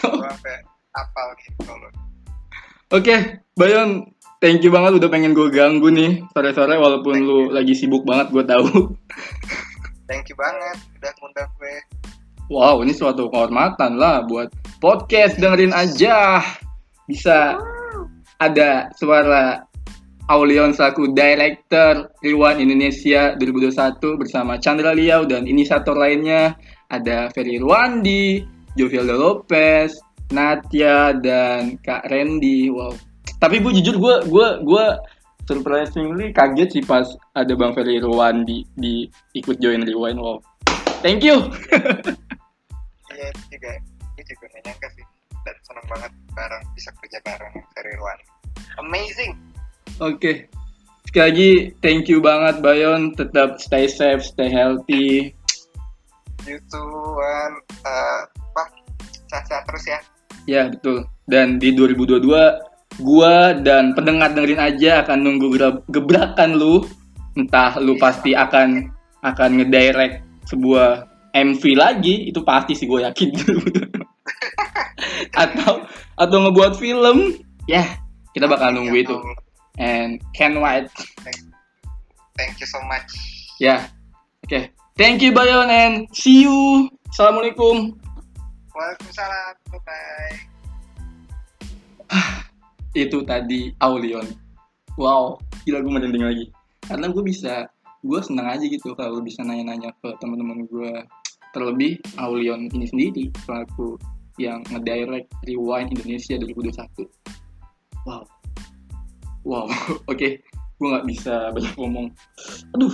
sampai 0.00 0.56
apal 0.96 1.28
gitu 1.44 1.60
loh 1.68 1.92
Oke, 2.94 3.42
Bayon, 3.58 4.14
thank 4.38 4.62
you 4.62 4.70
banget 4.70 5.02
udah 5.02 5.10
pengen 5.10 5.34
gue 5.34 5.50
ganggu 5.50 5.90
nih 5.90 6.22
sore-sore 6.30 6.78
walaupun 6.78 7.16
lu 7.18 7.38
lagi 7.50 7.74
sibuk 7.74 8.06
banget 8.06 8.30
gue 8.30 8.44
tahu. 8.46 8.94
thank 10.06 10.30
you 10.30 10.38
banget 10.38 10.78
udah 11.02 11.12
ngundang 11.18 11.50
gue. 11.58 11.76
Wow, 12.46 12.86
ini 12.86 12.94
suatu 12.94 13.26
kehormatan 13.26 13.98
lah 13.98 14.22
buat 14.22 14.54
podcast 14.78 15.34
dengerin 15.42 15.74
aja. 15.74 16.38
Bisa 17.10 17.58
ada 18.38 18.86
suara 18.94 19.66
Aulion 20.26 20.74
selaku 20.74 21.14
Director 21.14 22.10
Rewan 22.18 22.58
Indonesia 22.58 23.38
2021 23.38 24.20
bersama 24.20 24.58
Chandra 24.58 24.90
Liao 24.90 25.22
dan 25.22 25.46
inisiator 25.46 25.94
lainnya. 25.94 26.58
Ada 26.90 27.30
Ferry 27.34 27.58
Rwandi, 27.58 28.42
Jovialdo 28.78 29.14
Lopez, 29.18 29.94
Natya 30.34 31.14
dan 31.18 31.78
Kak 31.82 32.10
Randy. 32.10 32.70
Wow. 32.70 32.94
Tapi 33.38 33.62
bu 33.62 33.70
jujur 33.70 33.98
gue 33.98 34.16
gue 34.26 34.48
gue 34.66 34.86
surprisingly 35.46 36.34
kaget 36.34 36.68
sih 36.74 36.82
pas 36.82 37.06
ada 37.38 37.54
Bang 37.54 37.74
Ferry 37.74 38.02
Rwandi 38.02 38.66
di 38.74 39.06
ikut 39.38 39.62
join 39.62 39.86
Rewind. 39.86 40.18
Wow. 40.18 40.42
Thank 41.02 41.22
you. 41.22 41.38
iya 43.16 43.32
itu 43.32 43.56
juga 43.56 43.72
gue 44.16 44.24
juga 44.28 44.46
gak 44.60 44.90
sih 44.92 45.04
dan 45.44 45.56
seneng 45.64 45.86
banget 45.88 46.12
bareng 46.36 46.64
bisa 46.76 46.90
kerja 47.00 47.18
bareng 47.24 47.54
Ferry 47.72 47.94
Rwan 47.96 48.18
amazing 48.84 49.32
Oke. 49.96 50.52
Sekali 51.08 51.24
lagi 51.24 51.50
thank 51.80 52.04
you 52.12 52.20
banget 52.20 52.60
Bayon. 52.60 53.16
Tetap 53.16 53.56
stay 53.56 53.88
safe, 53.88 54.20
stay 54.20 54.52
healthy. 54.52 55.32
you 56.46 56.60
too 56.70 56.86
Wan 57.16 57.52
Eh, 57.82 58.20
apa 58.28 58.62
sehat-sehat 59.26 59.64
terus 59.66 59.84
ya 59.88 59.98
Ya, 60.46 60.62
betul. 60.70 61.10
Dan 61.26 61.58
di 61.58 61.74
2022 61.74 62.22
gua 63.02 63.34
dan 63.58 63.98
pendengar 63.98 64.30
dengerin 64.30 64.62
aja 64.62 65.02
akan 65.02 65.18
nunggu 65.26 65.58
gebrakan 65.90 66.54
lu. 66.54 66.86
Entah 67.34 67.74
lu 67.82 67.98
pasti 67.98 68.30
akan 68.36 68.86
akan 69.26 69.50
ngedirect 69.58 70.22
sebuah 70.46 71.10
MV 71.34 71.62
lagi, 71.74 72.30
itu 72.30 72.40
pasti 72.46 72.78
sih 72.78 72.86
gue 72.86 73.02
yakin. 73.02 73.28
atau 75.44 75.84
atau 76.16 76.36
ngebuat 76.46 76.78
film, 76.78 77.36
ya 77.66 77.84
kita 78.32 78.46
bakal 78.46 78.72
nunggu 78.72 78.96
itu. 79.02 79.18
And 79.76 80.20
can 80.32 80.60
wait. 80.60 80.88
Thank 82.36 82.60
you 82.60 82.68
so 82.68 82.80
much. 82.84 83.08
Ya, 83.60 83.88
oke. 84.44 84.72
Thank 84.96 85.20
you 85.20 85.32
Bayon 85.32 85.68
and 85.68 86.08
see 86.12 86.48
you. 86.48 86.88
Assalamualaikum. 87.12 87.96
Waalaikumsalam. 88.72 89.56
Bye. 89.84 90.36
itu 92.96 93.20
tadi 93.24 93.72
Aulion. 93.80 94.24
Wow, 94.96 95.36
gila 95.68 95.84
gue 95.84 95.92
merinding 95.92 96.24
lagi. 96.24 96.46
Karena 96.88 97.12
gue 97.12 97.20
bisa, 97.20 97.68
gue 98.00 98.20
senang 98.24 98.48
aja 98.48 98.64
gitu 98.64 98.96
kalau 98.96 99.20
bisa 99.20 99.44
nanya-nanya 99.44 99.92
ke 100.00 100.08
teman-teman 100.20 100.64
gue. 100.64 100.92
Terlebih 101.56 102.00
Aulion 102.20 102.68
ini 102.68 102.84
sendiri 102.84 103.32
pelaku 103.48 103.96
yang 104.36 104.60
ngedirect 104.68 105.32
Rewind 105.48 105.92
Indonesia 105.92 106.36
2021. 106.36 107.08
Wow, 108.04 108.28
wow, 109.46 109.66
oke. 110.12 110.28
Gue 110.76 110.88
nggak 110.92 111.06
bisa 111.08 111.54
banyak 111.54 111.74
ngomong. 111.78 112.06
Aduh, 112.76 112.92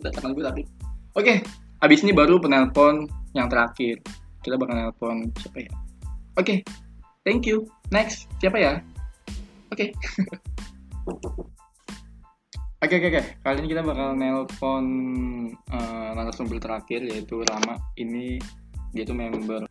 udah 0.00 0.10
tangan 0.14 0.32
gue 0.32 0.44
tapi. 0.46 0.62
Oke, 1.18 1.44
abis 1.84 2.00
ini 2.06 2.14
baru 2.14 2.40
penelpon 2.40 3.04
yang 3.36 3.50
terakhir. 3.52 4.00
Kita 4.40 4.56
bakal 4.56 4.78
nelpon 4.78 5.28
siapa 5.36 5.58
ya? 5.60 5.72
Oke, 6.40 6.64
thank 7.26 7.44
you. 7.44 7.68
Next, 7.92 8.30
siapa 8.40 8.56
ya? 8.56 8.72
Oke. 9.68 9.92
Oke 12.82 12.98
oke 12.98 13.14
oke. 13.14 13.22
Kali 13.46 13.62
ini 13.62 13.68
kita 13.70 13.86
bakal 13.86 14.18
nelpon 14.18 14.84
eh, 15.54 16.10
narasumber 16.18 16.58
terakhir 16.58 17.06
yaitu 17.06 17.46
Rama. 17.46 17.78
Ini 17.94 18.42
dia 18.90 19.06
tuh 19.06 19.14
member 19.14 19.62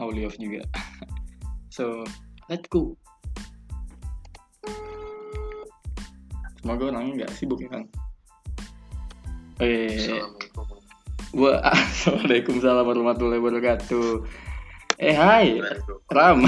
Auliov 0.00 0.32
juga. 0.40 0.64
so, 1.76 2.00
let's 2.48 2.64
go. 2.72 2.96
Semoga 6.66 6.90
orangnya 6.90 7.22
nggak 7.22 7.30
sibuk 7.38 7.62
ya 7.62 7.70
kan. 7.70 7.86
Eh, 9.62 10.18
gua 11.30 11.62
Assalamualaikum 11.70 12.58
warahmatullahi 12.58 13.38
wabarakatuh. 13.38 14.26
Eh 14.98 15.14
hai, 15.14 15.62
Ram. 16.10 16.42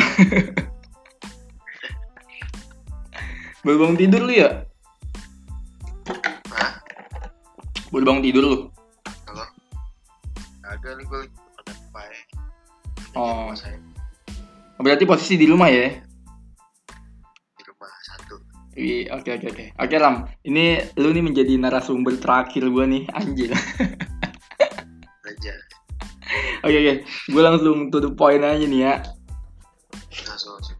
Baru 3.62 3.78
bangun 3.78 3.94
tidur 3.94 4.26
lu 4.26 4.34
ya? 4.34 4.66
Hah? 6.50 6.82
Baru 7.94 8.02
bangun 8.02 8.26
tidur 8.26 8.42
lu? 8.42 8.58
Halo? 9.30 9.46
Agak 10.66 10.98
nih 10.98 11.06
gue 11.06 11.30
lagi. 11.94 12.20
Oh. 13.14 13.54
Berarti 14.82 15.06
posisi 15.06 15.38
di 15.38 15.46
rumah 15.46 15.70
ya? 15.70 16.07
Iya, 18.78 19.10
oke 19.18 19.30
oke 19.42 19.46
oke. 19.50 19.64
Oke 19.74 19.96
Ram, 19.98 20.30
ini 20.46 20.78
lu 20.94 21.10
nih 21.10 21.24
menjadi 21.26 21.58
narasumber 21.58 22.14
terakhir 22.22 22.62
gua 22.70 22.86
nih, 22.86 23.10
anjir. 23.10 23.50
Aja. 25.26 25.54
Oke 26.66 26.76
oke, 26.84 26.94
gue 27.06 27.42
langsung 27.42 27.88
to 27.88 28.04
the 28.04 28.12
point 28.12 28.44
aja 28.44 28.60
nih 28.60 28.80
ya. 28.84 29.00
Langsung 30.28 30.60
langsung. 30.60 30.76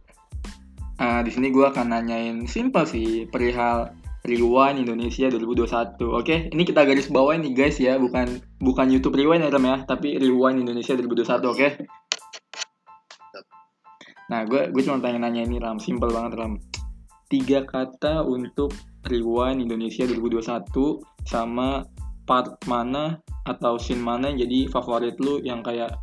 Ah, 1.01 1.25
di 1.25 1.31
sini 1.33 1.49
gua 1.49 1.73
akan 1.73 1.89
nanyain 1.89 2.45
simpel 2.45 2.85
sih 2.85 3.25
perihal 3.25 3.89
Rewind 4.21 4.83
Indonesia 4.85 5.25
2021. 5.31 5.97
Oke, 6.13 6.53
ini 6.53 6.63
kita 6.67 6.85
garis 6.85 7.09
bawain 7.09 7.41
nih 7.41 7.55
guys 7.57 7.81
ya, 7.81 7.97
bukan 7.97 8.37
bukan 8.61 8.93
YouTube 8.93 9.17
Rewind 9.17 9.41
ya 9.41 9.49
Ram 9.49 9.65
ya, 9.65 9.77
tapi 9.89 10.21
Rewind 10.21 10.61
Indonesia 10.61 10.93
2021, 10.93 11.49
oke? 11.49 11.67
Nah, 14.29 14.45
gue 14.45 14.61
gue 14.69 14.81
cuma 14.85 15.01
pengen 15.01 15.25
nanya 15.25 15.41
ini 15.41 15.57
Ram, 15.57 15.81
simpel 15.81 16.13
banget 16.13 16.37
Ram. 16.37 16.68
Tiga 17.29 17.61
kata 17.61 18.25
untuk 18.25 18.73
Rewind 19.05 19.61
Indonesia 19.61 20.01
2021 20.09 21.29
sama 21.29 21.85
part 22.25 22.57
mana 22.65 23.21
atau 23.45 23.77
scene 23.77 24.01
mana 24.01 24.33
yang 24.33 24.49
jadi 24.49 24.65
favorit 24.73 25.13
lu 25.21 25.37
yang 25.45 25.61
kayak 25.61 25.93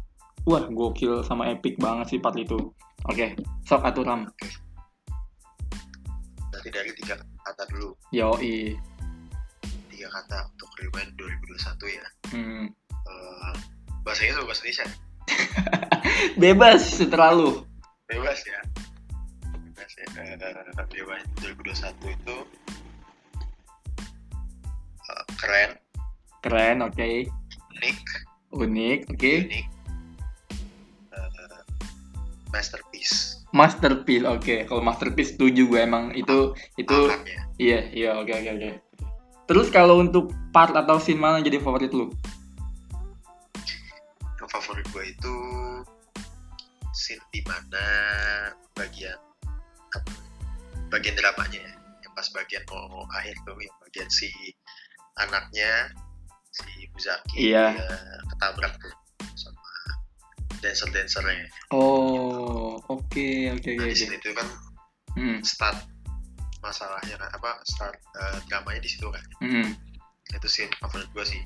wah 0.47 0.63
gokil 0.71 1.27
sama 1.27 1.51
epic 1.51 1.83
banget 1.83 2.15
sih 2.15 2.19
part 2.23 2.39
itu. 2.39 2.71
Oke, 3.11 3.35
sok 3.67 3.83
atuh 3.83 4.07
Ram. 4.07 4.31
Berarti 6.55 6.71
dari 6.71 6.95
tiga 6.95 7.19
kata 7.43 7.63
dulu. 7.75 7.91
Yoi. 8.15 8.79
Tiga 9.91 10.07
kata 10.07 10.47
untuk 10.47 10.71
rewind 10.79 11.11
2021 11.19 11.91
ya. 11.91 12.07
Hmm. 12.31 12.67
Eh, 12.87 13.55
bahasanya 14.07 14.39
sama 14.39 14.47
bahasa 14.47 14.63
Indonesia. 14.63 14.87
Bebas 16.43 16.83
setelah 16.87 17.35
lu. 17.35 17.67
Bebas 18.07 18.39
ya. 18.47 18.63
Eh, 19.87 20.35
rewind 20.91 21.31
2021 21.39 21.95
itu 22.11 22.37
eh, 25.07 25.25
keren, 25.39 25.71
Keren, 26.43 26.77
oke. 26.83 27.31
unik, 27.79 27.99
Unik, 28.51 28.99
oke. 29.15 29.33
unik, 29.47 29.67
eh, 31.15 31.61
masterpiece. 32.51 33.47
Masterpiece, 33.55 34.27
oke. 34.27 34.57
Kalau 34.67 34.83
masterpiece 34.83 35.39
setuju 35.39 35.71
gue 35.71 35.79
emang 35.79 36.11
itu 36.19 36.51
itu 36.75 36.97
Paham 37.07 37.23
ya. 37.23 37.41
iya 37.63 37.81
iya 37.95 38.11
oke 38.19 38.35
oke 38.35 38.51
oke. 38.59 38.71
Terus 39.47 39.71
kalau 39.71 40.03
untuk 40.03 40.35
part 40.51 40.75
atau 40.75 40.99
scene 40.99 41.23
mana 41.23 41.39
jadi 41.39 41.63
favorit 41.63 41.95
lu? 41.95 42.11
Yang 44.43 44.51
favorit 44.51 44.87
gue 44.91 45.05
itu 45.15 45.35
scene 46.91 47.23
di 47.31 47.39
mana 47.47 47.87
bagian 48.75 49.15
bagian 50.89 51.15
dramanya 51.15 51.61
ya. 51.61 51.73
Yang 52.03 52.13
pas 52.15 52.29
bagian 52.33 52.63
mau 52.69 53.05
akhir 53.13 53.37
tuh 53.43 53.57
yang 53.59 53.77
bagian 53.83 54.09
si 54.09 54.31
anaknya 55.17 55.91
si 56.53 56.69
Muzaki 56.93 57.53
Iya. 57.53 57.77
dia 57.77 57.89
ketabrak 58.33 58.73
tuh 58.81 58.93
sama 59.35 59.65
dancer 60.61 60.89
dancernya. 60.89 61.49
Oh, 61.71 62.81
oke 62.87 63.29
oke 63.53 63.71
Nah 63.77 63.85
oke 63.85 63.93
di 63.93 63.97
sini 63.97 64.17
tuh 64.21 64.33
kan 64.33 64.49
Hmm, 65.17 65.41
start 65.41 65.81
masalahnya 66.61 67.17
kan 67.17 67.33
apa 67.33 67.65
start 67.65 67.97
eh, 67.97 68.37
dramanya 68.49 68.85
di 68.85 68.91
situ 68.91 69.09
kan. 69.09 69.25
hmm, 69.41 69.73
itu 70.29 70.45
scene 70.45 70.69
favorit 70.77 71.09
gue 71.17 71.25
sih 71.25 71.41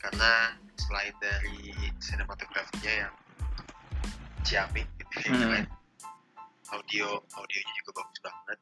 karena 0.00 0.56
selain 0.80 1.12
dari 1.20 1.68
sinematografinya 2.00 2.92
yang 3.04 3.12
ciamik 4.40 4.88
gitu 4.96 5.28
ya 5.28 5.36
Hmm. 5.36 5.64
Audio 6.74 7.06
audionya 7.38 7.72
juga 7.82 7.90
bagus 8.02 8.18
banget 8.20 8.58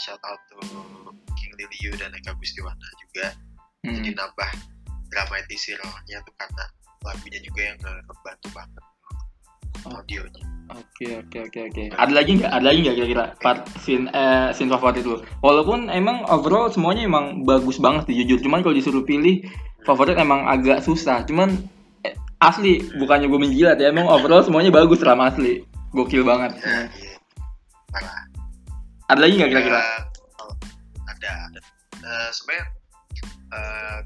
shout 0.00 0.22
out 0.24 0.40
to 0.48 0.58
King 1.36 1.52
Liliu 1.60 1.92
dan 2.00 2.10
Eka 2.16 2.32
Gustiwana 2.40 2.88
juga 3.04 3.36
jadi 3.84 4.10
hmm. 4.12 4.16
nambah 4.16 4.50
dramatisirnya 5.12 6.18
tuh 6.24 6.34
karena 6.36 6.64
lagunya 7.04 7.40
juga 7.44 7.60
yang 7.64 7.78
nge- 7.80 8.04
ngebantu 8.08 8.48
banget 8.56 8.84
Oh. 9.86 9.96
audionya 9.96 10.44
Oke 10.70 11.18
oke 11.18 11.50
oke 11.50 11.60
oke. 11.66 11.82
Ada 11.98 12.12
lagi 12.14 12.30
nggak? 12.38 12.52
Ada 12.54 12.64
lagi 12.70 12.78
nggak 12.86 12.96
kira-kira 13.02 13.24
part 13.42 13.66
scene 13.82 14.06
eh, 14.14 14.54
scene 14.54 14.70
favorit 14.70 15.02
lu? 15.02 15.18
Walaupun 15.42 15.90
emang 15.90 16.22
overall 16.30 16.70
semuanya 16.70 17.10
emang 17.10 17.42
bagus 17.42 17.82
banget 17.82 18.06
sih 18.06 18.22
jujur. 18.22 18.38
Cuman 18.38 18.62
kalau 18.62 18.78
disuruh 18.78 19.02
pilih 19.02 19.42
favorit 19.82 20.14
emang 20.14 20.46
agak 20.46 20.86
susah. 20.86 21.26
Cuman 21.26 21.66
eh, 22.06 22.14
asli 22.38 22.86
bukannya 23.02 23.26
gue 23.26 23.40
menjilat 23.42 23.82
ya. 23.82 23.90
Emang 23.90 24.06
overall 24.06 24.46
semuanya 24.46 24.70
bagus 24.70 25.02
ram 25.02 25.18
asli. 25.18 25.66
Gokil 25.90 26.22
banget. 26.22 26.52
ya 26.62 26.86
iya 26.94 27.14
parah 27.90 28.22
Ada 29.10 29.20
lagi 29.26 29.34
nggak 29.42 29.50
kira-kira? 29.50 29.80
Oh, 30.38 30.54
ada 31.10 31.30
ada 31.50 31.60
Eh, 32.00 32.30
sebenarnya 32.32 32.64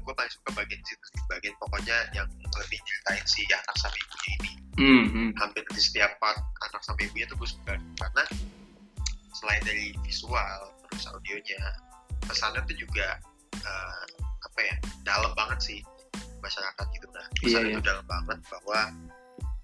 gue 0.01 0.13
paling 0.13 0.33
suka 0.33 0.49
bagian 0.57 0.81
situ 0.83 1.05
bagian 1.29 1.53
pokoknya 1.61 1.97
yang 2.13 2.25
lebih 2.57 2.77
ceritain 2.81 3.25
si 3.25 3.45
anak 3.49 3.75
sama 3.77 3.93
ibunya 3.95 4.31
ini 4.35 4.51
Hmm, 4.75 5.05
hmm. 5.07 5.29
hampir 5.39 5.63
di 5.71 5.79
setiap 5.79 6.11
part 6.19 6.35
anak 6.67 6.81
sama 6.83 6.99
ibunya 6.99 7.23
tuh 7.31 7.39
gue 7.39 7.47
suka 7.47 7.79
karena 7.95 8.23
selain 9.31 9.63
dari 9.63 9.95
visual 10.03 10.59
terus 10.91 11.07
audionya 11.07 11.61
pesannya 12.27 12.59
tuh 12.67 12.75
juga 12.75 13.15
eh, 13.55 14.03
apa 14.43 14.59
ya 14.59 14.75
dalam 15.07 15.31
banget 15.33 15.59
sih 15.63 15.79
masyarakat 16.43 16.85
gitu 16.91 17.07
nah 17.15 17.23
Iya, 17.39 17.41
pesannya 17.47 17.69
iya. 17.71 17.77
tuh 17.79 17.85
dalam 17.87 18.05
banget 18.11 18.39
bahwa 18.51 18.79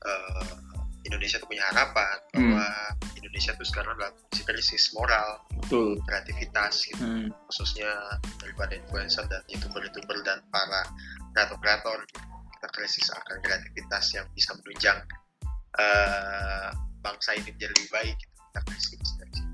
eh, 0.07 0.55
Indonesia 1.03 1.37
tuh 1.37 1.49
punya 1.49 1.65
harapan 1.69 2.15
Hmm. 2.31 2.53
bahwa 2.53 2.65
Indonesia 3.15 3.51
tuh 3.53 3.65
sekarang 3.65 3.93
dalam 3.95 4.13
kondisi 4.13 4.43
krisis 4.43 4.83
moral 4.93 5.29
Betul. 5.61 5.97
kreativitas 6.05 6.73
gitu 6.85 7.01
Hmm. 7.01 7.29
khususnya 7.47 7.89
daripada 8.37 8.75
influencer 8.75 9.25
dan 9.25 9.41
youtuber-youtuber 9.47 10.17
dan 10.21 10.39
para 10.49 10.81
kreator-kreator 11.33 12.05
kita 12.51 12.67
krisis 12.71 13.07
akan 13.09 13.37
kreativitas 13.41 14.05
yang 14.13 14.25
bisa 14.31 14.53
menunjang 14.55 14.99
eh, 15.73 16.67
bangsa 16.99 17.33
ini 17.33 17.47
menjadi 17.49 17.71
lebih 17.71 17.91
baik 17.91 18.15
gitu. 18.15 18.35
kita 18.51 18.59
krisis 18.67 19.09
dari 19.15 19.31
situ. 19.31 19.47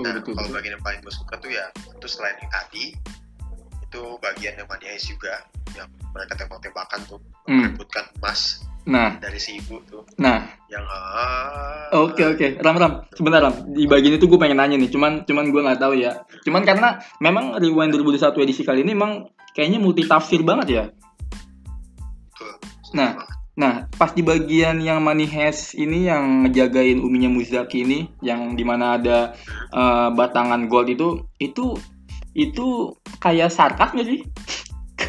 Nah, 0.00 0.14
betul 0.16 0.32
kalau 0.32 0.48
betul 0.48 0.56
bagian 0.56 0.72
yang 0.72 0.84
paling 0.84 1.00
gue 1.02 1.12
suka 1.12 1.34
tuh 1.36 1.50
ya 1.50 1.66
itu 1.74 2.06
selain 2.08 2.36
yang 2.38 2.48
tadi 2.48 2.84
itu 3.82 4.02
bagian 4.18 4.54
yang 4.56 4.64
Money 4.64 4.88
Heist 4.88 5.08
juga 5.08 5.44
yang 5.74 5.84
mereka 6.10 6.32
tembak-tembakan 6.38 7.00
tuh 7.04 7.20
Hmm. 7.44 7.68
merebutkan 7.68 8.04
emas 8.16 8.64
nah 8.88 9.20
dari 9.20 9.36
si 9.36 9.60
ibu 9.60 9.76
tuh 9.84 10.08
nah 10.16 10.48
yang 10.72 10.84
ah, 10.88 11.88
Oke 11.88 12.20
oke, 12.20 12.60
Ram 12.60 12.76
Ram, 12.76 12.92
sebentar 13.16 13.40
Ram. 13.40 13.72
Di 13.72 13.88
bagian 13.88 14.20
itu 14.20 14.28
gue 14.28 14.36
pengen 14.36 14.60
nanya 14.60 14.76
nih, 14.76 14.92
cuman 14.92 15.24
cuman 15.24 15.48
gue 15.48 15.60
nggak 15.64 15.80
tahu 15.80 15.96
ya. 15.96 16.20
Cuman 16.44 16.60
karena 16.68 17.00
memang 17.16 17.56
Rewind 17.56 17.96
2021 17.96 18.44
edisi 18.44 18.60
kali 18.60 18.84
ini 18.84 18.92
memang 18.92 19.24
kayaknya 19.56 19.80
multi 19.80 20.04
tafsir 20.04 20.44
banget 20.44 20.68
ya. 20.68 20.84
Betul. 22.28 22.52
Nah. 22.92 23.12
Nah, 23.58 23.90
pas 23.98 24.14
di 24.14 24.22
bagian 24.22 24.78
yang 24.78 25.02
Money 25.02 25.26
Heist 25.26 25.74
ini 25.74 26.06
yang 26.06 26.46
ngejagain 26.46 27.02
uminya 27.02 27.26
Muzaki 27.26 27.82
ini, 27.82 28.06
yang 28.22 28.54
di 28.54 28.62
mana 28.62 28.94
ada 28.94 29.34
eh, 29.74 30.08
batangan 30.14 30.70
gold 30.70 30.86
itu, 30.86 31.26
itu 31.42 31.74
itu 32.38 32.94
kayak 33.18 33.50
sarkas 33.50 33.90
nggak 33.98 34.06
sih? 34.06 34.22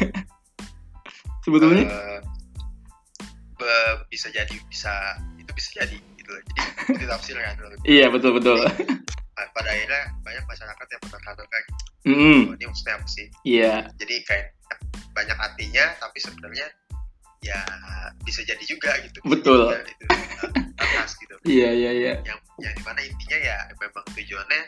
Sebetulnya? 1.46 1.86
Be- 1.86 2.09
bisa 4.10 4.26
jadi 4.28 4.56
bisa 4.66 4.92
itu 5.38 5.50
bisa 5.54 5.70
jadi 5.78 5.96
gitu 6.18 6.30
loh. 6.30 6.42
jadi 6.42 6.62
itu 6.92 7.04
tafsir 7.06 7.34
kan 7.38 7.54
lebih- 7.56 7.86
Iya 7.86 8.06
betul 8.10 8.30
betul. 8.34 8.58
Nah, 8.60 9.46
pada 9.54 9.70
akhirnya 9.70 10.02
banyak 10.20 10.44
masyarakat 10.44 10.86
yang 10.90 11.02
gitu 11.62 11.84
Mm, 12.00 12.16
"Oh, 12.48 12.56
ini 12.56 12.64
maksudnya 12.64 12.94
apa 12.96 13.06
sih 13.06 13.26
Iya 13.42 13.74
jadi 13.94 14.14
kayak 14.24 14.46
banyak 15.12 15.36
artinya 15.36 15.84
tapi 15.96 16.16
sebenarnya 16.16 16.66
ya 17.40 17.60
bisa 18.20 18.40
jadi 18.42 18.60
juga 18.64 18.92
gitu 19.00 19.20
Betul. 19.22 19.68
jadi 19.68 19.80
juga 19.80 19.84
itu 19.86 20.04
eh, 20.08 20.52
atas 20.76 21.10
gitu 21.16 21.34
iya 21.44 21.68
iya 21.70 21.90
iya. 21.92 22.12
yang 22.20 22.36
yang 22.58 22.72
di 22.72 22.82
mana 22.84 23.00
intinya 23.00 23.38
ya 23.38 23.56
memang 23.74 24.04
tujuannya 24.12 24.60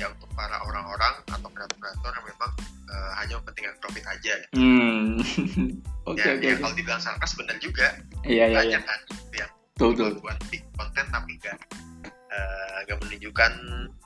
ya 0.00 0.08
untuk 0.08 0.32
para 0.32 0.56
orang-orang 0.64 1.12
atau 1.28 1.48
kreator-kreator 1.52 2.10
yang 2.16 2.26
memang 2.26 2.50
eh, 2.88 3.10
hanya 3.20 3.34
kepentingan 3.44 3.74
profit 3.78 4.04
aja 4.08 4.32
gitu. 4.40 4.54
Hmm. 4.56 5.20
Oke 6.08 6.24
ya, 6.24 6.32
oke 6.32 6.42
ya 6.42 6.52
oke. 6.56 6.60
kalau 6.64 6.74
dibilang 6.74 6.98
sarkas 6.98 7.36
benar 7.36 7.54
juga 7.60 7.92
Iya 8.24 8.48
iya 8.48 8.58
iya. 8.64 8.80
banyak 8.80 8.82
kan 8.82 9.00
yang 9.36 9.50
Betul 9.76 9.88
betul. 9.94 10.12
buat 10.24 10.38
big 10.48 10.64
konten 10.74 11.04
tapi 11.12 11.32
nggak 11.36 11.56
eh, 12.08 12.76
nggak 12.88 12.98
menunjukkan 13.04 13.52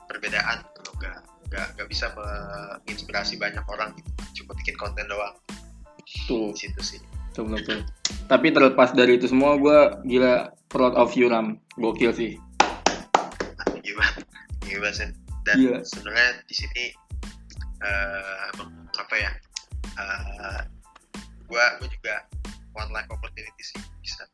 perbedaan 0.05 0.57
gitu 0.75 0.91
nggak 0.99 1.17
nggak 1.49 1.67
nggak 1.79 1.87
bisa 1.87 2.11
menginspirasi 2.13 3.39
banyak 3.39 3.63
orang 3.65 3.95
gitu 3.95 4.11
cuma 4.43 4.51
bikin 4.59 4.75
konten 4.75 5.07
doang 5.07 5.33
Tuh. 6.27 6.51
di 6.53 6.67
situ 6.67 6.81
sih 6.83 6.99
Betul, 7.31 7.51
betul, 7.51 7.59
betul. 7.59 7.79
Tapi 8.31 8.47
terlepas 8.47 8.89
dari 8.95 9.19
itu 9.19 9.27
semua, 9.27 9.59
gue 9.59 9.79
gila 10.07 10.55
proud 10.71 10.95
of 10.95 11.11
you, 11.19 11.27
Ram. 11.27 11.59
Gokil 11.75 12.15
sih. 12.15 12.31
gimana 13.83 14.23
gimana 14.63 14.91
sih 14.91 15.09
dan 15.45 15.55
Gila. 15.55 15.79
sebenarnya 15.85 16.29
di 16.43 16.55
sini 16.57 16.85
eh 17.79 18.41
emang 18.55 18.69
apa 18.91 19.15
ya 19.15 19.31
eh 19.95 20.59
gua 21.45 21.63
gua 21.77 21.87
juga 21.87 22.15
one 22.73 22.89
life 22.91 23.09
opportunity 23.09 23.61
sih 23.61 23.79
bisa 24.01 24.25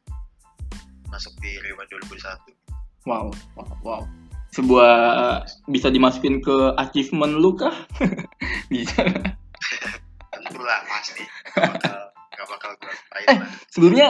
masuk 1.07 1.35
di 1.43 1.59
Rewind 1.59 1.91
2021 1.91 2.55
Wow, 3.01 3.33
wow, 3.57 3.65
wow. 3.81 4.01
Sebuah 4.53 4.93
uh, 5.17 5.39
bisa 5.65 5.89
dimasukin 5.89 6.37
ke 6.37 6.53
achievement 6.77 7.33
lu 7.33 7.57
kah? 7.57 7.73
bisa. 8.71 9.01
tentulah 10.29 10.79
pasti 10.85 11.25
gak 11.49 11.65
bakal 11.65 11.97
gak 12.29 12.45
bakal 12.45 12.69
gua 12.77 12.91
lupain 12.93 13.25
Eh. 13.25 13.37
lah 13.41 13.49
Sebelumnya, 13.73 14.07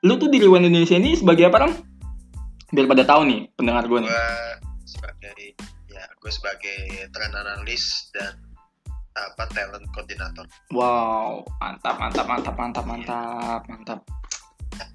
lu 0.00 0.16
tuh 0.16 0.32
di 0.32 0.40
Rewind 0.40 0.64
Indonesia 0.64 0.96
ini 0.96 1.12
sebagai 1.12 1.52
apa, 1.52 1.68
Ram? 1.68 1.72
Biar 2.72 2.88
pada 2.88 3.04
tahu 3.04 3.20
nih, 3.28 3.40
pendengar 3.52 3.84
gue 3.84 4.00
nih. 4.00 4.08
gue 4.08 4.30
sebagai 4.88 5.36
gue 6.22 6.30
sebagai 6.30 6.78
trend 7.10 7.34
analis 7.34 8.06
dan 8.14 8.38
apa 9.12 9.44
talent 9.52 9.84
koordinator 9.92 10.46
Wow, 10.70 11.42
mantap, 11.58 11.98
mantap, 11.98 12.24
mantap, 12.30 12.54
mantap, 12.54 12.84
mantap, 12.86 13.60
mantap. 13.66 14.00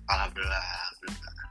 alhamdulillah 0.08 0.64
alhamdulillah. 0.64 1.46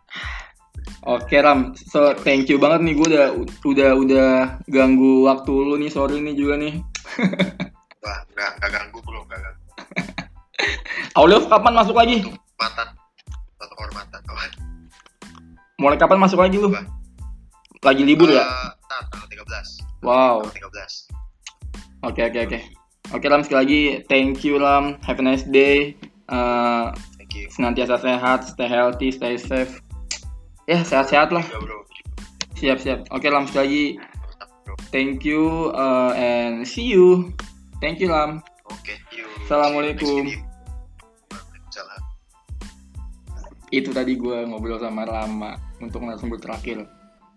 Oke 1.06 1.38
Ram, 1.38 1.76
so 1.76 2.10
thank 2.26 2.50
you 2.50 2.58
banget 2.58 2.82
nih 2.82 2.94
gue 2.98 3.06
udah 3.14 3.26
udah 3.62 3.90
udah 3.94 4.28
ganggu 4.66 5.28
waktu 5.28 5.52
lu 5.52 5.78
nih 5.78 5.92
sorry 5.92 6.18
nih 6.18 6.34
juga 6.34 6.58
nih. 6.58 6.82
wah 8.02 8.18
nggak 8.34 8.50
nggak 8.58 8.70
ganggu 8.70 8.98
bro 9.02 9.20
nggak 9.26 9.40
ganggu 9.44 9.62
Aulio 11.16 11.38
kapan 11.46 11.74
masuk 11.74 11.96
lagi? 11.96 12.22
atau 13.56 13.66
kehormatan 13.72 14.20
kawan 14.24 14.50
Mulai 15.76 15.98
kapan 16.00 16.18
masuk 16.20 16.40
lagi 16.40 16.56
lu? 16.56 16.72
Apa? 16.72 16.82
Lagi 17.86 18.02
libur 18.02 18.34
ya? 18.34 18.42
Eh, 18.42 18.70
nah, 18.90 19.02
tanggal 19.14 19.46
13 19.46 20.02
Wow. 20.02 20.42
tanggal 20.50 20.74
13 20.74 21.06
Oke 22.02 22.26
oke 22.26 22.40
oke. 22.50 22.58
Oke 23.14 23.26
Ram 23.30 23.46
sekali 23.46 23.58
lagi 23.62 23.82
thank 24.10 24.42
you 24.42 24.58
Ram. 24.58 24.98
Have 25.06 25.22
a 25.22 25.24
nice 25.24 25.46
day. 25.46 25.94
Eh, 26.26 26.86
thank 27.14 27.30
you 27.38 27.46
senantiasa 27.46 28.02
sehat, 28.02 28.42
stay 28.50 28.66
healthy, 28.66 29.14
stay 29.14 29.38
safe. 29.38 29.78
Ya 30.66 30.82
sehat-sehat 30.82 31.30
lah. 31.30 31.46
bro 31.46 31.86
Siap 32.58 32.82
siap. 32.82 33.06
Oke 33.14 33.30
Ram 33.30 33.46
sekali 33.46 33.62
lagi 33.62 33.84
thank 34.90 35.22
you 35.22 35.70
eh, 35.70 36.12
and 36.18 36.66
see 36.66 36.90
you. 36.90 37.30
Thank 37.78 38.02
you 38.02 38.10
Ram. 38.10 38.42
oke 38.66 38.98
you 39.14 39.30
Assalamualaikum. 39.46 40.26
Itu 43.70 43.90
tadi 43.94 44.18
gue 44.18 44.46
ngobrol 44.46 44.78
sama 44.82 45.06
Rama 45.06 45.54
untuk 45.78 46.02
narasumber 46.02 46.42
terakhir. 46.42 46.95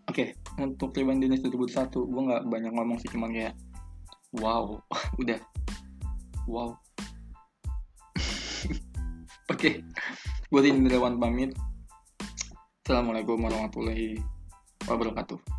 Oke, 0.10 0.34
untuk 0.58 0.90
Rewind 0.98 1.22
Indonesia 1.22 1.54
2001 1.54 1.94
gue 1.94 2.22
nggak 2.26 2.44
banyak 2.50 2.74
ngomong 2.74 2.98
sih 2.98 3.14
cuman 3.14 3.30
kayak 3.30 3.54
wow, 4.42 4.82
udah 5.22 5.38
wow. 6.50 6.74
Oke, 9.54 9.86
gue 10.50 10.62
Indriawan 10.66 11.22
pamit. 11.22 11.54
Assalamualaikum 12.82 13.38
warahmatullahi 13.38 14.18
wabarakatuh. 14.90 15.59